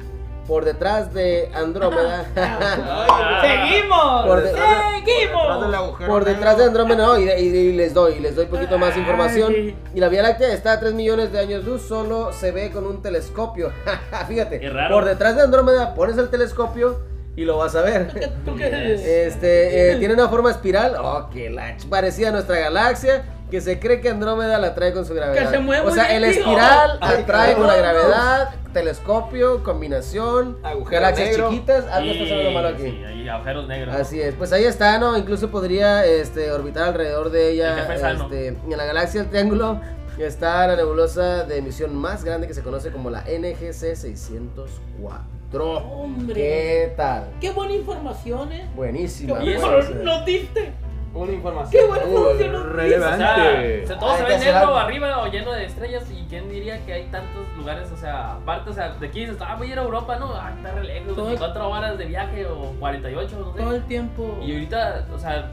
Por 0.49 0.65
detrás 0.65 1.13
de 1.15 1.51
Andrómeda. 1.55 2.25
¡Seguimos! 3.43 4.27
Por 4.27 4.41
de- 4.43 4.49
Detrás 4.49 4.93
del 4.95 5.05
¡Seguimos! 5.05 5.75
agujero 5.75 6.11
Por 6.13 6.25
detrás 6.25 6.57
de. 6.59 6.65
Andrómeda, 6.65 7.07
no, 7.07 7.19
y, 7.19 7.25
y- 7.29 7.57
y 7.57 7.73
les 7.73 7.95
doy, 7.95 8.15
y 8.15 8.21
les 8.21 8.35
doy 8.35 8.47
un 8.47 8.51
poquito 8.51 8.79
más 8.79 8.95
Ah, 8.97 8.99
información. 8.99 9.53
Y 9.95 10.01
la 10.01 10.09
Vía 10.09 10.23
Láctea 10.23 10.53
está 10.53 10.73
a 10.73 10.81
3 10.81 10.95
millones 10.95 11.33
de 11.33 11.39
años 11.39 11.65
luz, 11.65 11.83
solo 11.83 12.33
se 12.33 12.51
ve 12.51 12.71
con 12.71 12.87
un 12.87 13.03
telescopio. 13.03 13.71
Fíjate, 14.29 14.59
Qué 14.59 14.71
raro. 14.71 14.95
por 14.95 15.05
detrás 15.05 15.37
de 15.37 15.43
Andrómeda 15.43 15.95
pones 15.95 16.17
el 16.19 16.31
telescopio 16.31 16.99
y 17.37 17.45
lo 17.45 17.59
vas 17.59 17.77
a 17.77 17.83
ver. 17.83 18.33
¿Tú 18.45 18.57
qué 18.57 18.67
eres? 18.67 19.05
Este, 19.05 19.93
eh, 19.93 19.97
tiene 19.97 20.15
una 20.15 20.29
forma 20.29 20.51
espiral, 20.51 20.97
oh, 21.01 21.29
que 21.31 21.51
la 21.51 21.77
parecida 21.91 22.31
a 22.31 22.33
nuestra 22.33 22.57
galaxia 22.59 23.23
que 23.51 23.61
se 23.61 23.79
cree 23.81 24.01
que 24.01 24.11
Andrómeda 24.11 24.59
la 24.59 24.75
trae 24.75 24.93
con 24.93 25.05
su 25.07 25.15
gravedad. 25.15 25.43
Que 25.43 25.49
se 25.49 25.59
mueve 25.59 25.87
o 25.87 25.91
sea, 25.91 26.15
el 26.15 26.25
espiral 26.25 26.99
atrae 27.01 27.55
con 27.55 27.67
la 27.67 27.77
gravedad, 27.77 28.51
telescopio, 28.73 29.63
combinación, 29.63 30.59
Agujero 30.63 31.01
galaxias 31.01 31.31
negro. 31.31 31.51
chiquitas, 31.51 31.87
algo 31.87 32.09
Y- 32.09 32.13
está 32.13 32.25
haciendo 32.25 32.51
malo 32.51 32.69
aquí. 32.69 32.83
Sí, 32.83 33.05
hay 33.07 33.29
agujeros 33.29 33.67
negros. 33.69 33.95
¿no? 33.95 34.01
Así 34.01 34.21
es, 34.21 34.35
pues 34.35 34.53
ahí 34.53 34.65
está, 34.65 34.99
¿no? 34.99 35.17
Incluso 35.17 35.51
podría 35.51 36.05
este, 36.05 36.53
orbitar 36.53 36.89
alrededor 36.89 37.31
de 37.31 37.49
El 37.49 37.55
ella. 37.55 37.95
Este, 38.13 38.49
en 38.49 38.77
la 38.77 38.85
galaxia 38.85 39.23
del 39.23 39.31
Triángulo 39.31 39.81
está 40.19 40.67
la 40.67 40.77
nebulosa 40.77 41.45
de 41.45 41.59
emisión 41.59 41.95
más 41.97 42.25
grande 42.25 42.47
que 42.49 42.55
se 42.55 42.63
conoce 42.63 42.91
como 42.91 43.09
la 43.09 43.21
NGC 43.23 43.95
604. 43.97 45.79
Hombre. 45.79 46.35
¿Qué 46.35 46.93
tal? 46.97 47.29
Qué 47.41 47.51
buena 47.51 47.73
información, 47.73 48.53
eh. 48.53 48.69
Buenísima. 48.75 49.43
Y 49.43 49.53
eso- 49.55 49.81
diste. 50.27 50.73
Una 51.14 51.33
información 51.33 51.83
Qué 51.83 51.88
buena 51.88 52.05
información 52.05 52.55
O 52.55 52.59
sea, 52.62 52.73
relevante. 52.73 53.83
o 53.83 53.87
sea, 53.87 53.99
todo 53.99 54.16
se 54.16 54.23
ve 54.25 54.38
negro 54.38 54.59
algo. 54.59 54.77
arriba 54.77 55.18
o 55.23 55.27
lleno 55.27 55.53
de 55.53 55.64
estrellas. 55.64 56.05
¿Y 56.11 56.25
quién 56.29 56.49
diría 56.51 56.85
que 56.85 56.92
hay 56.92 57.05
tantos 57.07 57.47
lugares? 57.57 57.90
O 57.92 57.97
sea, 57.97 58.35
aparte, 58.35 58.71
o 58.71 58.73
sea, 58.73 58.90
de 58.90 59.07
aquí 59.07 59.21
dices, 59.21 59.37
ah, 59.40 59.55
voy 59.57 59.68
a 59.68 59.73
ir 59.73 59.79
a 59.79 59.83
Europa, 59.83 60.16
¿no? 60.16 60.33
Ah, 60.35 60.53
está 60.57 60.73
re 60.73 60.85
lejos, 60.85 61.14
Todo- 61.16 61.27
24 61.27 61.68
horas 61.71 61.99
de 61.99 62.05
viaje 62.05 62.47
o 62.47 62.73
48, 62.79 63.37
no 63.40 63.53
sé. 63.53 63.59
Todo 63.59 63.75
el 63.75 63.83
tiempo. 63.87 64.38
Y 64.42 64.53
ahorita, 64.53 65.07
o 65.14 65.18
sea, 65.18 65.51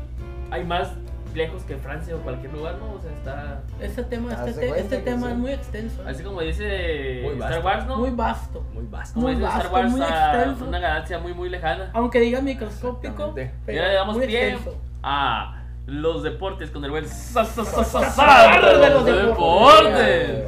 hay 0.51 0.63
más 0.65 0.91
lejos 1.33 1.63
que 1.63 1.75
Francia 1.75 2.15
o 2.15 2.19
cualquier 2.19 2.53
lugar, 2.53 2.75
¿no? 2.77 2.93
O 2.93 3.01
sea, 3.01 3.11
está. 3.11 3.61
Este 3.81 4.03
tema, 4.03 4.31
este, 4.45 4.53
te- 4.53 4.79
este 4.79 4.97
tema 4.99 5.27
sí. 5.27 5.33
es 5.33 5.37
muy 5.39 5.51
extenso. 5.51 6.01
¿eh? 6.01 6.05
Así 6.11 6.23
como 6.23 6.39
dice 6.41 7.19
Muy 7.23 7.33
Star 7.33 7.49
vasto. 7.51 7.65
Wars, 7.65 7.85
¿no? 7.87 7.97
Muy 7.97 8.09
vasto. 8.11 8.65
Muy 8.73 8.85
vasto. 8.85 9.13
como 9.15 9.27
muy 9.27 9.35
dice 9.35 9.47
Star 9.47 9.61
vasto, 9.63 9.75
Wars, 9.75 9.91
muy 9.91 10.01
extenso. 10.01 10.65
una 10.65 10.79
galaxia 10.79 11.19
muy, 11.19 11.33
muy 11.33 11.49
lejana. 11.49 11.89
Aunque 11.93 12.19
diga 12.21 12.39
microscópico, 12.41 13.33
Ya 13.35 13.51
le 13.67 13.93
damos 13.95 14.15
muy 14.17 14.27
pie 14.27 14.49
extenso. 14.53 14.79
A 15.07 15.61
los 15.85 16.23
deportes 16.23 16.71
con 16.71 16.83
el 16.83 16.89
buen 16.89 17.07
sa- 17.07 17.45
sa- 17.45 17.63
sa- 17.63 17.83
sa- 17.83 18.09
Sardo 18.09 18.79
de 18.79 18.89
los 18.89 19.05
de 19.05 19.13
deportes. 19.13 20.45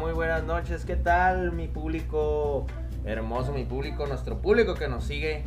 muy 0.00 0.12
buenas 0.12 0.42
noches, 0.44 0.86
¿qué 0.86 0.96
tal 0.96 1.52
mi 1.52 1.68
público 1.68 2.66
hermoso, 3.04 3.52
mi 3.52 3.64
público, 3.64 4.06
nuestro 4.06 4.38
público 4.38 4.74
que 4.74 4.88
nos 4.88 5.04
sigue 5.04 5.44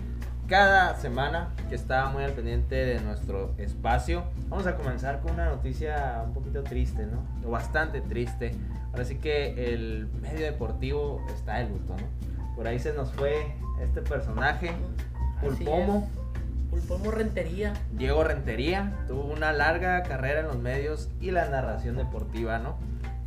cada 0.48 0.96
semana, 0.98 1.50
que 1.70 1.74
está 1.74 2.10
muy 2.10 2.24
al 2.24 2.34
pendiente 2.34 2.76
de 2.76 3.00
nuestro 3.00 3.56
espacio? 3.58 4.24
Vamos 4.50 4.68
a 4.68 4.76
comenzar 4.76 5.22
con 5.22 5.32
una 5.32 5.46
noticia 5.46 6.22
un 6.28 6.34
poquito 6.34 6.62
triste, 6.62 7.08
¿no? 7.08 7.26
O 7.48 7.52
bastante 7.52 8.02
triste. 8.02 8.56
Ahora 8.92 9.06
sí 9.06 9.16
que 9.18 9.74
el 9.74 10.08
medio 10.22 10.46
deportivo 10.46 11.26
está 11.34 11.56
de 11.56 11.70
luto, 11.70 11.96
¿no? 11.98 12.56
Por 12.56 12.68
ahí 12.68 12.78
se 12.78 12.94
nos 12.94 13.12
fue 13.14 13.56
este 13.82 14.02
personaje, 14.04 14.70
Así 15.40 15.48
Pulpomo. 15.64 16.08
Pulpomo 16.74 17.12
Rentería. 17.12 17.74
Diego 17.92 18.24
Rentería 18.24 19.06
tuvo 19.08 19.26
una 19.26 19.54
larga 19.54 20.02
carrera 20.02 20.40
en 20.40 20.48
los 20.48 20.58
medios 20.58 21.08
y 21.22 21.30
la 21.30 21.48
narración 21.48 21.98
deportiva, 21.98 22.58
¿no? 22.58 22.80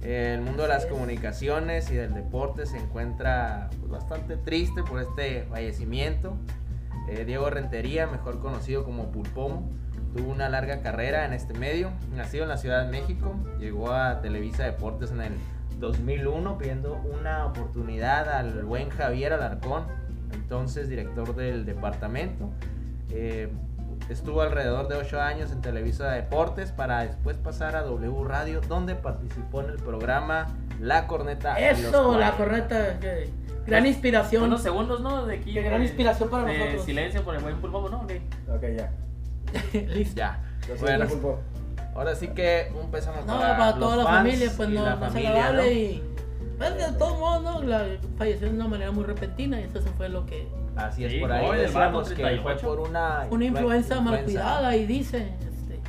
El 0.02 0.40
mundo 0.40 0.64
de 0.64 0.68
las 0.68 0.86
comunicaciones 0.86 1.88
y 1.92 1.94
del 1.94 2.12
deporte 2.12 2.66
se 2.66 2.76
encuentra 2.76 3.70
pues, 3.78 3.88
bastante 3.88 4.36
triste 4.36 4.82
por 4.82 5.00
este 5.00 5.44
fallecimiento. 5.44 6.36
Eh, 7.08 7.24
Diego 7.24 7.48
Rentería, 7.48 8.08
mejor 8.08 8.40
conocido 8.40 8.82
como 8.82 9.12
Pulpomo, 9.12 9.70
tuvo 10.16 10.32
una 10.32 10.48
larga 10.48 10.82
carrera 10.82 11.24
en 11.24 11.32
este 11.32 11.54
medio. 11.54 11.92
Nacido 12.16 12.42
en 12.42 12.48
la 12.48 12.56
Ciudad 12.56 12.84
de 12.84 12.90
México, 12.90 13.36
llegó 13.60 13.92
a 13.92 14.22
Televisa 14.22 14.64
Deportes 14.64 15.12
en 15.12 15.20
el 15.20 15.32
2001 15.78 16.58
pidiendo 16.58 16.94
una 16.96 17.46
oportunidad 17.46 18.28
al 18.28 18.64
buen 18.64 18.90
Javier 18.90 19.34
Alarcón, 19.34 19.84
entonces 20.32 20.88
director 20.88 21.36
del 21.36 21.64
departamento. 21.64 22.50
Eh, 23.10 23.48
estuvo 24.08 24.42
alrededor 24.42 24.88
de 24.88 24.96
8 24.96 25.20
años 25.20 25.50
en 25.52 25.60
Televisa 25.60 26.10
Deportes 26.10 26.72
para 26.72 27.00
después 27.04 27.36
pasar 27.38 27.76
a 27.76 27.82
W 27.82 28.24
Radio, 28.24 28.60
donde 28.68 28.94
participó 28.94 29.62
en 29.62 29.70
el 29.70 29.76
programa 29.76 30.48
La 30.80 31.06
Corneta. 31.06 31.58
Eso, 31.58 32.18
la 32.18 32.32
40. 32.32 32.36
correcta. 32.36 33.00
que- 33.00 33.30
gran 33.66 33.84
inspiración. 33.86 34.44
Unos 34.44 34.62
segundos, 34.62 35.00
¿no? 35.00 35.26
De 35.26 35.36
aquí. 35.36 35.52
Gran 35.54 35.82
inspiración 35.82 36.28
para 36.30 36.44
de 36.44 36.58
nosotros. 36.58 36.84
silencio 36.84 37.22
por 37.24 37.34
el 37.34 37.42
buen 37.42 37.56
pulpo, 37.60 37.88
¿no? 37.88 38.02
Ok. 38.02 38.12
Ok, 38.54 38.64
ya. 38.76 38.92
Listo. 39.88 40.16
Ya. 40.16 40.40
Bueno, 40.80 41.06
Pulpo. 41.06 41.40
ahora 41.94 42.14
sí 42.16 42.28
que 42.28 42.72
un 42.80 42.90
pésame 42.90 43.18
No, 43.20 43.38
para, 43.38 43.56
para, 43.56 43.70
los 43.70 43.78
toda 43.78 43.96
la 43.96 44.04
fans 44.04 44.16
familia, 44.18 44.52
pues 44.56 44.68
y 44.68 44.72
no, 44.72 44.84
la 44.84 44.96
no 44.96 45.06
es 45.06 45.12
familia, 45.12 45.30
agradable 45.30 45.62
¿no? 45.62 45.70
y. 45.70 46.02
Pues, 46.58 46.76
de 46.76 46.98
todos 46.98 47.18
modos, 47.18 47.42
¿no? 47.42 47.62
La, 47.62 47.86
falleció 48.18 48.48
de 48.48 48.54
una 48.54 48.66
manera 48.68 48.90
muy 48.90 49.04
repentina 49.04 49.60
y 49.60 49.64
eso 49.64 49.80
fue 49.96 50.08
lo 50.08 50.26
que. 50.26 50.48
Así 50.76 51.04
es, 51.04 51.12
Sí, 51.12 51.18
por 51.20 51.32
ahí 51.32 51.58
decíamos 51.58 52.08
que 52.10 52.14
fue 52.16 52.24
38. 52.24 52.66
por 52.66 52.80
una... 52.80 53.26
Una 53.30 53.44
influenza 53.44 53.94
mal 54.00 54.14
influenza, 54.20 54.24
cuidada 54.24 54.76
y 54.76 54.86
dice. 54.86 55.32
Este, 55.40 55.80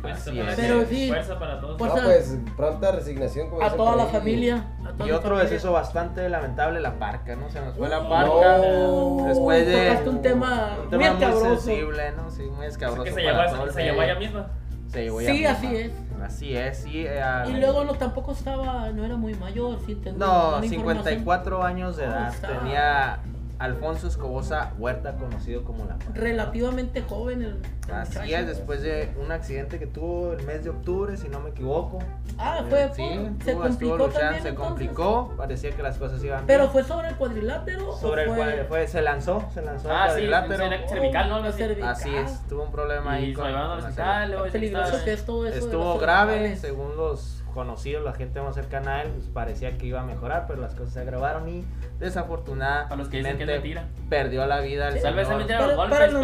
Pues, 0.00 0.14
Así 0.14 0.38
es. 0.40 0.54
Pero 0.54 0.84
sí. 0.86 1.08
Fuerza 1.08 1.38
para 1.40 1.60
todos. 1.60 1.76
Pues, 1.76 1.92
No, 1.94 2.02
pues 2.02 2.38
pronta 2.56 2.92
resignación. 2.92 3.50
Como 3.50 3.62
a 3.62 3.70
toda 3.70 3.96
la 3.96 4.06
familia. 4.06 4.64
A 4.86 4.92
toda 4.92 5.08
Y 5.08 5.10
otro 5.12 5.30
familia. 5.30 5.50
deceso 5.50 5.72
bastante 5.72 6.28
lamentable, 6.28 6.80
la 6.80 6.98
parca, 7.00 7.34
¿no? 7.34 7.50
Se 7.50 7.60
nos 7.60 7.74
fue 7.76 7.88
la 7.88 8.08
parca. 8.08 8.58
no. 8.58 9.24
Después 9.26 9.66
de. 9.66 10.08
Un 10.08 10.22
tema 10.22 10.70
un 10.76 10.80
muy 10.82 10.90
tema 10.90 11.14
muy 11.14 11.24
escabroso. 11.24 11.60
sensible, 11.60 12.12
¿no? 12.12 12.30
Sí, 12.30 12.42
muy 12.44 12.66
escabroso. 12.66 13.02
que 13.04 13.10
se 13.12 13.22
para 13.24 13.50
llevó, 13.50 13.70
se 13.72 13.82
llevó 13.82 14.02
ella 14.02 14.14
misma. 14.14 14.46
Se 14.86 15.02
llevó 15.02 15.18
Sí, 15.20 15.26
ella 15.26 15.52
así 15.52 15.66
misma. 15.66 15.80
es. 15.80 15.92
Así 16.22 16.56
es, 16.56 16.78
sí. 16.78 17.04
eh, 17.06 17.20
ah, 17.20 17.44
Y 17.48 17.52
luego 17.54 17.84
no 17.84 17.94
tampoco 17.94 18.32
estaba, 18.32 18.90
no 18.90 19.04
era 19.04 19.16
muy 19.16 19.34
mayor, 19.34 19.78
sí 19.86 19.94
tengo 19.96 20.18
No, 20.18 20.50
buena 20.52 20.66
información. 20.66 21.04
54 21.04 21.62
años 21.64 21.96
de 21.96 22.04
Oh, 22.04 22.08
edad. 22.08 22.32
Tenía 22.40 23.18
Alfonso 23.58 24.06
Escobosa 24.06 24.72
Huerta, 24.78 25.14
conocido 25.16 25.64
como 25.64 25.84
la. 25.84 25.96
Relativamente 26.14 27.02
joven 27.02 27.42
el, 27.42 27.60
el 27.88 27.94
Así 27.94 28.18
muchacho. 28.18 28.36
es, 28.36 28.46
después 28.46 28.82
de 28.82 29.12
un 29.20 29.32
accidente 29.32 29.78
que 29.80 29.86
tuvo 29.86 30.32
el 30.32 30.44
mes 30.44 30.62
de 30.62 30.70
octubre, 30.70 31.16
si 31.16 31.28
no 31.28 31.40
me 31.40 31.50
equivoco. 31.50 31.98
Ah, 32.38 32.62
fue, 32.68 32.84
Eh, 32.84 32.90
sí, 32.94 33.02
fue- 33.02 33.14
se 33.14 33.20
tuvo- 33.24 33.32
estuvo 33.44 33.60
complicó 33.62 33.96
luchando, 33.96 34.18
también 34.20 34.42
se 34.42 34.48
entonces. 34.50 34.68
complicó, 34.68 35.34
parecía 35.36 35.70
que 35.72 35.82
las 35.82 35.98
cosas 35.98 36.22
iban 36.22 36.44
Pero 36.46 36.60
bien. 36.64 36.72
fue 36.72 36.84
sobre 36.84 37.08
el 37.08 37.16
cuadrilátero. 37.16 37.96
sobre 37.96 38.20
o 38.22 38.24
el 38.24 38.28
fue... 38.30 38.36
cual 38.36 38.66
fue, 38.68 38.86
se 38.86 39.02
lanzó, 39.02 39.44
se 39.52 39.62
lanzó 39.62 39.90
Ah, 39.90 40.04
sí, 40.04 40.10
cuadrilátero. 40.12 40.56
sería 40.58 40.88
cervical, 40.88 41.28
¿no? 41.28 41.52
Cervical. 41.52 41.88
Así 41.88 42.14
es, 42.14 42.40
tuvo 42.48 42.62
un 42.62 42.70
problema 42.70 43.12
ahí 43.14 43.24
Y 43.24 43.34
se 43.34 43.34
con, 43.34 43.52
con 43.52 43.60
hospital, 43.78 44.36
peligroso 44.52 45.04
que 45.04 45.12
es 45.14 45.24
todo 45.26 45.46
eso. 45.46 45.58
Estuvo 45.58 45.98
grave, 45.98 46.54
según 46.56 46.96
los 46.96 47.37
conocidos, 47.58 48.04
la 48.04 48.12
gente 48.12 48.40
más 48.40 48.54
cercana 48.54 48.98
a 48.98 49.02
él, 49.02 49.10
pues, 49.10 49.26
parecía 49.26 49.76
que 49.76 49.86
iba 49.86 50.00
a 50.00 50.04
mejorar, 50.04 50.44
pero 50.46 50.60
las 50.60 50.74
cosas 50.76 50.92
se 50.94 51.00
agravaron 51.00 51.48
y 51.48 51.64
desafortunadamente 51.98 52.88
Para 52.88 52.98
los 53.00 53.08
que 53.08 53.16
dicen 53.18 53.36
que 53.36 53.42
es 53.42 53.48
mentira. 53.48 53.84
perdió 54.08 54.46
la 54.46 54.60
vida 54.60 54.88
el 54.88 54.94
Sí. 54.94 55.02
Tal 55.02 55.14
vez 55.16 55.26
se 55.26 55.34
metieron 55.34 55.64
Pero, 55.66 55.76
los 55.76 55.88
pero 55.90 56.12
golpes, 56.12 56.20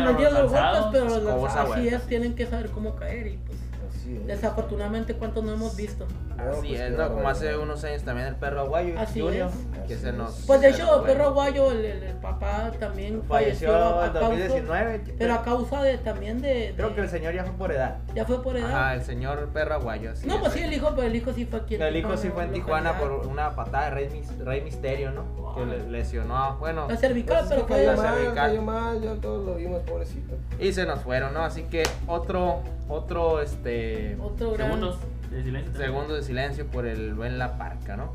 pero 0.92 1.09
los 1.09 1.40
golpes, 1.40 1.90
pero 1.90 2.01
tienen 2.07 2.35
que 2.37 2.47
saber 2.47 2.70
cómo 2.70 2.94
caer 2.94 3.27
y 3.27 3.37
pues 3.38 3.59
Así 4.05 4.17
es. 4.17 4.27
desafortunadamente 4.27 5.14
cuántos 5.14 5.43
no 5.45 5.53
hemos 5.53 5.75
visto. 5.77 6.05
Así 6.37 6.69
pues, 6.69 6.81
es, 6.81 6.90
qué 6.90 6.97
¿no? 6.99 7.09
Como 7.14 7.29
hace 7.29 7.57
unos 7.57 7.83
años 7.85 8.03
también 8.03 8.27
el 8.29 8.35
perro 8.37 8.61
aguayo, 8.62 8.99
Así 8.99 9.21
Junior, 9.21 9.49
es. 9.49 9.87
que 9.87 9.95
Así 9.95 10.03
se 10.05 10.12
nos... 10.12 10.35
Pues 10.47 10.61
de 10.61 10.69
hecho, 10.71 10.87
fue. 11.01 11.07
Perro 11.12 11.25
Aguayo, 11.29 11.71
el, 11.71 11.85
el- 11.85 12.03
el 12.03 12.17
papá 12.17 12.71
también 12.79 13.23
falleció, 13.23 13.71
falleció 13.71 14.05
en 14.05 14.12
causa, 14.12 14.21
2019. 14.21 15.14
pero 15.19 15.35
a 15.35 15.43
causa 15.43 15.83
de 15.83 15.99
también 15.99 16.43
de, 16.43 16.49
de- 16.49 16.75
Creo 16.77 16.95
que 16.95 17.01
el 17.03 17.09
señor 17.09 17.35
ya 17.35 17.45
fue 17.45 17.53
por 17.57 17.73
edad. 17.73 17.97
ya 18.14 18.25
fue 18.27 18.43
por 18.43 18.57
edad. 18.57 18.71
Ajá, 18.71 18.95
el 18.95 19.03
señor 19.03 19.49
perro 19.55 19.75
aguayo. 19.75 20.11
no, 20.25 20.35
es. 20.35 20.40
pues 20.40 20.53
sí, 20.53 20.61
el 20.61 20.73
hijo, 20.73 20.90
pero 20.95 21.07
el 21.07 21.17
hijo 21.17 21.33
sí 21.33 21.47
fue 21.47 21.61
aquí 21.61 21.77
en 21.77 21.83
El 21.83 21.97
hijo 21.97 22.17
sí 22.17 22.29
fue 22.29 22.45
en. 22.45 22.53
Tijuana 22.53 22.99
por 22.99 23.11
una 23.27 23.55
patada 23.55 23.85
de 23.87 23.90
Rey, 23.93 24.23
Rey 24.45 24.61
Misterio, 24.61 25.12
¿no? 25.12 25.55
Que 25.55 25.64
le 25.67 25.88
lesionó, 25.88 26.57
bueno, 26.59 26.88
La 26.88 26.97
cervical, 26.97 27.37
Pues 27.38 27.45
es 27.45 27.49
pero 27.57 27.67
que 27.67 27.75
fue 27.75 27.85
cayó 27.87 28.03
la 28.03 28.12
cervical. 28.12 28.35
cayó 28.35 28.62
mal, 28.62 29.01
ya 29.01 29.14
todos 29.14 29.47
lo 29.47 29.55
vimos, 29.55 29.83
pobrecito. 29.83 30.35
y 30.59 30.73
se 30.73 30.85
nos 30.85 30.99
fueron, 31.01 31.33
¿no? 31.33 31.45
Así 31.45 31.62
que 31.62 31.85
otro, 32.09 32.59
otro, 32.88 33.40
este, 33.40 33.93
otro 34.20 34.52
gran... 34.52 34.68
Segundos 34.72 34.98
de 35.30 35.42
silencio. 35.42 35.74
segundo 35.76 36.14
de 36.14 36.22
silencio 36.22 36.66
por 36.68 36.86
el 36.86 37.14
buen 37.14 37.38
La 37.38 37.57
Parca, 37.59 37.97
¿no? 37.97 38.12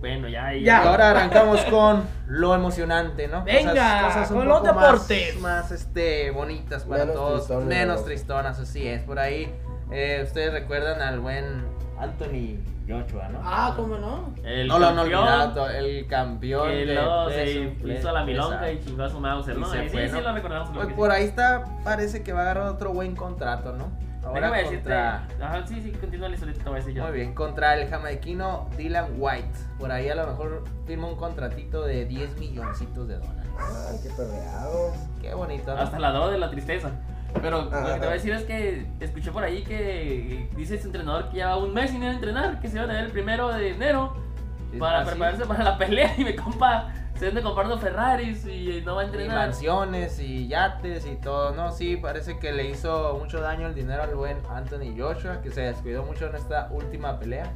Bueno, 0.00 0.28
ya. 0.28 0.54
Y 0.54 0.62
Ya. 0.62 0.82
ahora 0.88 1.10
arrancamos 1.10 1.60
con 1.64 2.04
lo 2.28 2.54
emocionante, 2.54 3.26
¿no? 3.26 3.42
Venga, 3.44 4.26
un 4.30 4.36
con 4.36 4.48
los 4.48 4.60
poco 4.60 4.72
más- 4.74 4.84
deportes. 5.08 5.40
Más, 5.40 5.70
este, 5.72 6.30
bonitas 6.30 6.84
para 6.84 7.00
Menos 7.04 7.16
todos, 7.16 7.34
tristonas, 7.46 7.66
menos 7.68 7.98
¿no? 8.00 8.04
tristonas, 8.06 8.60
así 8.60 8.86
es. 8.86 9.02
Por 9.02 9.18
ahí, 9.18 9.52
eh, 9.90 10.22
ustedes 10.24 10.52
recuerdan 10.52 11.02
al 11.02 11.18
buen 11.18 11.64
Anthony 11.98 12.58
Joshua, 12.88 13.28
¿no? 13.28 13.40
Ah, 13.42 13.72
¿cómo 13.76 13.98
no? 13.98 14.32
El 14.44 14.68
no 14.68 14.78
lo 14.78 14.86
han 14.86 14.94
campeón 14.96 15.20
olvidado, 15.24 15.68
el 15.70 16.06
campeón 16.06 16.68
que 16.68 16.74
de 16.86 16.94
luego 16.94 17.30
se 17.30 17.50
hizo 17.98 18.12
la 18.12 18.24
milonga 18.24 18.70
y 18.70 18.80
chingó 18.80 19.02
a 19.02 19.08
su 19.10 19.18
Mauser, 19.18 19.56
Y 19.56 19.60
¿no? 19.60 19.66
se 19.68 19.82
Sí, 19.82 19.88
fue, 19.88 20.06
sí, 20.08 20.14
¿no? 20.14 20.20
lo 20.20 20.32
recordamos. 20.32 20.70
Pues 20.72 20.92
por 20.94 21.10
sí. 21.10 21.16
ahí 21.16 21.24
está, 21.24 21.64
parece 21.82 22.22
que 22.22 22.32
va 22.32 22.38
a 22.38 22.42
agarrar 22.42 22.68
otro 22.68 22.92
buen 22.92 23.16
contrato, 23.16 23.72
¿no? 23.72 23.90
Ahora 24.28 24.40
Déjame 24.40 24.58
decirte. 24.58 24.76
contra, 24.82 25.28
Ajá, 25.40 25.66
sí, 25.66 25.80
sí, 25.82 25.92
continúa 25.92 26.28
la 26.28 26.34
historia, 26.34 26.54
te 26.54 26.62
voy 26.62 26.72
a 26.72 26.76
decir 26.76 26.94
yo. 26.94 27.02
muy 27.04 27.12
bien, 27.12 27.34
contra 27.34 27.74
el 27.76 27.88
jamaiquino 27.88 28.68
Dylan 28.76 29.12
White. 29.16 29.58
Por 29.78 29.90
ahí 29.90 30.08
a 30.08 30.14
lo 30.14 30.26
mejor 30.26 30.64
firma 30.86 31.08
un 31.08 31.16
contratito 31.16 31.82
de 31.84 32.04
10 32.04 32.38
milloncitos 32.38 33.08
de 33.08 33.14
dólares. 33.16 33.50
Ay, 33.58 33.98
qué 34.02 34.10
perreado. 34.10 34.92
Qué 35.20 35.34
bonito, 35.34 35.74
¿no? 35.74 35.80
Hasta 35.80 35.98
la 35.98 36.10
droga 36.12 36.30
de 36.32 36.38
la 36.38 36.50
tristeza. 36.50 36.90
Pero 37.42 37.62
lo 37.64 37.70
que 37.70 37.76
te 37.76 37.98
voy 37.98 38.06
a 38.08 38.12
decir 38.12 38.32
es 38.32 38.44
que 38.44 38.86
escuché 39.00 39.30
por 39.30 39.44
ahí 39.44 39.62
que 39.62 40.48
dice 40.56 40.76
ese 40.76 40.86
entrenador 40.86 41.28
que 41.28 41.36
lleva 41.36 41.56
un 41.56 41.74
mes 41.74 41.90
sin 41.90 42.02
ir 42.02 42.08
a 42.08 42.12
entrenar, 42.12 42.60
que 42.60 42.68
se 42.68 42.76
iba 42.76 42.84
a 42.84 42.88
tener 42.88 43.04
el 43.04 43.10
primero 43.12 43.52
de 43.52 43.70
enero 43.70 44.14
para 44.78 45.00
así. 45.00 45.10
prepararse 45.10 45.44
para 45.46 45.64
la 45.64 45.76
pelea 45.78 46.14
y 46.18 46.24
mi 46.24 46.34
compa 46.36 46.92
se 47.18 47.28
anda 47.28 47.42
comprando 47.42 47.78
Ferraris 47.78 48.46
y 48.46 48.82
no 48.84 48.94
va 48.94 49.02
a 49.02 49.04
Y 49.04 49.06
entrenar. 49.08 49.36
mansiones 49.36 50.18
y 50.20 50.48
yates 50.48 51.06
y 51.06 51.16
todo, 51.16 51.52
¿no? 51.54 51.70
Sí, 51.72 51.96
parece 51.96 52.38
que 52.38 52.52
le 52.52 52.68
hizo 52.70 53.16
mucho 53.18 53.40
daño 53.40 53.66
el 53.66 53.74
dinero 53.74 54.02
al 54.02 54.14
buen 54.14 54.38
Anthony 54.50 54.94
Joshua, 54.96 55.40
que 55.42 55.50
se 55.50 55.62
descuidó 55.62 56.04
mucho 56.04 56.26
en 56.26 56.36
esta 56.36 56.68
última 56.70 57.18
pelea. 57.18 57.50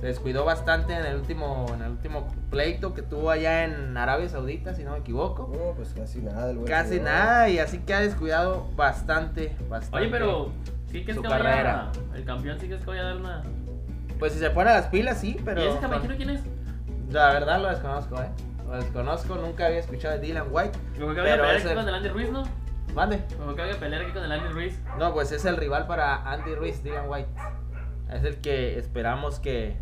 Se 0.00 0.06
descuidó 0.08 0.44
bastante 0.44 0.94
en 0.94 1.04
el 1.06 1.16
último, 1.16 1.66
en 1.74 1.82
el 1.82 1.90
último 1.92 2.26
pleito 2.50 2.92
que 2.92 3.02
tuvo 3.02 3.30
allá 3.30 3.64
en 3.64 3.96
Arabia 3.96 4.28
Saudita, 4.28 4.74
si 4.74 4.82
no 4.82 4.92
me 4.92 4.98
equivoco. 4.98 5.48
No, 5.56 5.74
pues 5.76 5.92
casi 5.94 6.18
nada. 6.20 6.50
el 6.50 6.56
buen 6.56 6.68
Casi 6.68 6.98
nada, 6.98 7.48
y 7.48 7.58
así 7.60 7.78
que 7.78 7.94
ha 7.94 8.00
descuidado 8.00 8.66
bastante, 8.74 9.54
bastante. 9.68 9.96
Oye, 9.98 10.08
pero 10.08 10.50
sí 10.90 11.04
que 11.04 11.12
es 11.12 11.16
su 11.16 11.22
que 11.22 11.28
carrera. 11.28 11.92
vaya. 11.94 12.16
El 12.18 12.24
campeón 12.24 12.58
sí 12.58 12.66
que 12.68 12.74
es 12.74 12.80
que 12.80 12.86
vaya 12.86 13.02
a 13.02 13.04
dar 13.04 13.16
una. 13.16 13.42
Pues 14.18 14.32
si 14.32 14.38
se 14.40 14.50
pone 14.50 14.70
las 14.70 14.86
pilas, 14.86 15.18
sí, 15.20 15.36
pero. 15.44 15.62
¿Y 15.62 15.66
ese 15.68 15.78
caballero 15.78 16.14
quién 16.16 16.30
es? 16.30 16.40
La 17.10 17.32
verdad 17.32 17.60
lo 17.62 17.68
desconozco, 17.68 18.20
¿eh? 18.20 18.28
Lo 18.72 18.78
desconozco, 18.78 19.34
nunca 19.36 19.66
había 19.66 19.80
escuchado 19.80 20.14
de 20.18 20.20
Dylan 20.26 20.46
White. 20.50 20.78
Como 20.98 21.12
que 21.14 21.20
vaya 21.20 21.34
a 21.34 21.36
Pero 21.36 21.42
pelear 21.42 21.56
ese- 21.56 21.68
aquí 21.68 21.76
con 21.76 21.88
el 21.88 21.94
Andy 21.94 22.08
Ruiz, 22.08 22.30
¿no? 22.30 22.42
Mande. 22.94 23.22
Como 23.38 23.54
que 23.54 23.60
vaya 23.60 23.74
a 23.74 23.78
pelear 23.78 24.02
aquí 24.02 24.12
con 24.12 24.24
el 24.24 24.32
Andy 24.32 24.48
Ruiz. 24.48 24.80
No, 24.98 25.12
pues 25.12 25.30
es 25.30 25.44
el 25.44 25.58
rival 25.58 25.86
para 25.86 26.30
Andy 26.32 26.54
Ruiz, 26.54 26.82
Dylan 26.82 27.04
White. 27.06 27.28
Es 28.10 28.24
el 28.24 28.40
que 28.40 28.78
esperamos 28.78 29.40
que, 29.40 29.76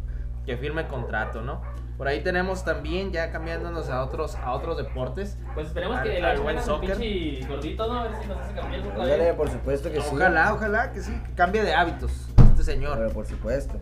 que 0.44 0.56
firme 0.56 0.88
contrato, 0.88 1.40
¿no? 1.40 1.62
Por 1.98 2.08
ahí 2.08 2.20
tenemos 2.22 2.64
también, 2.64 3.12
ya 3.12 3.30
cambiándonos 3.30 3.90
a 3.90 4.02
otros, 4.02 4.34
a 4.36 4.52
otros 4.54 4.76
deportes. 4.76 5.38
Pues 5.54 5.68
esperemos 5.68 5.98
Al- 5.98 6.02
que 6.02 6.20
la 6.20 6.34
buen 6.40 6.60
soccer. 6.60 6.96
pinche 6.96 7.46
gordito, 7.46 7.86
¿no? 7.86 8.00
A 8.00 8.02
ver 8.08 8.12
si 8.20 8.26
nos 8.26 8.38
hace 8.38 8.50
otra 8.50 8.64
Ándale, 9.04 9.16
vez. 9.18 9.34
por 9.34 9.50
supuesto 9.50 9.90
que 9.92 10.00
sí. 10.00 10.08
Ojalá, 10.16 10.52
ojalá 10.54 10.90
que 10.92 11.00
sí, 11.00 11.12
que 11.26 11.34
cambie 11.34 11.62
de 11.62 11.74
hábitos 11.74 12.10
este 12.50 12.64
señor. 12.64 12.96
Pero 12.98 13.10
por 13.10 13.26
supuesto. 13.26 13.74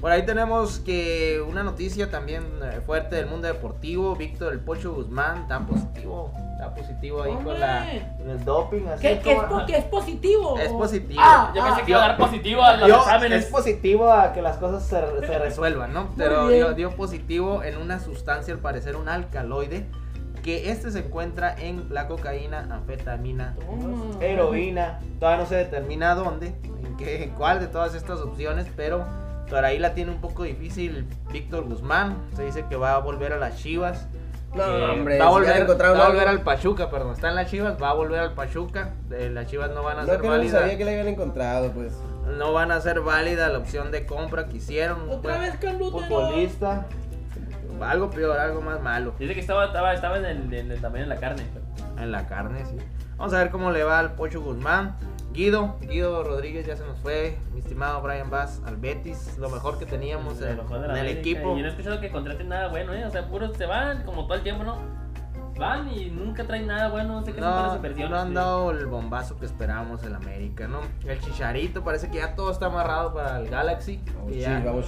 Por 0.00 0.12
ahí 0.12 0.24
tenemos 0.24 0.78
que 0.78 1.42
una 1.48 1.64
noticia 1.64 2.10
también 2.10 2.44
eh, 2.62 2.80
fuerte 2.86 3.16
del 3.16 3.26
mundo 3.26 3.48
deportivo. 3.48 4.14
Víctor 4.14 4.52
El 4.52 4.60
Pocho 4.60 4.94
Guzmán 4.94 5.42
está 5.42 5.58
positivo. 5.60 6.32
Está 6.52 6.74
positivo 6.74 7.22
ahí 7.22 7.34
con, 7.34 7.58
la, 7.58 7.86
con 8.16 8.30
el 8.30 8.44
doping. 8.44 8.86
Así 8.86 9.02
Que, 9.02 9.18
que 9.20 9.32
es, 9.76 9.84
positivo. 9.84 10.58
Es 10.58 10.68
positivo. 10.72 11.20
Ah, 11.22 11.52
Yo 11.54 11.64
pensé 11.64 11.80
ah, 11.80 11.84
que 11.84 11.90
iba 11.90 12.04
a 12.04 12.08
dar 12.08 12.16
positivo 12.16 12.62
a 12.62 12.76
los 12.76 12.88
exámenes. 12.90 13.44
es 13.44 13.50
positivo 13.50 14.12
a 14.12 14.32
que 14.32 14.42
las 14.42 14.56
cosas 14.58 14.84
se, 14.84 15.26
se 15.26 15.38
resuelvan, 15.40 15.92
¿no? 15.92 16.08
Pero 16.16 16.48
dio, 16.48 16.74
dio 16.74 16.90
positivo 16.94 17.62
en 17.64 17.76
una 17.76 17.98
sustancia, 17.98 18.54
al 18.54 18.60
parecer 18.60 18.96
un 18.96 19.08
alcaloide, 19.08 19.86
que 20.42 20.70
este 20.70 20.90
se 20.92 21.00
encuentra 21.00 21.54
en 21.58 21.92
la 21.92 22.06
cocaína, 22.06 22.68
anfetamina, 22.70 23.56
Toma. 23.66 24.16
heroína. 24.24 25.00
Todavía 25.18 25.42
no 25.42 25.48
se 25.48 25.56
determina 25.56 26.14
dónde, 26.14 26.54
en 26.84 26.96
qué, 26.96 27.24
en 27.24 27.30
cuál 27.30 27.60
de 27.60 27.66
todas 27.66 27.94
estas 27.94 28.20
opciones, 28.20 28.66
pero 28.76 29.04
por 29.50 29.64
ahí 29.64 29.78
la 29.78 29.94
tiene 29.94 30.10
un 30.12 30.20
poco 30.20 30.42
difícil 30.44 31.06
Víctor 31.32 31.64
Guzmán. 31.64 32.16
Se 32.36 32.44
dice 32.44 32.64
que 32.68 32.76
va 32.76 32.94
a 32.94 32.98
volver 32.98 33.32
a 33.32 33.36
las 33.38 33.56
Chivas. 33.56 34.06
No, 34.54 34.64
Eh, 34.64 34.90
hombre, 34.90 35.18
va 35.18 35.26
a 35.26 35.28
si 35.28 35.34
volver, 35.34 35.56
encontraron 35.62 35.98
va 35.98 36.06
a 36.06 36.08
volver 36.08 36.28
al 36.28 36.40
Pachuca, 36.42 36.90
perdón. 36.90 37.12
Está 37.12 37.28
en 37.28 37.34
las 37.34 37.50
Chivas, 37.50 37.76
va 37.82 37.90
a 37.90 37.94
volver 37.94 38.18
al 38.20 38.32
Pachuca. 38.34 38.94
Eh, 39.10 39.28
las 39.32 39.46
Chivas 39.46 39.70
no 39.72 39.82
van 39.82 39.98
a 39.98 40.00
No, 40.02 40.06
ser 40.06 40.20
que 40.20 40.26
no 40.26 40.32
válidas. 40.32 40.60
sabía 40.60 40.78
que 40.78 40.84
le 40.86 40.92
habían 40.92 41.08
encontrado, 41.08 41.70
pues. 41.72 41.92
No 42.38 42.52
van 42.54 42.72
a 42.72 42.80
ser 42.80 43.00
válida 43.00 43.48
la 43.50 43.58
opción 43.58 43.90
de 43.90 44.06
compra 44.06 44.46
que 44.46 44.56
hicieron. 44.56 45.08
Otra 45.10 45.38
vez 45.38 45.54
con 45.56 45.78
Lutero. 45.78 46.06
Futbolista. 46.06 46.86
Algo 47.80 48.10
peor, 48.10 48.38
algo 48.38 48.60
más 48.60 48.80
malo. 48.82 49.14
Dice 49.18 49.34
que 49.34 49.40
estaba, 49.40 49.66
estaba, 49.66 49.92
estaba 49.94 50.16
en 50.18 50.24
el, 50.24 50.52
en 50.52 50.72
el- 50.72 50.80
también 50.80 51.04
en 51.04 51.08
la 51.10 51.16
carne. 51.16 51.44
En 51.98 52.10
la 52.10 52.26
carne, 52.26 52.64
sí. 52.66 52.76
Vamos 53.16 53.32
a 53.34 53.38
ver 53.38 53.50
cómo 53.50 53.70
le 53.70 53.84
va 53.84 53.98
al 53.98 54.12
Pocho 54.14 54.40
Guzmán. 54.40 54.96
Guido, 55.38 55.76
Guido 55.82 56.24
Rodríguez 56.24 56.66
ya 56.66 56.74
se 56.74 56.84
nos 56.84 56.98
fue. 56.98 57.38
Mi 57.52 57.60
estimado 57.60 58.02
Brian 58.02 58.28
Bass 58.28 58.60
al 58.66 58.76
Betis. 58.76 59.38
Lo 59.38 59.48
mejor 59.48 59.78
que 59.78 59.86
teníamos 59.86 60.42
en, 60.42 60.56
mejor 60.56 60.84
el 60.84 60.90
América, 60.90 61.20
equipo. 61.20 61.56
Y 61.56 61.60
no 61.60 61.68
he 61.68 61.70
escuchado 61.70 62.00
que 62.00 62.10
contraten 62.10 62.48
nada 62.48 62.66
bueno, 62.66 62.92
¿eh? 62.92 63.04
O 63.04 63.10
sea, 63.12 63.28
puros 63.28 63.56
se 63.56 63.64
van 63.64 64.02
como 64.02 64.24
todo 64.24 64.34
el 64.34 64.42
tiempo, 64.42 64.64
¿no? 64.64 64.78
Van 65.56 65.92
y 65.92 66.06
nunca 66.10 66.42
traen 66.42 66.66
nada 66.66 66.88
bueno. 66.88 67.20
No 67.20 67.24
sé 67.24 67.32
qué 67.32 67.40
son 67.40 67.50
No, 67.68 67.76
inversiones. 67.76 68.10
no 68.10 68.18
han 68.18 68.34
dado 68.34 68.72
el 68.72 68.86
bombazo 68.86 69.38
que 69.38 69.46
esperábamos 69.46 70.02
el 70.02 70.16
América, 70.16 70.66
¿no? 70.66 70.80
El 71.06 71.20
Chicharito 71.20 71.84
parece 71.84 72.10
que 72.10 72.16
ya 72.16 72.34
todo 72.34 72.50
está 72.50 72.66
amarrado 72.66 73.14
para 73.14 73.38
el 73.38 73.48
Galaxy. 73.48 74.00
Sí, 74.28 74.40
ya, 74.40 74.58
vamos, 74.58 74.86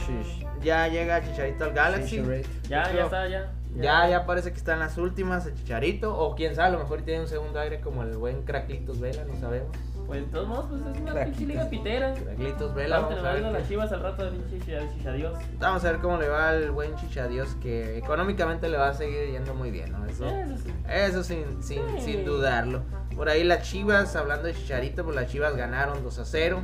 ya 0.61 0.89
llega 0.89 1.23
Chicharito 1.23 1.63
al 1.63 1.73
Galaxy. 1.75 2.25
Ya, 2.69 2.93
ya 2.93 3.05
está, 3.05 3.29
ya. 3.29 3.53
Ya, 3.77 4.09
ya 4.09 4.27
parece 4.27 4.51
que 4.51 4.59
está 4.59 4.73
en 4.73 4.81
las 4.81 4.99
últimas 4.99 5.47
el 5.47 5.55
Chicharito. 5.55 6.19
O 6.19 6.35
quién 6.35 6.57
sabe, 6.57 6.71
a 6.71 6.73
lo 6.73 6.79
mejor 6.81 7.03
tiene 7.03 7.21
un 7.21 7.29
segundo 7.29 7.61
aire 7.61 7.81
como 7.81 8.03
el 8.03 8.17
buen 8.17 8.43
Craclitos 8.43 8.99
Vela, 8.99 9.23
no 9.25 9.39
sabemos. 9.39 9.71
Pues 10.11 10.23
de 10.23 10.27
todos 10.33 10.49
modos, 10.49 10.67
pues 10.69 10.97
es 10.97 11.03
una 11.03 11.25
pinche 11.25 11.47
liga 11.47 11.71
pitera. 11.71 12.15
Craclitos 12.15 12.75
Vela, 12.75 12.97
Vamos 12.99 13.11
vamos 13.15 13.25
a 13.25 13.31
a 13.31 13.35
ver. 13.35 13.53
las 13.53 13.69
chivas 13.69 13.93
al 13.93 14.01
rato 14.03 14.25
de 14.25 14.31
pinche 14.33 14.59
chichadios. 14.97 15.39
Vamos 15.61 15.85
a 15.85 15.93
ver 15.93 16.01
cómo 16.01 16.17
le 16.19 16.29
va 16.29 16.49
al 16.49 16.73
buen 16.73 16.97
Chichadios, 16.97 17.55
que 17.63 17.97
económicamente 17.97 18.69
le 18.69 18.77
va 18.77 18.89
a 18.89 18.95
seguir 18.95 19.31
yendo 19.31 19.55
muy 19.55 19.71
bien, 19.71 19.93
¿no? 19.93 20.05
Eso, 20.07 20.27
Eso 20.27 20.57
sí. 20.59 20.73
eso 20.89 21.23
sin, 21.23 21.63
sin, 21.63 21.83
Sí. 21.99 22.05
sin 22.13 22.25
dudarlo. 22.25 22.83
Por 23.15 23.29
ahí 23.29 23.45
las 23.45 23.63
Chivas, 23.63 24.17
hablando 24.17 24.49
de 24.49 24.55
Chicharito, 24.55 25.05
pues 25.05 25.15
las 25.15 25.29
Chivas 25.31 25.55
ganaron 25.57 26.03
2 26.03 26.19
a 26.19 26.25
0 26.25 26.59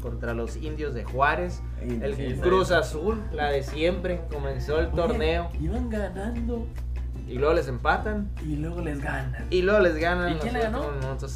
contra 0.00 0.32
los 0.32 0.56
indios 0.56 0.94
de 0.94 1.04
Juárez. 1.04 1.60
El 1.82 2.14
Sí, 2.16 2.34
Cruz 2.40 2.70
azul, 2.70 3.20
la 3.34 3.50
de 3.50 3.62
siempre, 3.62 4.22
comenzó 4.32 4.78
el 4.80 4.90
torneo 4.92 5.50
Iban 5.60 5.90
ganando 5.90 6.66
y 7.28 7.34
luego 7.34 7.52
les 7.54 7.68
empatan 7.68 8.30
y 8.42 8.56
luego 8.56 8.80
les 8.80 9.00
ganan. 9.02 9.46
y 9.50 9.60
luego 9.62 9.80
les 9.80 9.96
ganan 9.96 10.30
¿Y 10.30 10.32
los 10.34 10.40
quién 10.42 10.54
le 10.54 10.60
ganó? 10.60 10.84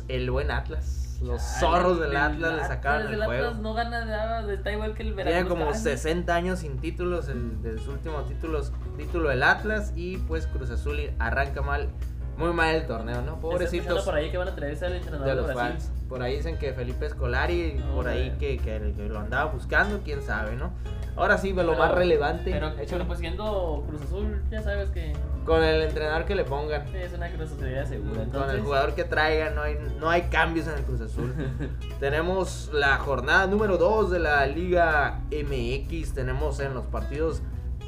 El 0.09 0.31
buen 0.31 0.51
Atlas. 0.51 1.03
Los 1.25 1.43
Ay, 1.43 1.61
zorros 1.61 2.01
del 2.01 2.11
el 2.11 2.17
Atlas 2.17 2.55
le 2.55 2.65
sacaron 2.65 3.07
el 3.09 3.15
el 3.15 3.23
Atlas 3.23 3.41
juego. 3.41 3.63
no 3.63 3.75
gana 3.75 4.05
nada, 4.05 4.53
está 4.53 4.73
igual 4.73 4.95
que 4.95 5.03
el 5.03 5.15
Veracruz. 5.15 5.35
Tiene 5.35 5.49
como 5.49 5.65
gana. 5.67 5.77
60 5.79 6.35
años 6.35 6.59
sin 6.61 6.79
títulos, 6.79 7.29
el 7.29 7.63
de 7.63 7.79
su 7.79 7.93
último 7.93 8.21
títulos, 8.23 8.73
título 8.97 9.31
del 9.31 9.43
Atlas 9.43 9.93
y 9.97 10.19
pues 10.19 10.47
Cruz 10.47 10.71
Azul 10.71 11.01
arranca 11.19 11.63
mal, 11.63 11.89
muy 12.37 12.53
mal 12.53 12.75
el 12.75 12.87
torneo, 12.87 13.23
¿no? 13.23 13.39
Pobrecitos 13.41 14.05
por 14.05 14.15
ahí 14.15 14.31
que 14.31 14.39
van 14.39 14.49
a 14.49 14.55
traerse 14.55 14.87
al 14.87 14.95
entrenador 14.95 15.27
de 15.27 15.31
de, 15.31 15.37
los 15.37 15.47
Brasil. 15.55 15.73
fans. 15.79 15.93
Por 16.09 16.23
ahí 16.23 16.37
dicen 16.37 16.59
que 16.59 16.73
Felipe 16.73 17.07
Escolari, 17.07 17.75
No, 17.75 17.95
por 17.95 18.09
ahí 18.09 18.35
que, 18.39 18.59
que- 18.59 18.93
que 18.97 19.09
lo 19.09 19.19
andaba 19.21 19.51
buscando, 19.53 20.01
quién 20.05 20.23
sabe, 20.23 20.57
¿no? 20.57 20.73
Ahora 21.17 21.39
sí, 21.39 21.51
lo 21.51 21.57
Pero- 21.57 21.77
más 21.77 21.93
relevante, 21.93 22.51
Pero, 22.51 22.73
pero 22.89 23.07
pues 23.07 23.19
siendo 23.21 23.85
Cruz 23.89 24.03
Azul, 24.03 24.43
ya 24.51 24.63
sabes 24.63 24.91
que 24.91 25.13
con 25.47 25.63
el 25.63 25.83
entrenador 25.83 26.25
que 26.25 26.35
le 26.35 26.45
pongan. 26.45 26.83
es 26.95 27.13
una 27.13 27.31
Cruz 27.31 27.53
Azulidad 27.53 27.87
segura. 27.87 28.15
Con 28.15 28.23
Entonces, 28.23 28.55
el 28.55 28.61
jugador 28.63 28.95
que 28.95 29.05
traiga, 29.05 29.51
no 29.51 29.63
hay, 29.63 29.77
no 30.01 30.11
hay 30.11 30.23
cambios 30.23 30.67
en 30.67 30.75
el 30.75 30.83
Cruz 30.83 31.01
Azul. 31.03 31.33
tenemos 32.01 32.71
la 32.73 32.97
jornada 32.97 33.47
número 33.47 33.77
2 33.79 34.11
de 34.11 34.19
la 34.19 34.47
Liga 34.47 35.21
MX. 35.31 36.15
Tenemos 36.15 36.61
en 36.61 36.75
los 36.75 36.85
partidos 36.87 37.43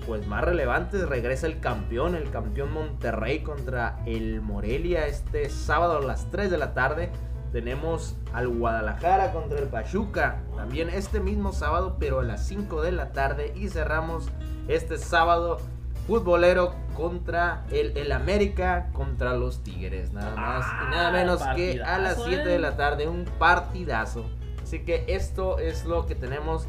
pues 0.07 0.27
más 0.27 0.45
relevantes. 0.45 1.09
Regresa 1.09 1.47
el 1.47 1.61
campeón, 1.61 2.15
el 2.15 2.31
campeón 2.31 2.73
Monterrey 2.73 3.41
contra 3.41 3.99
el 4.07 4.41
Morelia 4.41 5.07
este 5.07 5.51
sábado 5.51 5.99
a 5.99 6.03
las 6.03 6.31
3 6.31 6.51
de 6.51 6.59
la 6.59 6.75
tarde. 6.75 7.11
Tenemos 7.53 8.17
al 8.33 8.49
Guadalajara 8.49 9.33
contra 9.33 9.59
el 9.59 9.67
Pachuca. 9.67 10.43
También 10.57 10.91
este 10.91 11.21
mismo 11.21 11.53
sábado, 11.53 11.97
pero 11.99 12.21
a 12.21 12.23
las 12.23 12.47
5 12.47 12.83
de 12.83 12.93
la 12.93 13.13
tarde. 13.13 13.53
Y 13.57 13.69
cerramos 13.69 14.29
este 14.69 14.99
sábado 14.99 15.59
futbolero 16.07 16.75
contra 16.95 17.65
el, 17.71 17.97
el 17.97 18.13
América 18.13 18.91
contra 18.93 19.35
los 19.35 19.63
Tigres. 19.63 20.13
Nada 20.13 20.37
más 20.37 20.67
y 20.87 20.91
nada 20.91 21.09
Ah, 21.09 21.13
menos 21.13 21.43
que 21.57 21.83
a 21.83 21.99
las 21.99 22.15
partidazo, 22.15 22.25
7 22.27 22.43
eh. 22.43 22.47
de 22.47 22.59
la 22.59 22.77
tarde. 22.77 23.09
Un 23.09 23.25
partidazo. 23.39 24.25
Así 24.63 24.85
que 24.85 25.05
esto 25.09 25.59
es 25.59 25.85
lo 25.85 26.07
que 26.07 26.15
tenemos 26.15 26.67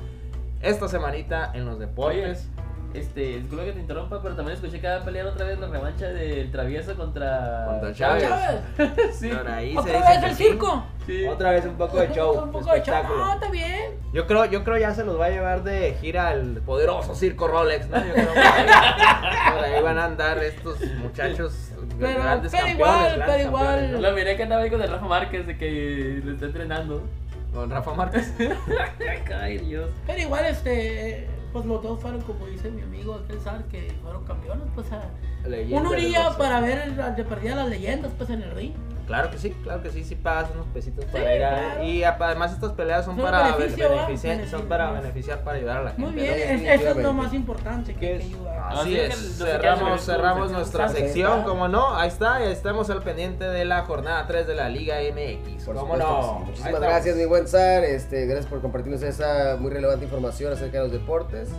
esta 0.62 0.88
semanita 0.88 1.52
en 1.54 1.66
los 1.66 1.76
Oye, 1.76 1.86
deportes. 1.86 2.48
Este, 3.00 3.39
disculpa 3.39 3.66
que 3.66 3.72
te 3.74 3.80
interrumpa, 3.80 4.22
pero 4.22 4.36
también 4.36 4.56
escuché 4.56 4.80
que 4.80 4.88
va 4.88 4.98
a 4.98 5.04
pelear 5.06 5.28
otra 5.28 5.45
vez 5.48 5.60
la 5.60 5.68
revancha 5.68 6.08
del 6.08 6.52
travieso 6.52 6.95
contra. 6.95 7.66
Contra 7.70 7.93
Chávez. 7.93 8.24
Chávez. 8.28 8.62
sí. 9.20 9.30
Por 9.30 9.48
ahí 9.48 9.74
se 9.74 9.80
Otra 9.80 9.93
dice 9.93 10.10
vez 10.10 10.20
que 10.20 10.26
el 10.26 10.36
sí. 10.36 10.43
circo. 10.43 10.86
sí. 11.06 11.26
Otra 11.28 11.52
vez 11.52 11.66
un 11.66 11.76
poco 11.76 11.98
de 11.98 12.08
show, 12.14 12.43
Un 12.43 12.52
poco 12.52 12.60
de 12.60 12.66
show. 12.66 12.76
espectáculo. 12.76 13.26
No, 13.26 13.34
está 13.34 13.50
bien. 13.50 13.91
Yo 14.14 14.26
creo, 14.28 14.45
yo 14.45 14.64
creo 14.64 14.78
ya 14.78 14.93
se 14.93 15.04
los 15.04 15.20
va 15.20 15.26
a 15.26 15.30
llevar 15.30 15.64
de 15.64 15.95
gira 16.02 16.30
al 16.30 16.62
poderoso 16.66 17.14
circo 17.16 17.48
Rolex, 17.48 17.88
¿no? 17.89 17.98
Yo 18.06 18.14
creo 18.14 18.34
que 18.34 18.39
ahí, 18.39 18.66
por 19.54 19.64
ahí 19.64 19.82
van 19.84 19.98
a 20.00 20.06
andar 20.06 20.38
estos 20.43 20.80
muchachos 21.02 21.72
Pero- 22.00 22.20
grandes 22.22 22.52
pero 22.52 22.66
campeones, 22.66 22.74
igual, 22.76 23.24
pero 23.26 23.43
igual. 23.43 24.02
Lo 24.02 24.12
miré 24.14 24.36
que 24.38 24.43
andaba 24.43 24.64
ahí 24.64 24.70
con 24.70 24.82
el 24.82 24.89
Rafa 24.89 25.06
Márquez 25.06 25.45
de 25.48 25.58
que 25.58 26.22
lo 26.24 26.32
está 26.34 26.45
entrenando. 26.45 27.04
Con 27.54 27.70
Rafa 27.72 27.93
Márquez. 27.93 28.34
Ay, 29.41 29.58
Dios. 29.60 29.89
Pero 30.06 30.20
igual, 30.22 30.45
este, 30.45 31.28
pues 31.58 31.66
los 31.66 31.82
dos 31.82 31.99
fueron, 31.99 32.22
como 32.22 32.45
dice 32.45 32.70
mi 32.70 32.84
amigo 32.84 33.16
aquel 33.16 33.41
Sar, 33.41 33.64
que 33.64 33.91
fueron 34.03 34.24
campeones, 34.26 34.68
pues 34.76 34.91
a... 34.91 35.10
Iría 35.49 35.82
boxeo. 35.82 36.38
para 36.38 36.62
ver 36.62 37.16
de 37.16 37.24
perdida 37.24 37.55
las 37.55 37.68
leyendas, 37.68 38.12
pues 38.16 38.30
en 38.30 38.43
el 38.43 38.51
ring. 38.51 38.74
Claro 39.08 39.32
que 39.32 39.38
sí, 39.38 39.55
claro 39.64 39.82
que 39.82 39.89
sí, 39.89 40.03
sí 40.03 40.16
pagas 40.16 40.51
unos 40.53 40.66
pesitos 40.68 41.05
para 41.05 41.24
Sí, 41.24 41.36
ir 41.38 41.43
a... 41.45 41.49
claro. 41.49 41.84
Y 41.86 42.03
además 42.03 42.51
estas 42.51 42.74
peleas 42.74 43.05
son 43.05 43.16
Son 43.16 43.24
para 43.24 43.55
beneficio, 43.55 43.88
ben- 43.89 43.97
¿va? 43.97 44.05
beneficiar, 44.05 44.47
son 44.49 44.62
para 44.68 44.88
¿no? 44.88 44.93
beneficiar, 45.01 45.39
para 45.43 45.58
ayudar 45.58 45.78
a 45.78 45.84
la 45.84 45.89
gente. 45.91 46.01
Muy 46.03 46.14
bien, 46.14 46.66
eso 46.68 46.89
es 46.89 46.97
lo 46.97 47.14
más 47.14 47.34
importante 47.34 47.95
que, 47.95 48.16
ayuda. 48.16 48.68
Así 48.68 48.80
Así 48.80 48.99
es 48.99 49.10
que 49.16 49.45
cerramos, 49.45 50.05
cerramos 50.05 50.51
nuestra 50.51 50.89
sección. 50.89 51.43
como 51.43 51.70
no, 51.70 51.95
ahí 51.95 52.10
está, 52.10 52.39
ya 52.39 52.51
estamos 52.51 52.89
al 52.89 53.01
pendiente 53.01 53.45
de 53.45 53.64
la 53.64 53.84
jornada 53.86 54.28
3 54.28 54.45
de 54.45 54.55
la 54.55 54.68
Liga 54.70 54.97
MX, 54.99 55.64
Por 55.64 55.76
¿cómo 55.76 55.95
no? 55.95 56.39
sí. 56.43 56.45
Muchísimas 56.51 56.82
gracias, 56.82 57.16
mi 57.16 57.26
buen 57.26 57.47
Zar. 57.47 57.86
Este, 57.86 58.26
gracias 58.26 58.47
por 58.47 58.62
compartirnos 58.62 59.01
esa 59.03 59.55
muy 59.58 59.72
relevante 59.72 60.03
información 60.03 60.51
acerca 60.51 60.80
de 60.80 60.84
los 60.84 60.91
deportes. 60.91 61.49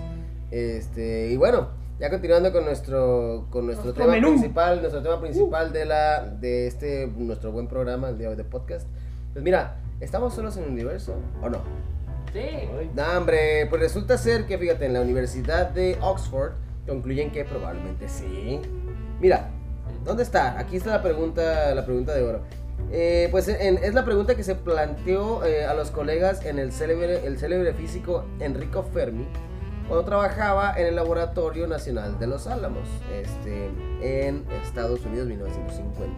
Este, 0.50 1.28
y 1.28 1.36
bueno, 1.38 1.68
ya 1.98 2.10
continuando 2.10 2.52
con 2.52 2.64
nuestro 2.64 3.46
con 3.50 3.66
nuestro, 3.66 3.86
Nuestro 3.86 4.04
tema 4.04 4.14
menú. 4.14 4.28
principal, 4.28 4.80
nuestro 4.80 5.02
tema 5.02 5.20
principal 5.20 5.72
de 5.72 5.84
la 5.84 6.24
de 6.26 6.66
este 6.66 7.06
nuestro 7.16 7.52
buen 7.52 7.66
programa 7.68 8.08
el 8.10 8.18
día 8.18 8.30
de 8.30 8.44
podcast. 8.44 8.86
Pues 9.32 9.44
mira, 9.44 9.76
¿estamos 10.00 10.34
solos 10.34 10.56
en 10.56 10.64
el 10.64 10.70
universo 10.70 11.14
o 11.42 11.48
no? 11.48 11.58
Sí. 12.32 12.40
Hombre, 13.16 13.66
pues 13.70 13.80
resulta 13.82 14.16
ser 14.18 14.46
que 14.46 14.58
fíjate, 14.58 14.86
en 14.86 14.92
la 14.92 15.00
Universidad 15.00 15.70
de 15.70 15.96
Oxford 16.00 16.52
concluyen 16.86 17.30
que 17.32 17.44
probablemente 17.44 18.08
sí. 18.08 18.60
Mira, 19.20 19.48
¿dónde 20.04 20.22
está? 20.22 20.58
Aquí 20.58 20.76
está 20.76 20.90
la 20.90 21.02
pregunta, 21.02 21.74
la 21.74 21.84
pregunta 21.84 22.14
de 22.14 22.22
oro. 22.22 22.40
Eh, 22.92 23.28
pues 23.32 23.48
en- 23.48 23.78
es 23.82 23.92
la 23.92 24.04
pregunta 24.04 24.34
que 24.36 24.44
se 24.44 24.54
planteó 24.54 25.44
eh, 25.44 25.64
a 25.66 25.74
los 25.74 25.90
colegas 25.90 26.44
en 26.46 26.58
el 26.58 26.70
célebre, 26.72 27.26
el 27.26 27.38
célebre 27.38 27.74
físico 27.74 28.24
Enrico 28.40 28.82
Fermi 28.94 29.26
cuando 29.88 30.04
trabajaba 30.04 30.78
en 30.78 30.86
el 30.86 30.96
Laboratorio 30.96 31.66
Nacional 31.66 32.18
de 32.18 32.26
Los 32.26 32.46
Álamos, 32.46 32.86
este, 33.10 33.70
en 34.02 34.44
Estados 34.62 35.04
Unidos 35.06 35.26
1950. 35.26 36.14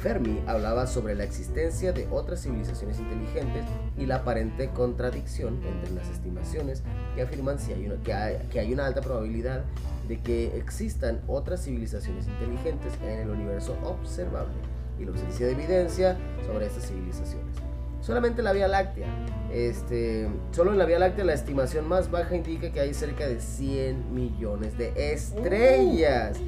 Fermi 0.00 0.42
hablaba 0.46 0.86
sobre 0.86 1.14
la 1.14 1.22
existencia 1.24 1.92
de 1.92 2.08
otras 2.10 2.42
civilizaciones 2.42 2.98
inteligentes 2.98 3.64
y 3.96 4.06
la 4.06 4.16
aparente 4.16 4.70
contradicción 4.70 5.60
entre 5.64 5.92
las 5.92 6.08
estimaciones 6.08 6.82
que 7.14 7.22
afirman 7.22 7.56
que, 8.04 8.14
hay, 8.14 8.38
que 8.50 8.60
hay 8.60 8.72
una 8.72 8.86
alta 8.86 9.00
probabilidad 9.00 9.62
de 10.08 10.20
que 10.20 10.56
existan 10.56 11.20
otras 11.28 11.64
civilizaciones 11.64 12.26
inteligentes 12.26 12.92
en 13.02 13.20
el 13.20 13.30
universo 13.30 13.76
observable 13.84 14.54
y 14.98 15.04
la 15.04 15.12
ausencia 15.12 15.46
de 15.46 15.52
evidencia 15.52 16.16
sobre 16.46 16.66
estas 16.66 16.86
civilizaciones. 16.88 17.56
Solamente 18.00 18.42
la 18.42 18.52
Vía 18.52 18.68
Láctea, 18.68 19.06
este, 19.52 20.28
solo 20.50 20.72
en 20.72 20.78
la 20.78 20.84
Vía 20.84 20.98
Láctea 20.98 21.24
la 21.24 21.34
estimación 21.34 21.88
más 21.88 22.10
baja 22.10 22.36
indica 22.36 22.70
que 22.70 22.80
hay 22.80 22.94
cerca 22.94 23.26
de 23.26 23.40
100 23.40 24.14
millones 24.14 24.76
de 24.76 25.12
estrellas. 25.12 26.38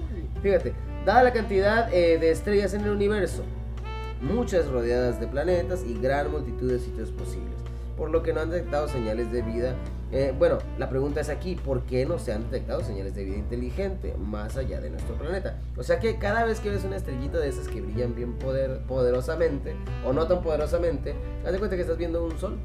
Fíjate, 0.42 0.74
dada 1.04 1.22
la 1.22 1.32
cantidad 1.32 1.92
eh, 1.92 2.18
de 2.18 2.30
estrellas 2.30 2.74
en 2.74 2.82
el 2.82 2.90
universo, 2.90 3.42
muchas 4.20 4.66
rodeadas 4.68 5.20
de 5.20 5.26
planetas 5.26 5.82
y 5.84 5.94
gran 5.94 6.30
multitud 6.30 6.70
de 6.70 6.78
sitios 6.78 7.10
posibles, 7.10 7.56
por 7.96 8.10
lo 8.10 8.22
que 8.22 8.32
no 8.32 8.40
han 8.40 8.50
detectado 8.50 8.88
señales 8.88 9.32
de 9.32 9.42
vida. 9.42 9.74
Eh, 10.12 10.34
bueno, 10.36 10.58
la 10.76 10.88
pregunta 10.90 11.20
es 11.20 11.28
aquí, 11.28 11.54
¿por 11.54 11.82
qué 11.82 12.04
no 12.04 12.18
se 12.18 12.32
han 12.32 12.42
detectado 12.50 12.82
señales 12.82 13.14
de 13.14 13.24
vida 13.24 13.36
inteligente 13.36 14.14
más 14.18 14.56
allá 14.56 14.80
de 14.80 14.90
nuestro 14.90 15.14
planeta? 15.14 15.58
O 15.76 15.84
sea 15.84 16.00
que 16.00 16.18
cada 16.18 16.44
vez 16.44 16.58
que 16.58 16.68
ves 16.70 16.82
una 16.84 16.96
estrellita 16.96 17.38
de 17.38 17.48
esas 17.48 17.68
que 17.68 17.80
brillan 17.80 18.14
bien 18.16 18.32
poder, 18.34 18.80
poderosamente, 18.88 19.76
o 20.04 20.12
no 20.12 20.26
tan 20.26 20.42
poderosamente, 20.42 21.14
haz 21.46 21.52
de 21.52 21.58
cuenta 21.58 21.76
que 21.76 21.82
estás 21.82 21.96
viendo 21.96 22.24
un 22.24 22.36
sol. 22.38 22.58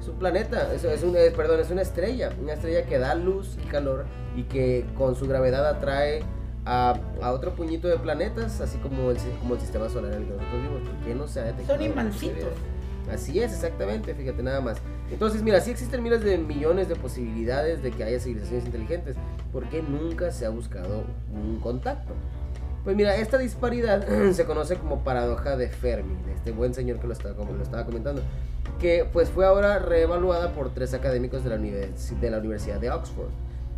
Es 0.00 0.06
un 0.08 0.18
planeta, 0.20 0.72
es, 0.72 0.84
es 0.84 1.02
un, 1.02 1.16
es- 1.16 1.32
perdón, 1.32 1.58
es 1.60 1.70
una 1.70 1.82
estrella, 1.82 2.30
una 2.40 2.52
estrella 2.52 2.84
que 2.86 2.98
da 2.98 3.14
luz 3.16 3.56
y 3.60 3.66
calor 3.66 4.04
y 4.36 4.44
que 4.44 4.84
con 4.96 5.16
su 5.16 5.26
gravedad 5.26 5.66
atrae 5.68 6.22
a, 6.66 6.94
a 7.22 7.32
otro 7.32 7.54
puñito 7.54 7.88
de 7.88 7.96
planetas, 7.96 8.60
así 8.60 8.78
como 8.78 9.10
el, 9.10 9.18
si- 9.18 9.30
como 9.40 9.54
el 9.54 9.60
sistema 9.60 9.88
solar 9.88 10.12
en 10.12 10.18
el 10.22 10.24
que 10.26 10.34
nosotros 10.34 10.62
vivimos. 10.62 10.88
¿Por 10.88 11.04
qué 11.06 11.14
no 11.16 11.26
se 11.26 11.40
ha 11.40 11.44
detectado? 11.44 11.78
Son 11.78 11.84
imancitos. 11.90 12.50
Así 13.12 13.38
es, 13.40 13.52
exactamente, 13.52 14.14
fíjate 14.14 14.42
nada 14.42 14.60
más. 14.60 14.78
Entonces, 15.10 15.42
mira, 15.42 15.60
sí 15.60 15.70
existen 15.70 16.02
miles 16.02 16.22
de 16.24 16.38
millones 16.38 16.88
de 16.88 16.96
posibilidades 16.96 17.82
de 17.82 17.90
que 17.90 18.04
haya 18.04 18.18
civilizaciones 18.18 18.66
inteligentes. 18.66 19.16
¿Por 19.52 19.68
qué 19.68 19.82
nunca 19.82 20.30
se 20.32 20.46
ha 20.46 20.50
buscado 20.50 21.04
un 21.32 21.60
contacto? 21.60 22.14
Pues 22.84 22.96
mira, 22.96 23.16
esta 23.16 23.38
disparidad 23.38 24.06
se 24.32 24.44
conoce 24.44 24.76
como 24.76 25.04
paradoja 25.04 25.56
de 25.56 25.68
Fermi, 25.68 26.16
de 26.24 26.34
este 26.34 26.52
buen 26.52 26.74
señor 26.74 26.98
que 26.98 27.06
lo 27.06 27.12
estaba, 27.12 27.34
comentando, 27.84 28.22
que 28.80 29.08
pues 29.12 29.28
fue 29.28 29.46
ahora 29.46 29.78
reevaluada 29.78 30.52
por 30.52 30.72
tres 30.74 30.94
académicos 30.94 31.44
de 31.44 31.50
la 32.30 32.38
Universidad 32.38 32.80
de 32.80 32.90
Oxford. 32.90 33.30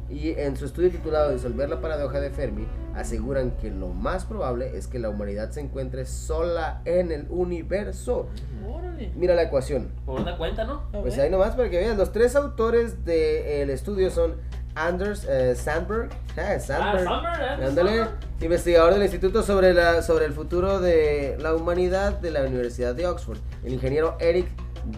Y 0.08 0.30
en 0.30 0.56
su 0.56 0.66
estudio 0.66 0.90
titulado 0.90 1.32
Disolver 1.32 1.68
la 1.68 1.80
paradoja 1.80 2.20
de 2.20 2.30
Fermi, 2.30 2.66
aseguran 2.94 3.50
que 3.52 3.70
lo 3.70 3.88
más 3.88 4.24
probable 4.24 4.76
es 4.76 4.86
que 4.86 4.98
la 4.98 5.08
humanidad 5.10 5.50
se 5.50 5.60
encuentre 5.60 6.06
sola 6.06 6.80
en 6.84 7.12
el 7.12 7.26
universo. 7.30 8.28
Órale. 8.66 9.12
Mira 9.16 9.34
la 9.34 9.42
ecuación. 9.42 9.88
Por 10.06 10.20
una 10.20 10.36
cuenta, 10.38 10.64
¿no? 10.64 10.84
A 10.92 11.00
Pues 11.02 11.16
ver. 11.16 11.26
ahí 11.26 11.30
nomás 11.30 11.54
para 11.54 11.68
que 11.70 11.78
veas. 11.78 11.96
Los 11.96 12.12
tres 12.12 12.36
autores 12.36 13.04
del 13.04 13.70
estudio 13.70 14.10
son 14.10 14.36
Anders 14.74 15.24
eh, 15.28 15.54
Sandberg. 15.56 16.10
Ah, 16.36 16.52
Ah, 16.56 16.58
Sandberg. 16.60 17.04
Summer, 17.04 17.60
¿eh? 17.60 17.74
Summer. 17.74 18.08
investigador 18.40 18.92
del 18.94 19.02
Instituto 19.02 19.42
sobre, 19.42 19.72
la, 19.74 20.02
sobre 20.02 20.26
el 20.26 20.32
futuro 20.32 20.80
de 20.80 21.36
la 21.40 21.54
humanidad 21.54 22.18
de 22.20 22.30
la 22.30 22.42
Universidad 22.42 22.94
de 22.94 23.06
Oxford. 23.06 23.38
El 23.64 23.72
ingeniero 23.72 24.16
Eric 24.20 24.48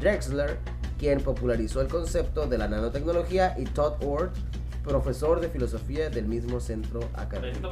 Drexler, 0.00 0.58
quien 0.98 1.20
popularizó 1.20 1.80
el 1.80 1.88
concepto 1.88 2.46
de 2.46 2.58
la 2.58 2.66
nanotecnología, 2.68 3.54
y 3.56 3.64
Todd 3.64 3.94
Ord, 4.04 4.30
profesor 4.88 5.40
de 5.40 5.48
filosofía 5.48 6.08
del 6.10 6.26
mismo 6.26 6.58
centro 6.58 7.00
académico. 7.14 7.68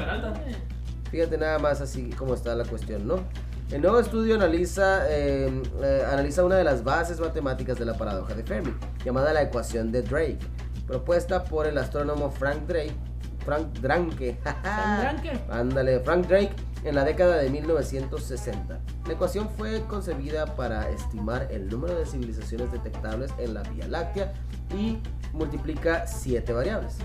Fíjate 1.10 1.38
nada 1.38 1.58
más 1.58 1.80
así 1.80 2.10
como 2.10 2.34
está 2.34 2.54
la 2.54 2.64
cuestión, 2.64 3.06
¿no? 3.06 3.24
El 3.70 3.82
nuevo 3.82 3.98
estudio 3.98 4.36
analiza, 4.36 5.10
eh, 5.10 5.50
eh, 5.82 6.02
analiza 6.12 6.44
una 6.44 6.56
de 6.56 6.62
las 6.62 6.84
bases 6.84 7.18
matemáticas 7.18 7.78
de 7.78 7.84
la 7.84 7.94
paradoja 7.94 8.34
de 8.34 8.44
Fermi, 8.44 8.72
llamada 9.04 9.32
la 9.32 9.42
ecuación 9.42 9.90
de 9.90 10.02
Drake, 10.02 10.38
propuesta 10.86 11.42
por 11.42 11.66
el 11.66 11.76
astrónomo 11.78 12.30
Frank 12.30 12.66
Drake, 12.66 12.94
Frank 13.44 13.72
Dranke, 13.80 14.38
ándale, 15.50 16.00
Frank 16.00 16.26
Drake, 16.26 16.54
en 16.84 16.94
la 16.94 17.04
década 17.04 17.38
de 17.38 17.50
1960. 17.50 18.78
La 19.06 19.12
ecuación 19.12 19.48
fue 19.56 19.82
concebida 19.88 20.46
para 20.54 20.88
estimar 20.90 21.48
el 21.50 21.68
número 21.68 21.98
de 21.98 22.06
civilizaciones 22.06 22.70
detectables 22.70 23.32
en 23.38 23.54
la 23.54 23.62
Vía 23.62 23.88
Láctea 23.88 24.32
y 24.74 24.98
multiplica 25.32 26.06
siete 26.06 26.52
variables. 26.52 26.96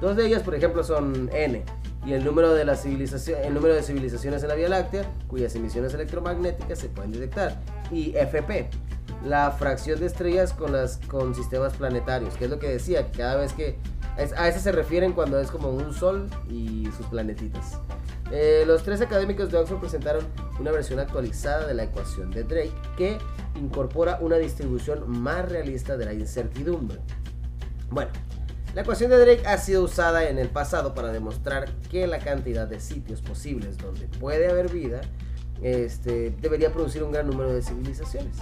Dos 0.00 0.16
de 0.16 0.26
ellas, 0.26 0.42
por 0.42 0.54
ejemplo, 0.54 0.82
son 0.84 1.30
n 1.32 1.62
y 2.06 2.12
el 2.12 2.24
número 2.24 2.52
de 2.52 2.64
las 2.64 2.84
civilización- 2.84 3.40
el 3.42 3.54
número 3.54 3.74
de 3.74 3.82
civilizaciones 3.82 4.42
en 4.42 4.48
la 4.48 4.54
Vía 4.54 4.68
Láctea 4.68 5.10
cuyas 5.26 5.54
emisiones 5.54 5.94
electromagnéticas 5.94 6.78
se 6.78 6.88
pueden 6.88 7.12
detectar 7.12 7.60
y 7.90 8.14
FP, 8.16 8.68
la 9.24 9.50
fracción 9.52 10.00
de 10.00 10.06
estrellas 10.06 10.52
con 10.52 10.72
las 10.72 10.98
con 11.08 11.34
sistemas 11.34 11.72
planetarios, 11.74 12.34
que 12.36 12.44
es 12.44 12.50
lo 12.50 12.58
que 12.58 12.68
decía, 12.68 13.10
cada 13.10 13.36
vez 13.36 13.52
que 13.54 13.78
es- 14.18 14.32
a 14.32 14.48
eso 14.48 14.60
se 14.60 14.72
refieren 14.72 15.12
cuando 15.12 15.38
es 15.40 15.50
como 15.50 15.70
un 15.70 15.92
sol 15.92 16.28
y 16.48 16.88
sus 16.96 17.06
planetitas. 17.06 17.78
Eh, 18.32 18.64
los 18.66 18.82
tres 18.82 19.00
académicos 19.00 19.50
de 19.50 19.58
Oxford 19.58 19.80
presentaron 19.80 20.24
una 20.58 20.70
versión 20.72 20.98
actualizada 20.98 21.66
de 21.66 21.74
la 21.74 21.84
ecuación 21.84 22.30
de 22.30 22.42
Drake 22.44 22.72
que 22.96 23.18
incorpora 23.56 24.18
una 24.20 24.36
distribución 24.36 25.08
más 25.08 25.48
realista 25.48 25.96
de 25.96 26.06
la 26.06 26.14
incertidumbre. 26.14 26.98
Bueno, 27.90 28.10
la 28.74 28.80
ecuación 28.80 29.10
de 29.10 29.18
Drake 29.18 29.46
ha 29.46 29.58
sido 29.58 29.84
usada 29.84 30.28
en 30.28 30.38
el 30.38 30.48
pasado 30.48 30.94
para 30.94 31.12
demostrar 31.12 31.70
que 31.90 32.06
la 32.06 32.18
cantidad 32.18 32.66
de 32.66 32.80
sitios 32.80 33.20
posibles 33.20 33.78
donde 33.78 34.08
puede 34.08 34.48
haber 34.48 34.70
vida 34.70 35.02
este, 35.62 36.34
debería 36.40 36.72
producir 36.72 37.02
un 37.04 37.12
gran 37.12 37.26
número 37.28 37.52
de 37.52 37.62
civilizaciones. 37.62 38.36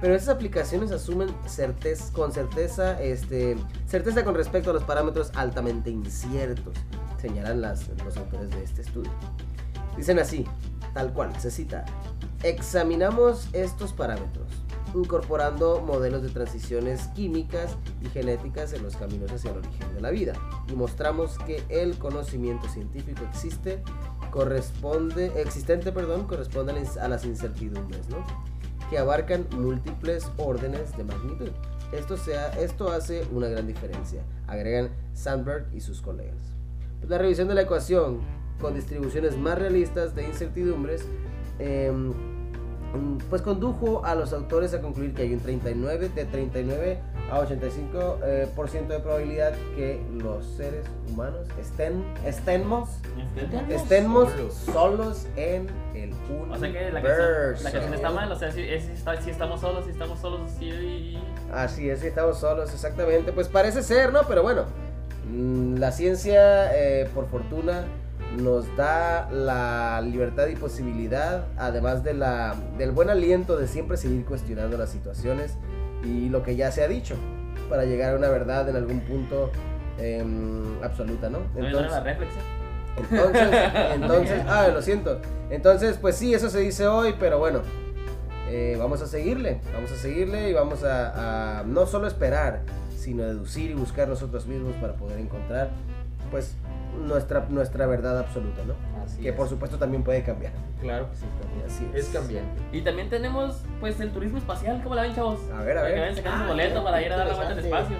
Pero 0.00 0.14
estas 0.14 0.34
aplicaciones 0.36 0.92
asumen 0.92 1.28
certez- 1.46 2.12
con 2.12 2.32
certeza, 2.32 3.00
este, 3.02 3.56
certeza 3.86 4.24
con 4.24 4.34
respecto 4.34 4.70
a 4.70 4.72
los 4.72 4.84
parámetros 4.84 5.32
altamente 5.34 5.90
inciertos, 5.90 6.74
señalan 7.20 7.60
las- 7.60 7.88
los 8.04 8.16
autores 8.16 8.50
de 8.50 8.62
este 8.62 8.82
estudio. 8.82 9.10
Dicen 9.96 10.20
así, 10.20 10.46
tal 10.94 11.12
cual, 11.12 11.38
se 11.40 11.50
cita, 11.50 11.84
examinamos 12.44 13.48
estos 13.52 13.92
parámetros, 13.92 14.46
incorporando 14.94 15.80
modelos 15.80 16.22
de 16.22 16.28
transiciones 16.28 17.08
químicas 17.08 17.76
y 18.00 18.08
genéticas 18.08 18.72
en 18.74 18.84
los 18.84 18.94
caminos 18.94 19.32
hacia 19.32 19.50
el 19.50 19.58
origen 19.58 19.94
de 19.94 20.00
la 20.00 20.10
vida, 20.10 20.34
y 20.68 20.76
mostramos 20.76 21.36
que 21.38 21.64
el 21.68 21.98
conocimiento 21.98 22.68
científico 22.68 23.24
existe, 23.28 23.82
corresponde, 24.30 25.32
existente 25.42 25.90
perdón, 25.90 26.28
corresponde 26.28 26.72
a 27.00 27.08
las 27.08 27.24
incertidumbres, 27.24 28.08
¿no? 28.08 28.18
Que 28.90 28.98
abarcan 28.98 29.46
múltiples 29.52 30.30
órdenes 30.36 30.96
de 30.96 31.04
magnitud. 31.04 31.50
Esto, 31.92 32.16
sea, 32.16 32.48
esto 32.58 32.90
hace 32.90 33.26
una 33.32 33.48
gran 33.48 33.66
diferencia, 33.66 34.22
agregan 34.46 34.90
Sandberg 35.14 35.66
y 35.74 35.80
sus 35.80 36.02
colegas. 36.02 36.36
Pues 36.98 37.10
la 37.10 37.18
revisión 37.18 37.48
de 37.48 37.54
la 37.54 37.62
ecuación 37.62 38.20
con 38.60 38.74
distribuciones 38.74 39.36
más 39.38 39.58
realistas 39.58 40.14
de 40.14 40.24
incertidumbres 40.24 41.04
em, 41.58 42.12
pues 43.28 43.42
condujo 43.42 44.04
a 44.04 44.14
los 44.14 44.32
autores 44.32 44.72
a 44.74 44.80
concluir 44.80 45.12
que 45.14 45.22
hay 45.22 45.34
un 45.34 45.40
39 45.40 46.08
de 46.08 46.24
39 46.24 46.98
a 47.30 47.38
85 47.40 48.18
eh, 48.24 48.48
por 48.56 48.70
ciento 48.70 48.94
de 48.94 49.00
probabilidad 49.00 49.52
que 49.76 50.00
los 50.22 50.44
seres 50.56 50.84
humanos 51.10 51.46
estén 51.60 52.02
estemos 52.24 52.88
estemos 53.68 54.30
Solos. 54.64 55.26
en 55.36 55.66
el 55.94 56.12
O 56.12 56.44
universo. 56.44 56.60
sea 56.60 56.72
que 56.72 56.90
la 56.90 57.02
canción, 57.02 57.64
la 57.64 57.70
canción 57.72 57.94
está 57.94 58.10
mal, 58.10 58.32
o 58.32 58.36
sea, 58.38 58.50
si, 58.52 58.62
si 58.80 59.22
si 59.24 59.30
estamos 59.30 59.60
solos, 59.60 59.84
si 59.84 59.90
estamos 59.90 60.18
solos, 60.18 60.50
y- 60.60 61.18
Así 61.52 61.88
es, 61.90 62.00
sí, 62.00 62.06
estamos 62.08 62.38
solos, 62.38 62.72
exactamente. 62.72 63.32
Pues 63.32 63.48
parece 63.48 63.82
ser, 63.82 64.12
¿no? 64.12 64.20
Pero 64.28 64.42
bueno, 64.42 64.64
mm, 65.30 65.76
la 65.76 65.92
ciencia, 65.92 66.70
eh, 66.74 67.08
por 67.14 67.26
fortuna, 67.28 67.84
nos 68.36 68.74
da 68.76 69.28
la 69.30 70.00
libertad 70.00 70.46
y 70.48 70.56
posibilidad, 70.56 71.46
además 71.56 72.04
de 72.04 72.14
la, 72.14 72.54
del 72.76 72.92
buen 72.92 73.10
aliento 73.10 73.56
de 73.56 73.66
siempre 73.66 73.96
seguir 73.96 74.24
cuestionando 74.24 74.76
las 74.76 74.90
situaciones 74.90 75.56
y 76.04 76.28
lo 76.28 76.42
que 76.42 76.56
ya 76.56 76.70
se 76.70 76.82
ha 76.84 76.88
dicho, 76.88 77.16
para 77.68 77.84
llegar 77.84 78.14
a 78.14 78.16
una 78.16 78.28
verdad 78.28 78.68
en 78.68 78.76
algún 78.76 79.00
punto 79.00 79.50
em, 79.98 80.82
absoluta, 80.82 81.30
¿no? 81.30 81.40
No, 81.56 81.80
la 81.80 82.00
reflexión. 82.00 82.44
Entonces, 82.96 83.48
entonces, 83.94 84.42
ah, 84.48 84.68
lo 84.68 84.82
siento. 84.82 85.20
Entonces, 85.50 85.98
pues 86.00 86.16
sí, 86.16 86.34
eso 86.34 86.50
se 86.50 86.60
dice 86.60 86.86
hoy, 86.86 87.14
pero 87.18 87.38
bueno, 87.38 87.60
eh, 88.48 88.76
vamos 88.78 89.02
a 89.02 89.06
seguirle, 89.06 89.60
vamos 89.72 89.90
a 89.92 89.96
seguirle 89.96 90.50
y 90.50 90.52
vamos 90.52 90.84
a, 90.84 91.60
a 91.60 91.62
no 91.64 91.86
solo 91.86 92.06
esperar, 92.06 92.60
sino 92.96 93.22
deducir 93.22 93.70
y 93.70 93.74
buscar 93.74 94.08
nosotros 94.08 94.46
mismos 94.46 94.74
para 94.80 94.94
poder 94.94 95.18
encontrar, 95.18 95.70
pues, 96.30 96.56
nuestra, 96.98 97.46
nuestra 97.48 97.86
verdad 97.86 98.18
absoluta, 98.18 98.62
¿no? 98.64 98.74
Así 99.04 99.22
que 99.22 99.30
es. 99.30 99.34
por 99.34 99.48
supuesto 99.48 99.78
también 99.78 100.02
puede 100.02 100.22
cambiar. 100.22 100.52
Claro 100.80 101.08
que 101.10 101.16
sí, 101.16 101.24
también. 101.40 101.66
Así 101.66 101.88
es. 101.94 102.06
es. 102.08 102.12
cambiante. 102.14 102.60
Y 102.72 102.82
también 102.82 103.08
tenemos, 103.10 103.62
pues, 103.80 103.98
el 104.00 104.10
turismo 104.10 104.38
espacial. 104.38 104.80
¿Cómo 104.82 104.94
la 104.94 105.02
ven, 105.02 105.14
chavos? 105.14 105.40
A 105.52 105.62
ver, 105.62 105.78
a 105.78 105.80
Para 105.82 105.88
que 105.94 106.00
ver. 106.00 106.00
vayan 106.00 106.16
sacando 106.16 106.38
su 106.38 106.44
Ah, 106.44 106.48
boleto 106.48 106.84
para 106.84 107.02
ir 107.02 107.12
a 107.12 107.16
dar 107.16 107.26
la 107.28 107.34
vuelta 107.34 107.52
al 107.54 107.58
espacio. 107.60 107.96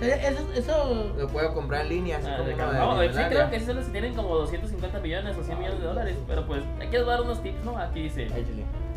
Eso, 0.00 0.52
eso 0.54 1.14
Lo 1.18 1.28
puedo 1.28 1.52
comprar 1.52 1.82
en 1.82 1.88
línea, 1.90 2.16
así 2.18 2.26
Ah, 2.26 2.36
como 2.38 2.48
de 2.48 2.54
de 2.54 3.08
no, 3.14 3.22
sí, 3.22 3.28
creo 3.28 3.50
que 3.50 3.60
sí 3.60 3.66
se 3.66 3.74
los 3.74 3.86
tienen 3.92 4.14
como 4.14 4.34
250 4.34 4.98
millones 5.00 5.36
o 5.36 5.42
100 5.44 5.58
millones 5.58 5.80
de 5.80 5.86
dólares. 5.86 6.16
Pero 6.26 6.46
pues, 6.46 6.62
hay 6.80 6.88
que 6.88 7.02
dar 7.02 7.20
unos 7.20 7.42
tips, 7.42 7.64
¿no? 7.64 7.76
Aquí 7.78 8.02
dice. 8.04 8.26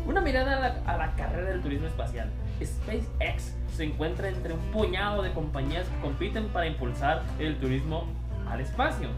Una 0.06 0.20
mirada 0.20 0.56
a 0.56 0.60
la, 0.60 0.82
a 0.86 0.96
la 0.98 1.14
carrera 1.14 1.50
del 1.50 1.60
turismo 1.62 1.86
espacial. 1.86 2.30
SpaceX 2.62 3.54
se 3.74 3.84
encuentra 3.84 4.28
entre 4.28 4.52
un 4.54 4.60
puñado 4.70 5.22
de 5.22 5.32
compañías 5.32 5.86
que 5.88 6.00
compiten 6.00 6.48
para 6.48 6.66
impulsar 6.66 7.22
el 7.38 7.58
turismo 7.58 8.06
al 8.48 8.60
espacio. 8.60 9.08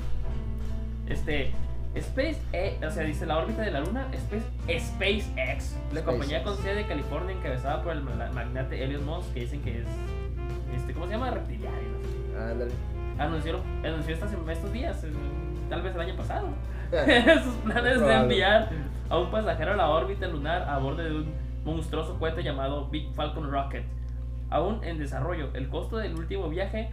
Este, 1.09 1.53
Space, 1.95 2.39
o 2.87 2.91
sea, 2.91 3.05
dice 3.05 3.25
la 3.25 3.39
órbita 3.39 3.63
de 3.63 3.71
la 3.71 3.81
Luna, 3.81 4.07
Space, 4.13 4.45
SpaceX, 4.79 5.77
la 5.95 6.03
compañía 6.05 6.43
con 6.43 6.57
sede 6.59 6.75
de 6.77 6.87
California 6.87 7.35
encabezada 7.35 7.83
por 7.83 7.93
el 7.93 8.03
ma- 8.03 8.31
magnate 8.35 8.85
Elon 8.85 9.07
Musk, 9.07 9.33
que 9.33 9.41
dicen 9.41 9.63
que 9.63 9.79
es, 9.79 9.87
este, 10.77 10.93
¿cómo 10.93 11.07
se 11.07 11.13
llama? 11.13 11.31
Reptiliano. 11.31 11.77
Ándale. 12.39 12.71
Anunció, 13.19 13.61
anunció 13.83 14.13
estas- 14.15 14.31
estos 14.33 14.73
días, 14.73 15.03
eh, 15.05 15.11
tal 15.71 15.81
vez 15.81 15.95
el 15.95 16.01
año 16.03 16.17
pasado, 16.17 16.49
sus 17.45 17.55
planes 17.65 18.01
de 18.01 18.15
enviar 18.15 18.69
a 19.09 19.19
un 19.19 19.31
pasajero 19.31 19.73
a 19.73 19.77
la 19.77 19.89
órbita 19.89 20.27
lunar 20.27 20.69
a 20.69 20.77
bordo 20.79 21.03
de 21.03 21.13
un 21.13 21.33
monstruoso 21.65 22.19
cohete 22.19 22.43
llamado 22.43 22.89
Big 22.89 23.11
Falcon 23.15 23.51
Rocket. 23.51 23.85
Aún 24.51 24.85
en 24.85 24.99
desarrollo, 24.99 25.49
el 25.55 25.69
costo 25.71 25.97
del 25.97 26.15
último 26.15 26.49
viaje, 26.51 26.91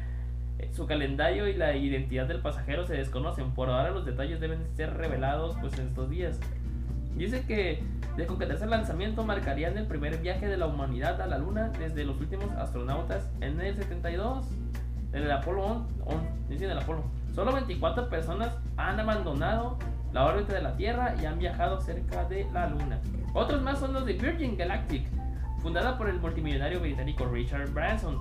su 0.72 0.86
calendario 0.86 1.48
y 1.48 1.54
la 1.54 1.76
identidad 1.76 2.28
del 2.28 2.42
pasajero 2.42 2.86
se 2.86 2.96
desconocen. 2.96 3.52
Por 3.54 3.70
ahora 3.70 3.92
los 3.92 4.06
detalles 4.06 4.40
deben 4.40 4.60
ser 4.76 4.94
revelados 4.96 5.56
pues 5.62 5.78
en 5.80 5.88
estos 5.88 6.10
días. 6.10 6.40
Dice 7.16 7.46
que 7.46 7.84
de 8.18 8.26
concretarse 8.26 8.64
el 8.64 8.72
lanzamiento 8.72 9.24
marcarían 9.24 9.78
el 9.78 9.88
primer 9.88 10.20
viaje 10.20 10.48
de 10.48 10.58
la 10.58 10.68
humanidad 10.68 11.22
a 11.22 11.28
la 11.28 11.38
luna 11.38 11.70
desde 11.80 12.04
los 12.06 12.20
últimos 12.20 12.52
astronautas 12.52 13.30
en 13.42 13.60
el 13.60 13.76
72 13.76 14.48
en 15.14 15.24
el 15.24 15.32
Apolo 15.32 15.86
11, 16.06 16.28
dice 16.50 16.66
en 16.66 16.72
el. 16.72 16.80
Solo 17.34 17.54
24 17.54 18.10
personas 18.10 18.58
han 18.78 19.00
abandonado 19.00 19.78
la 20.12 20.26
órbita 20.26 20.54
de 20.54 20.62
la 20.62 20.76
Tierra 20.76 21.16
y 21.22 21.26
han 21.26 21.40
viajado 21.40 21.80
cerca 21.82 22.26
de 22.26 22.48
la 22.54 22.68
Luna. 22.68 23.00
Otros 23.34 23.62
más 23.62 23.80
son 23.80 23.94
los 23.94 24.06
de 24.06 24.14
Virgin 24.14 24.58
Galactic, 24.58 25.08
fundada 25.60 25.98
por 25.98 26.10
el 26.10 26.20
multimillonario 26.20 26.80
británico 26.80 27.26
Richard 27.26 27.72
Branson. 27.72 28.18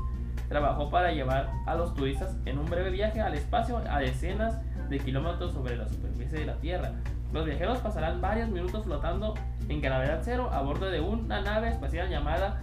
Trabajó 0.52 0.90
para 0.90 1.12
llevar 1.12 1.50
a 1.64 1.74
los 1.76 1.94
turistas 1.94 2.36
en 2.44 2.58
un 2.58 2.66
breve 2.66 2.90
viaje 2.90 3.22
al 3.22 3.34
espacio 3.34 3.78
a 3.88 4.00
decenas 4.00 4.58
de 4.90 4.98
kilómetros 4.98 5.54
sobre 5.54 5.78
la 5.78 5.88
superficie 5.88 6.40
de 6.40 6.44
la 6.44 6.56
Tierra. 6.56 6.92
Los 7.32 7.46
viajeros 7.46 7.78
pasarán 7.78 8.20
varios 8.20 8.50
minutos 8.50 8.84
flotando 8.84 9.32
en 9.70 9.80
gravedad 9.80 10.20
cero 10.22 10.50
a 10.52 10.60
bordo 10.60 10.90
de 10.90 11.00
una 11.00 11.40
nave 11.40 11.70
espacial 11.70 12.10
llamada 12.10 12.60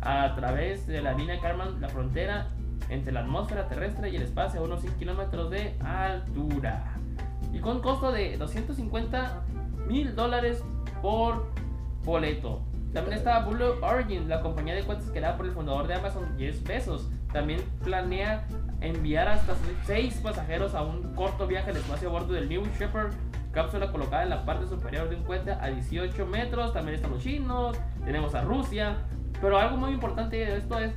a 0.00 0.36
través 0.36 0.86
de 0.86 1.02
la 1.02 1.14
línea 1.14 1.40
Karman, 1.40 1.80
la 1.80 1.88
frontera 1.88 2.46
entre 2.90 3.12
la 3.12 3.22
atmósfera 3.22 3.66
terrestre 3.66 4.10
y 4.10 4.14
el 4.14 4.22
espacio 4.22 4.60
a 4.60 4.62
unos 4.62 4.82
100 4.82 4.94
kilómetros 4.94 5.50
de 5.50 5.76
altura. 5.80 6.96
Y 7.52 7.58
con 7.58 7.82
costo 7.82 8.12
de 8.12 8.36
250 8.36 9.42
mil 9.88 10.14
dólares 10.14 10.62
por 11.02 11.48
boleto. 12.04 12.62
También 12.96 13.18
está 13.18 13.40
Blue 13.40 13.74
Origin, 13.82 14.26
la 14.26 14.40
compañía 14.40 14.74
de 14.74 14.82
cuentas 14.82 15.10
creada 15.10 15.36
por 15.36 15.44
el 15.44 15.52
fundador 15.52 15.86
de 15.86 15.92
Amazon, 15.96 16.34
Jeff 16.38 16.62
Bezos. 16.66 17.10
También 17.30 17.60
planea 17.84 18.46
enviar 18.80 19.28
hasta 19.28 19.52
6 19.84 20.20
pasajeros 20.22 20.74
a 20.74 20.80
un 20.80 21.14
corto 21.14 21.46
viaje 21.46 21.72
al 21.72 21.76
espacio 21.76 22.08
a 22.08 22.12
bordo 22.12 22.32
del 22.32 22.48
New 22.48 22.64
Shepard, 22.78 23.12
cápsula 23.52 23.92
colocada 23.92 24.22
en 24.22 24.30
la 24.30 24.46
parte 24.46 24.66
superior 24.66 25.10
de 25.10 25.16
un 25.16 25.24
cohete 25.24 25.50
a 25.50 25.66
18 25.66 26.24
metros. 26.24 26.72
También 26.72 26.94
están 26.94 27.10
los 27.10 27.22
chinos, 27.22 27.76
tenemos 28.02 28.34
a 28.34 28.40
Rusia. 28.40 28.96
Pero 29.42 29.58
algo 29.58 29.76
muy 29.76 29.90
importante 29.90 30.36
de 30.36 30.56
esto 30.56 30.78
es 30.78 30.94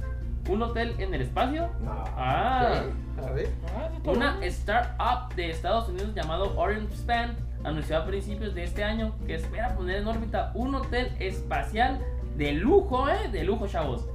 un 0.48 0.62
hotel 0.62 0.96
en 1.00 1.14
el 1.14 1.22
espacio. 1.24 1.70
No. 1.84 2.06
Ah. 2.16 2.84
A 3.28 3.32
ver. 3.32 3.50
Ah, 3.76 3.90
Una 4.10 4.38
startup 4.46 5.36
de 5.36 5.52
Estados 5.52 5.90
Unidos 5.90 6.16
llamado 6.16 6.58
Orange 6.58 6.96
Span 6.96 7.36
anunció 7.64 7.98
a 7.98 8.06
principios 8.06 8.54
de 8.56 8.64
este 8.64 8.84
año 8.84 9.16
que 9.26 9.36
espera 9.36 9.76
poner 9.76 9.98
en 9.98 10.08
órbita 10.08 10.52
un 10.54 10.76
hotel 10.76 11.12
espacial 11.20 12.00
de 12.38 12.54
lujo, 12.54 13.10
¿eh? 13.10 13.30
De 13.32 13.44
lujo, 13.44 13.68
chavos. 13.68 14.08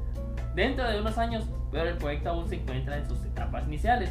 Dentro 0.55 0.88
de 0.88 1.01
unos 1.01 1.18
años, 1.18 1.45
pero 1.70 1.88
el 1.88 1.97
proyecto 1.97 2.30
aún 2.30 2.49
se 2.49 2.57
encuentra 2.57 2.97
en 2.97 3.07
sus 3.07 3.24
etapas 3.24 3.66
iniciales. 3.66 4.11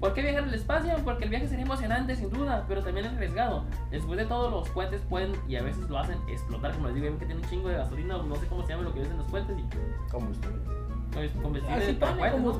¿Por 0.00 0.14
qué 0.14 0.22
viajar 0.22 0.42
al 0.42 0.54
espacio? 0.54 0.96
Porque 1.04 1.24
el 1.24 1.30
viaje 1.30 1.46
sería 1.46 1.64
emocionante, 1.64 2.16
sin 2.16 2.28
duda, 2.30 2.64
pero 2.66 2.82
también 2.82 3.06
arriesgado. 3.06 3.64
Después 3.90 4.18
de 4.18 4.24
todo, 4.24 4.50
los 4.50 4.68
puentes 4.70 5.00
pueden, 5.02 5.32
y 5.46 5.54
a 5.54 5.62
veces 5.62 5.88
lo 5.88 5.96
hacen, 5.96 6.18
explotar. 6.28 6.72
Como 6.72 6.88
les 6.88 6.96
digo, 6.96 7.18
que 7.18 7.26
tiene 7.26 7.40
un 7.40 7.48
chingo 7.48 7.68
de 7.68 7.76
gasolina, 7.76 8.16
no 8.16 8.34
sé 8.34 8.46
cómo 8.48 8.62
se 8.62 8.70
llama 8.70 8.82
lo 8.82 8.92
que 8.92 9.00
dicen 9.00 9.16
los 9.16 9.28
puentes, 9.28 9.56
y 9.56 10.10
Combustible. 10.10 10.81
Pues, 11.12 11.30
combustible 11.42 11.76
Así 11.76 11.92
para 11.94 12.12
pone 12.16 12.30
cohetes, 12.30 12.40
¿no? 12.40 12.52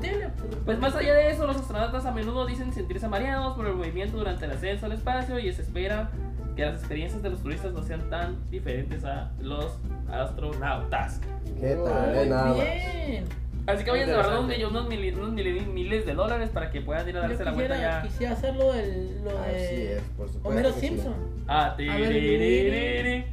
Pues 0.65 0.79
más 0.79 0.95
allá 0.95 1.13
de 1.13 1.31
eso, 1.31 1.47
los 1.47 1.55
astronautas 1.57 2.05
a 2.05 2.11
menudo 2.11 2.45
dicen 2.45 2.71
sentirse 2.73 3.07
mareados 3.07 3.55
por 3.55 3.65
el 3.67 3.73
movimiento 3.73 4.17
durante 4.17 4.45
el 4.45 4.51
ascenso 4.51 4.85
al 4.85 4.91
espacio 4.93 5.39
y 5.39 5.51
se 5.53 5.61
espera 5.63 6.09
que 6.55 6.63
las 6.65 6.75
experiencias 6.79 7.23
de 7.23 7.29
los 7.31 7.41
turistas 7.41 7.73
no 7.73 7.81
sean 7.83 8.09
tan 8.09 8.37
diferentes 8.51 9.03
a 9.05 9.31
los 9.41 9.77
astronautas. 10.11 11.19
¿Qué 11.59 11.75
tal? 11.83 12.15
Muy 12.15 12.29
nada 12.29 12.45
más. 12.45 12.55
bien. 12.55 13.25
Así 13.65 13.85
que 13.85 13.91
vayan 13.91 14.09
a 14.11 14.39
un 14.39 14.47
millón, 14.47 14.71
unos, 14.71 14.89
mil- 14.89 15.17
unos 15.17 15.31
mil- 15.31 15.65
miles 15.67 16.05
de 16.05 16.13
dólares 16.13 16.49
para 16.53 16.69
que 16.69 16.81
puedan 16.81 17.07
ir 17.07 17.15
a 17.17 17.21
darse 17.21 17.37
Yo 17.39 17.45
la 17.45 17.51
vuelta 17.53 17.77
ya. 17.79 18.01
quisiera 18.01 18.33
hacerlo 18.33 18.73
del, 18.73 19.23
lo 19.23 19.39
Así 19.39 19.51
de 19.53 19.93
es, 19.97 20.01
por 20.17 20.27
supuesto. 20.27 20.49
Homero 20.49 20.73
sí. 20.73 20.79
Simpson. 20.81 21.13
Ah. 21.47 21.73
Sí. 21.77 21.87
Ándele. 21.87 23.25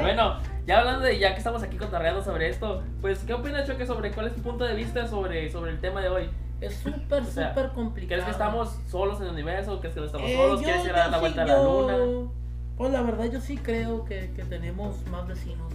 Bueno, 0.00 0.38
ya 0.68 0.80
hablando 0.80 1.06
de 1.06 1.18
ya 1.18 1.32
que 1.32 1.38
estamos 1.38 1.62
aquí 1.62 1.78
cotorreando 1.78 2.22
sobre 2.22 2.48
esto, 2.50 2.82
pues 3.00 3.20
¿qué 3.20 3.32
opinas 3.32 3.66
Choque 3.66 3.86
sobre 3.86 4.12
cuál 4.12 4.26
es 4.26 4.34
tu 4.34 4.42
punto 4.42 4.64
de 4.64 4.74
vista 4.74 5.06
sobre, 5.08 5.50
sobre 5.50 5.70
el 5.70 5.80
tema 5.80 6.02
de 6.02 6.08
hoy? 6.10 6.30
Es 6.60 6.74
súper, 6.84 7.22
O 7.22 7.24
sea, 7.24 7.48
súper 7.54 7.70
complicado. 7.70 8.08
¿Crees 8.20 8.24
que 8.26 8.30
estamos 8.32 8.78
solos 8.90 9.18
en 9.20 9.28
el 9.28 9.32
universo? 9.32 9.80
¿Crees 9.80 9.94
que 9.94 10.00
no 10.00 10.06
estamos 10.06 10.28
Eh, 10.28 10.36
solos? 10.36 10.60
¿Quieres 10.60 10.84
ir 10.84 10.90
a 10.90 10.92
yo 10.92 10.98
dar 10.98 11.10
la 11.10 11.16
sí, 11.16 11.20
vuelta 11.20 11.42
a 11.42 11.46
la 11.46 11.54
yo- 11.56 11.80
luna? 11.82 12.30
Pues 12.76 12.92
la 12.92 13.02
verdad 13.02 13.24
yo 13.32 13.40
sí 13.40 13.56
creo 13.56 14.04
que, 14.04 14.30
que 14.36 14.44
tenemos 14.44 15.04
más 15.10 15.26
vecinos. 15.26 15.72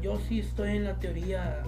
Yo 0.00 0.16
sí 0.28 0.38
estoy 0.40 0.76
en 0.76 0.84
la 0.84 0.94
teoría 0.94 1.62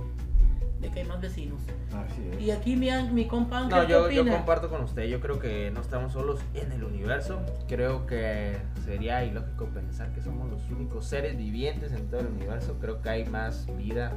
de 0.81 0.91
que 0.91 1.01
hay 1.01 1.07
más 1.07 1.21
vecinos. 1.21 1.61
Así 1.93 2.29
es. 2.33 2.41
Y 2.41 2.51
aquí 2.51 2.77
mi, 2.77 2.89
mi 3.13 3.27
compa 3.27 3.59
Ángel, 3.59 3.79
No, 3.79 3.87
¿qué 3.87 3.93
yo, 3.93 4.11
yo 4.25 4.31
comparto 4.31 4.69
con 4.71 4.83
usted. 4.83 5.05
Yo 5.05 5.21
creo 5.21 5.39
que 5.39 5.71
no 5.73 5.81
estamos 5.81 6.13
solos 6.13 6.41
en 6.55 6.71
el 6.73 6.85
universo. 6.85 7.41
Creo 7.67 8.07
que 8.07 8.57
sería 8.85 9.25
ilógico 9.25 9.67
pensar 9.67 10.13
que 10.13 10.21
somos 10.23 10.49
los 10.51 10.63
únicos 10.71 11.05
seres 11.07 11.37
vivientes 11.37 11.93
en 11.93 12.07
todo 12.09 12.21
el 12.21 12.27
universo. 12.29 12.77
Creo 12.81 13.03
que 13.03 13.09
hay 13.09 13.25
más 13.27 13.67
vida 13.77 14.13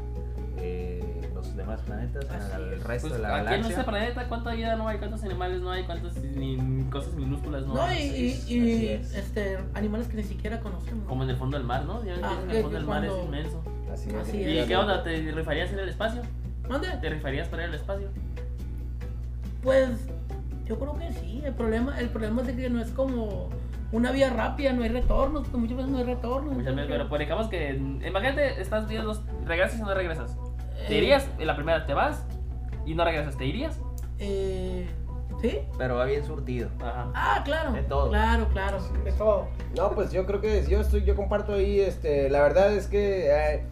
eh, 0.57 1.22
en 1.24 1.34
los 1.34 1.55
demás 1.55 1.82
planetas, 1.82 2.26
en 2.26 2.32
Así 2.36 2.51
el 2.62 2.74
es. 2.74 2.84
resto 2.84 3.07
Pues, 3.09 3.20
de 3.22 3.28
la 3.28 3.30
aquí 3.30 3.39
en 3.39 3.45
galaxia. 3.45 3.70
este 3.80 3.84
planeta, 3.89 4.28
¿cuánta 4.30 4.51
vida 4.53 4.76
no 4.76 4.88
hay? 4.88 4.97
¿Cuántos 4.99 5.24
animales 5.24 5.62
no 5.62 5.72
hay? 5.72 5.84
¿Cuántas 5.86 6.16
ni 6.18 6.84
cosas 6.91 7.14
minúsculas 7.16 7.66
no, 7.66 7.74
No, 7.74 7.88
y, 7.91 7.95
hay? 7.95 8.05
y- 8.07 8.32
Así 8.34 8.59
y, 8.59 8.88
es. 8.89 9.16
este, 9.16 9.57
animales 9.74 10.07
que 10.07 10.18
ni 10.18 10.24
siquiera 10.24 10.59
conocemos. 10.59 11.07
Como 11.07 11.24
en 11.24 11.30
el 11.32 11.38
fondo 11.38 11.57
del 11.57 11.66
mar, 11.66 11.86
¿no? 11.86 12.03
Ya 12.03 12.16
Ah, 12.22 12.39
en 12.43 12.51
el 12.51 12.62
fondo 12.62 12.78
del 12.78 12.86
mar 12.88 13.03
es 13.05 13.12
inmenso. 13.26 13.64
Así 13.91 14.09
es. 14.09 14.16
Así 14.16 14.38
¿Y 14.38 14.57
es. 14.59 14.68
qué 14.68 14.76
onda? 14.78 15.03
¿Te 15.03 15.32
rifarías 15.32 15.72
en 15.74 15.80
el 15.80 15.89
espacio? 15.89 16.22
¿Mande? 16.72 16.88
¿Te 17.01 17.09
rifarías 17.09 17.49
para 17.49 17.63
ir 17.63 17.69
al 17.69 17.76
espacio? 17.76 18.07
Pues 19.61 19.89
yo 20.65 20.80
creo 20.80 20.97
que 20.97 21.11
sí. 21.11 21.41
El 21.43 21.53
problema, 21.53 21.99
el 21.99 22.07
problema 22.09 22.41
es 22.41 22.47
de 22.47 22.55
que 22.55 22.69
no 22.69 22.82
es 22.82 22.89
como 22.91 23.49
una 23.91 24.13
vía 24.13 24.30
rápida, 24.30 24.72
no 24.72 24.84
hay 24.84 24.89
retornos, 24.89 25.41
porque 25.43 25.57
muchas 25.57 25.76
veces 25.78 25.91
no 25.91 25.97
hay 25.97 26.05
retornos. 26.05 26.53
Muchas 26.53 26.74
veces, 26.74 26.89
pero 26.89 27.09
pues 27.09 27.19
digamos 27.19 27.49
que, 27.49 27.72
imagínate, 27.74 28.61
estás 28.61 28.88
viendo, 28.88 29.22
regresas 29.45 29.80
y 29.80 29.82
no 29.84 29.93
regresas. 29.93 30.38
¿Te 30.88 30.93
Eh, 30.95 30.97
irías? 30.99 31.28
En 31.39 31.47
la 31.47 31.57
primera 31.57 31.86
te 31.86 31.93
vas 31.93 32.24
y 32.86 32.95
no 32.95 33.03
regresas, 33.03 33.36
¿te 33.38 33.45
irías? 33.45 33.78
Eh, 34.19 34.88
¿Sí? 35.41 35.57
Pero 35.78 35.95
va 35.97 36.05
bien 36.05 36.24
surtido. 36.24 36.69
Ajá. 36.80 37.11
Ah, 37.13 37.41
claro. 37.43 37.74
De 37.74 37.82
todo. 37.84 38.09
Claro, 38.09 38.47
claro. 38.53 38.78
De 39.03 39.11
todo. 39.11 39.47
No, 39.76 39.91
pues 39.91 40.13
yo 40.13 40.26
creo 40.26 40.39
que 40.39 40.65
yo 40.69 40.80
estoy, 40.80 41.03
yo 41.03 41.17
comparto 41.17 41.53
ahí, 41.55 41.82
este, 41.82 42.30
la 42.30 42.41
verdad 42.41 42.72
es 42.74 42.88
que 42.88 43.28
eh, 43.30 43.63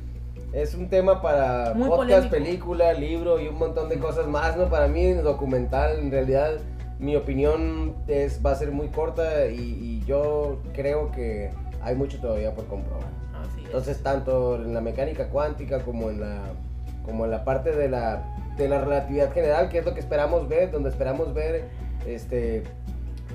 es 0.53 0.73
un 0.75 0.89
tema 0.89 1.21
para 1.21 1.73
Muy 1.73 1.87
podcast, 1.87 2.27
polémico. 2.27 2.31
película, 2.31 2.93
libro 2.93 3.39
y 3.39 3.47
un 3.47 3.57
montón 3.57 3.89
de 3.89 3.99
cosas 3.99 4.27
más, 4.27 4.57
¿no? 4.57 4.69
Para 4.69 4.87
mí, 4.87 5.13
documental, 5.13 5.99
en 5.99 6.11
realidad, 6.11 6.53
mi 6.99 7.15
opinión 7.15 7.95
es, 8.07 8.43
va 8.45 8.51
a 8.51 8.55
ser 8.55 8.71
muy 8.71 8.87
corta 8.89 9.47
y, 9.47 9.59
y 9.59 10.03
yo 10.05 10.59
creo 10.73 11.11
que 11.11 11.51
hay 11.81 11.95
mucho 11.95 12.19
todavía 12.19 12.53
por 12.53 12.65
comprobar. 12.65 13.07
Así 13.41 13.59
es. 13.59 13.65
Entonces, 13.67 14.03
tanto 14.03 14.55
en 14.55 14.73
la 14.73 14.81
mecánica 14.81 15.29
cuántica 15.29 15.79
como 15.79 16.09
en 16.09 16.21
la, 16.21 16.41
como 17.05 17.25
en 17.25 17.31
la 17.31 17.43
parte 17.45 17.71
de 17.71 17.89
la 17.89 18.35
de 18.59 18.67
la 18.67 18.81
relatividad 18.81 19.33
general, 19.33 19.69
que 19.69 19.79
es 19.79 19.85
lo 19.85 19.93
que 19.93 20.01
esperamos 20.01 20.47
ver, 20.47 20.69
donde 20.69 20.89
esperamos 20.89 21.33
ver 21.33 21.69
este, 22.05 22.63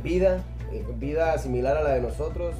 vida, 0.03 0.39
eh, 0.71 0.85
vida 0.97 1.37
similar 1.39 1.77
a 1.77 1.83
la 1.83 1.91
de 1.95 2.01
nosotros. 2.01 2.55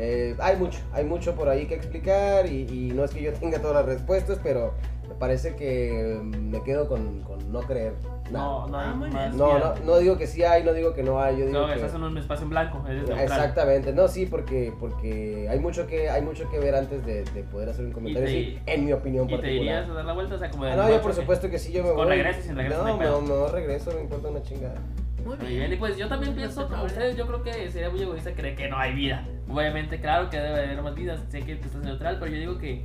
Eh, 0.00 0.36
hay 0.38 0.56
mucho, 0.56 0.78
hay 0.92 1.04
mucho 1.04 1.34
por 1.34 1.48
ahí 1.48 1.66
que 1.66 1.74
explicar 1.74 2.46
y, 2.46 2.62
y 2.70 2.92
no 2.94 3.04
es 3.04 3.10
que 3.10 3.20
yo 3.22 3.32
tenga 3.32 3.58
todas 3.58 3.74
las 3.76 3.86
respuestas, 3.86 4.38
pero 4.42 4.72
me 5.08 5.14
parece 5.16 5.56
que 5.56 6.20
me 6.22 6.62
quedo 6.62 6.86
con, 6.88 7.22
con 7.22 7.50
no 7.50 7.60
creer. 7.62 7.94
nada. 8.30 8.44
No, 8.44 8.68
no 8.68 8.78
hay 8.78 9.12
Ah. 9.14 9.30
No, 9.34 9.54
vida. 9.56 9.74
no, 9.80 9.84
no 9.86 9.98
digo 9.98 10.16
que 10.16 10.26
sí 10.28 10.44
hay, 10.44 10.62
no 10.62 10.72
digo 10.72 10.94
que 10.94 11.02
no 11.02 11.20
hay, 11.20 11.38
yo 11.38 11.46
digo 11.46 11.60
No, 11.60 11.66
que... 11.66 11.74
estás 11.74 11.94
en 11.94 12.02
un 12.04 12.16
espacio 12.16 12.44
en 12.44 12.50
blanco. 12.50 12.84
Exactamente, 12.88 13.92
no, 13.92 14.06
sí, 14.06 14.26
porque, 14.26 14.72
porque 14.78 15.48
hay 15.50 15.58
mucho 15.58 15.86
que 15.88 16.08
hay 16.10 16.22
mucho 16.22 16.48
que 16.48 16.58
ver 16.60 16.74
antes 16.76 17.04
de, 17.04 17.24
de 17.24 17.42
poder 17.42 17.68
hacer 17.70 17.84
un 17.86 17.92
comentario, 17.92 18.28
te- 18.28 18.32
sí, 18.32 18.58
en 18.66 18.84
mi 18.84 18.92
opinión 18.92 19.28
¿Y 19.28 19.38
te 19.40 19.52
irías 19.52 19.88
a 19.88 19.94
dar 19.94 20.04
la 20.04 20.12
vuelta? 20.12 20.36
O 20.36 20.38
sea, 20.38 20.50
como 20.50 20.64
de 20.64 20.72
Ah, 20.72 20.76
no, 20.76 20.88
yo 20.90 21.00
por 21.00 21.12
supuesto 21.14 21.50
que 21.50 21.58
sí, 21.58 21.72
yo 21.72 21.82
me 21.82 21.88
Con 21.88 21.96
voy. 22.06 22.08
regreso 22.08 22.38
y 22.40 22.42
sin 22.44 22.56
regreso, 22.56 22.84
No, 22.86 22.96
no 22.98 23.20
no, 23.20 23.20
no 23.22 23.48
regreso, 23.48 23.90
me 23.94 24.02
importa 24.02 24.28
una 24.28 24.42
chingada. 24.42 24.76
Muy 25.24 25.36
Muy 25.36 25.46
bien. 25.46 25.58
bien, 25.60 25.72
y 25.72 25.76
pues 25.76 25.96
yo 25.96 26.08
también 26.08 26.34
pienso 26.34 26.68
como 26.68 26.84
ustedes, 26.84 27.16
yo 27.16 27.26
creo 27.26 27.42
que 27.42 27.70
sería 27.70 27.90
muy 27.90 28.02
egoísta 28.02 28.32
creer 28.32 28.56
que 28.56 28.68
no 28.68 28.78
hay 28.78 28.94
vida. 28.94 29.26
Obviamente, 29.48 30.00
claro 30.00 30.30
que 30.30 30.38
debe 30.38 30.64
haber 30.64 30.82
más 30.82 30.94
vidas, 30.94 31.20
sé 31.28 31.42
que 31.42 31.52
estás 31.52 31.74
neutral, 31.76 32.16
pero 32.20 32.30
yo 32.32 32.38
digo 32.38 32.58
que 32.58 32.84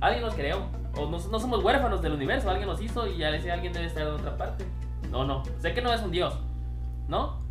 alguien 0.00 0.22
nos 0.24 0.34
creó, 0.34 0.66
o 0.96 1.10
no, 1.10 1.18
no 1.18 1.38
somos 1.40 1.62
huérfanos 1.64 2.00
del 2.02 2.12
universo, 2.12 2.48
alguien 2.50 2.68
nos 2.68 2.80
hizo 2.80 3.06
y 3.08 3.18
ya 3.18 3.30
ese 3.30 3.50
alguien 3.50 3.72
debe 3.72 3.86
estar 3.86 4.02
en 4.06 4.14
otra 4.14 4.36
parte. 4.36 4.64
No, 5.10 5.24
no, 5.24 5.42
sé 5.58 5.74
que 5.74 5.82
no 5.82 5.92
es 5.92 6.00
un 6.02 6.10
dios, 6.10 6.38
¿no? 7.08 7.42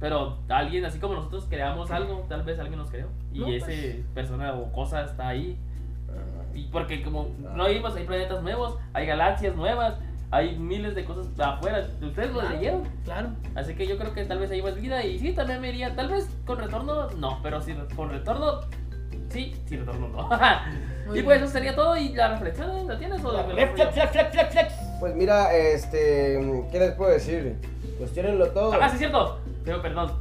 Pero 0.00 0.38
alguien, 0.48 0.84
así 0.84 1.00
como 1.00 1.14
nosotros 1.14 1.46
creamos 1.48 1.90
algo, 1.90 2.24
tal 2.28 2.42
vez 2.44 2.58
alguien 2.60 2.78
nos 2.78 2.90
creó. 2.90 3.08
Y 3.32 3.40
No, 3.40 3.46
pues. 3.46 3.62
ese 3.64 4.04
persona 4.14 4.54
o 4.54 4.70
cosa 4.72 5.02
está 5.02 5.28
ahí. 5.28 5.58
Y 6.54 6.64
porque 6.66 7.02
como 7.02 7.28
no 7.54 7.68
vimos, 7.68 7.94
hay 7.96 8.04
planetas 8.04 8.42
nuevos, 8.42 8.76
hay 8.92 9.06
galaxias 9.06 9.54
nuevas, 9.54 9.94
hay 10.30 10.58
miles 10.58 10.94
de 10.94 11.04
cosas 11.04 11.26
afuera. 11.38 11.86
Ustedes 12.02 12.32
lo 12.32 12.42
leyeron. 12.42 12.82
Claro. 13.04 13.30
Así 13.54 13.74
que 13.74 13.86
yo 13.86 13.96
creo 13.96 14.12
que 14.12 14.24
tal 14.24 14.38
vez 14.38 14.50
hay 14.50 14.62
más 14.62 14.74
vida 14.74 15.04
y 15.04 15.18
sí, 15.18 15.32
también 15.32 15.60
me 15.60 15.70
iría, 15.70 15.94
tal 15.94 16.08
vez 16.08 16.28
con 16.44 16.58
retorno, 16.58 17.10
no, 17.10 17.40
pero 17.42 17.60
si 17.60 17.74
con 17.96 18.10
retorno, 18.10 18.60
sí, 19.30 19.54
sin 19.66 19.80
retorno 19.80 20.08
no. 20.08 20.28
Y 21.08 21.22
pues 21.22 21.38
bien. 21.38 21.44
eso 21.44 21.46
sería 21.48 21.74
todo 21.74 21.96
y 21.96 22.10
la 22.10 22.32
reflexión, 22.32 22.86
¿la 22.86 22.98
tienes 22.98 23.24
o 23.24 23.32
la 23.32 23.42
Flex, 23.44 23.72
flex, 23.72 23.94
flex, 23.94 24.10
flex, 24.10 24.30
flex, 24.30 24.52
flex. 24.52 24.74
Pues 25.00 25.14
mira, 25.14 25.56
este, 25.56 26.38
¿qué 26.70 26.78
les 26.78 26.92
puedo 26.92 27.12
decir? 27.12 27.56
Cuestionenlo 27.96 28.48
todo. 28.48 28.74
Ah, 28.74 28.90
sí 28.90 28.96
es 28.96 28.98
cierto, 28.98 29.40
pero 29.64 29.80
perdón, 29.80 30.12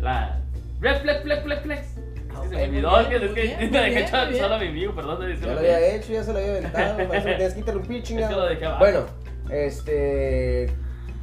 la 0.00 0.40
reflex, 0.80 1.22
flex, 1.22 1.42
flex, 1.44 1.62
flex. 1.62 1.80
Es 1.86 2.40
que 2.40 2.48
se 2.48 2.56
me 2.56 2.64
olvidó, 2.64 3.08
bien, 3.08 3.22
es 3.22 3.30
que, 3.30 3.42
bien, 3.42 3.58
dejé 3.72 3.90
bien, 4.28 4.42
solo 4.42 4.54
a 4.56 4.58
mi 4.58 4.66
amigo, 4.66 4.92
perdón, 4.92 5.36
Ya 5.40 5.46
lo 5.46 5.58
había 5.60 5.94
hecho, 5.94 6.12
ya 6.12 6.24
se 6.24 6.32
lo 6.32 6.38
había 6.40 6.58
eso 6.58 6.96
me 6.96 7.06
tienes 7.36 7.52
que 7.52 7.60
interrumpir. 7.60 7.98
Es 7.98 8.08
que 8.08 8.64
abajo. 8.64 8.78
Bueno, 8.80 9.06
este, 9.50 10.68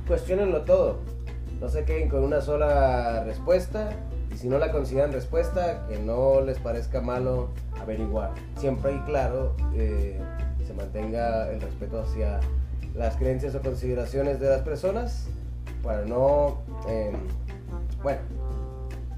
cuestionenlo 0.08 0.62
todo. 0.62 1.00
No 1.60 1.70
se 1.70 1.86
queden 1.86 2.10
con 2.10 2.24
una 2.24 2.42
sola 2.42 3.24
respuesta. 3.24 3.92
Y 4.34 4.38
si 4.38 4.48
no 4.48 4.60
la 4.60 4.72
consideran 4.72 5.12
respuesta, 5.12 5.86
que 5.90 6.00
no 6.00 6.40
les 6.42 6.58
parezca 6.58 7.02
malo 7.02 7.50
averiguar. 7.82 8.32
Siempre 8.58 8.94
y 8.94 9.00
claro, 9.00 9.56
eh, 9.76 10.18
se 10.66 10.74
mantenga 10.74 11.52
el 11.52 11.60
respeto 11.60 12.02
hacia 12.02 12.40
las 12.96 13.18
creencias 13.18 13.56
o 13.56 13.62
consideraciones 13.62 14.40
de 14.40 14.50
las 14.50 14.62
personas 14.62 15.28
para 15.84 16.06
no, 16.06 16.62
eh, 16.88 17.12
bueno, 18.02 18.20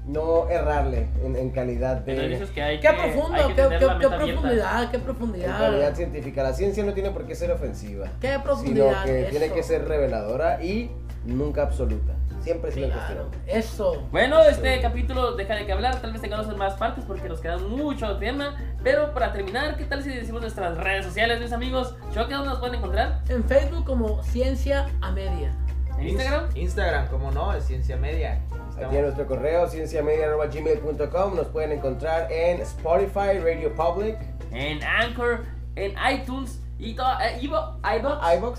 no 0.06 0.48
errarle 0.50 1.08
en, 1.24 1.34
en 1.36 1.50
calidad 1.50 1.96
de... 1.98 2.28
Dices 2.28 2.50
que 2.50 2.62
hay 2.62 2.78
Qué 2.80 2.88
que, 2.88 2.94
profundo, 2.94 3.34
hay 3.38 3.48
que 3.48 3.54
qué, 3.54 3.68
qué- 3.78 3.84
la 3.86 3.98
qué 3.98 4.08
profundidad, 4.08 4.90
qué 4.90 4.96
En 4.96 5.02
calidad 5.02 5.04
profundidad. 5.04 5.94
científica. 5.94 6.42
La 6.42 6.52
ciencia 6.52 6.84
no 6.84 6.92
tiene 6.92 7.10
por 7.10 7.26
qué 7.26 7.34
ser 7.34 7.50
ofensiva. 7.50 8.08
Qué 8.20 8.28
Sino 8.32 8.42
profundidad. 8.42 9.04
que 9.04 9.26
tiene 9.30 9.50
que 9.50 9.62
ser 9.62 9.88
reveladora 9.88 10.62
y 10.62 10.90
nunca 11.24 11.62
absoluta. 11.62 12.12
Siempre 12.42 12.68
es 12.68 12.76
una 12.76 12.88
Claro, 12.88 13.28
cuestión. 13.30 13.56
eso. 13.58 14.06
Bueno, 14.10 14.42
este 14.42 14.78
capítulo 14.82 15.34
deja 15.34 15.54
de 15.54 15.64
que 15.64 15.72
hablar, 15.72 16.02
tal 16.02 16.12
vez 16.12 16.20
tengamos 16.20 16.46
en 16.46 16.58
más 16.58 16.74
partes 16.74 17.02
porque 17.06 17.26
nos 17.26 17.40
queda 17.40 17.56
mucho 17.56 18.18
tema. 18.18 18.56
Pero 18.82 19.14
para 19.14 19.32
terminar, 19.32 19.76
¿qué 19.78 19.84
tal 19.84 20.02
si 20.02 20.10
decimos 20.10 20.42
nuestras 20.42 20.76
redes 20.76 21.06
sociales, 21.06 21.40
mis 21.40 21.52
amigos? 21.52 21.96
¿Choque 22.12 22.34
dónde 22.34 22.50
nos 22.50 22.58
pueden 22.58 22.74
encontrar? 22.74 23.22
En 23.30 23.42
Facebook 23.44 23.86
como 23.86 24.22
Ciencia 24.24 24.90
a 25.00 25.10
Media. 25.12 25.54
¿En 25.98 26.08
Instagram? 26.08 26.44
Instagram, 26.54 27.06
como 27.06 27.30
no, 27.30 27.54
es 27.54 27.64
Ciencia 27.64 27.96
Media. 27.96 28.42
Ahí 28.76 28.82
Estamos- 28.82 28.90
tiene 28.90 29.02
nuestro 29.04 29.26
correo, 29.26 29.68
cienciamedia.gmail.com. 29.68 31.36
Nos 31.36 31.46
pueden 31.48 31.72
encontrar 31.72 32.30
en 32.32 32.60
Spotify, 32.60 33.38
Radio 33.42 33.72
Public, 33.74 34.16
En 34.52 34.82
Anchor, 34.82 35.44
en 35.76 35.94
iTunes 36.12 36.60
y 36.78 36.94
todo, 36.94 37.08
eh, 37.20 37.38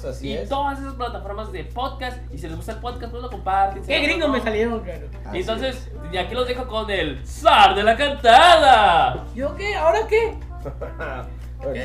así 0.06 0.30
y 0.30 0.34
es. 0.38 0.48
todas 0.50 0.80
esas 0.80 0.94
plataformas 0.94 1.52
de 1.52 1.66
podcast. 1.66 2.18
Y 2.34 2.38
si 2.38 2.48
les 2.48 2.56
gusta 2.56 2.72
el 2.74 2.80
podcast, 2.80 3.12
pues 3.12 3.22
lo 3.24 3.30
comparten. 3.30 3.84
Qué 3.86 4.00
no. 4.28 4.34
me 4.34 4.42
salieron, 4.42 4.80
claro. 4.80 5.08
Así 5.26 5.40
entonces, 5.40 5.92
y 6.12 6.18
aquí 6.18 6.34
los 6.34 6.48
dejo 6.48 6.66
con 6.68 6.90
el 6.90 7.26
zar 7.28 7.76
de 7.76 7.84
la 7.84 7.96
cantada. 7.98 9.26
¿Yo 9.36 9.54
qué? 9.56 9.76
¿Ahora 9.76 10.08
qué? 10.08 10.30
es. 10.66 11.66
Ok. 11.68 11.76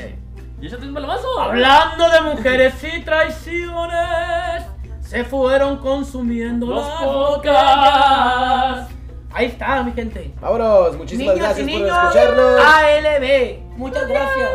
Y 0.61 0.67
échate 0.67 0.87
un 0.87 0.95
palomazo. 0.95 1.41
Hablando 1.41 2.09
de 2.11 2.21
mujeres 2.35 2.75
y 2.85 3.01
traiciones, 3.03 4.65
se 5.11 5.25
fueron 5.25 5.79
consumiendo 5.79 6.67
Los 6.67 6.87
las 6.87 7.05
botellas. 7.05 8.89
Ahí 9.33 9.47
está, 9.47 9.83
mi 9.83 9.91
gente. 9.91 10.33
Vámonos, 10.41 10.97
muchísimas 10.97 11.35
Niños 11.35 11.37
y 11.37 11.41
gracias 11.41 11.69
por 11.69 11.81
niños, 11.81 11.99
escucharnos. 11.99 12.61
ALB. 12.61 13.59
Muchas 13.77 14.07
gracias. 14.07 14.51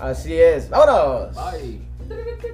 Así 0.00 0.36
es, 0.36 0.68
vámonos. 0.68 1.36
Bye. 1.36 2.50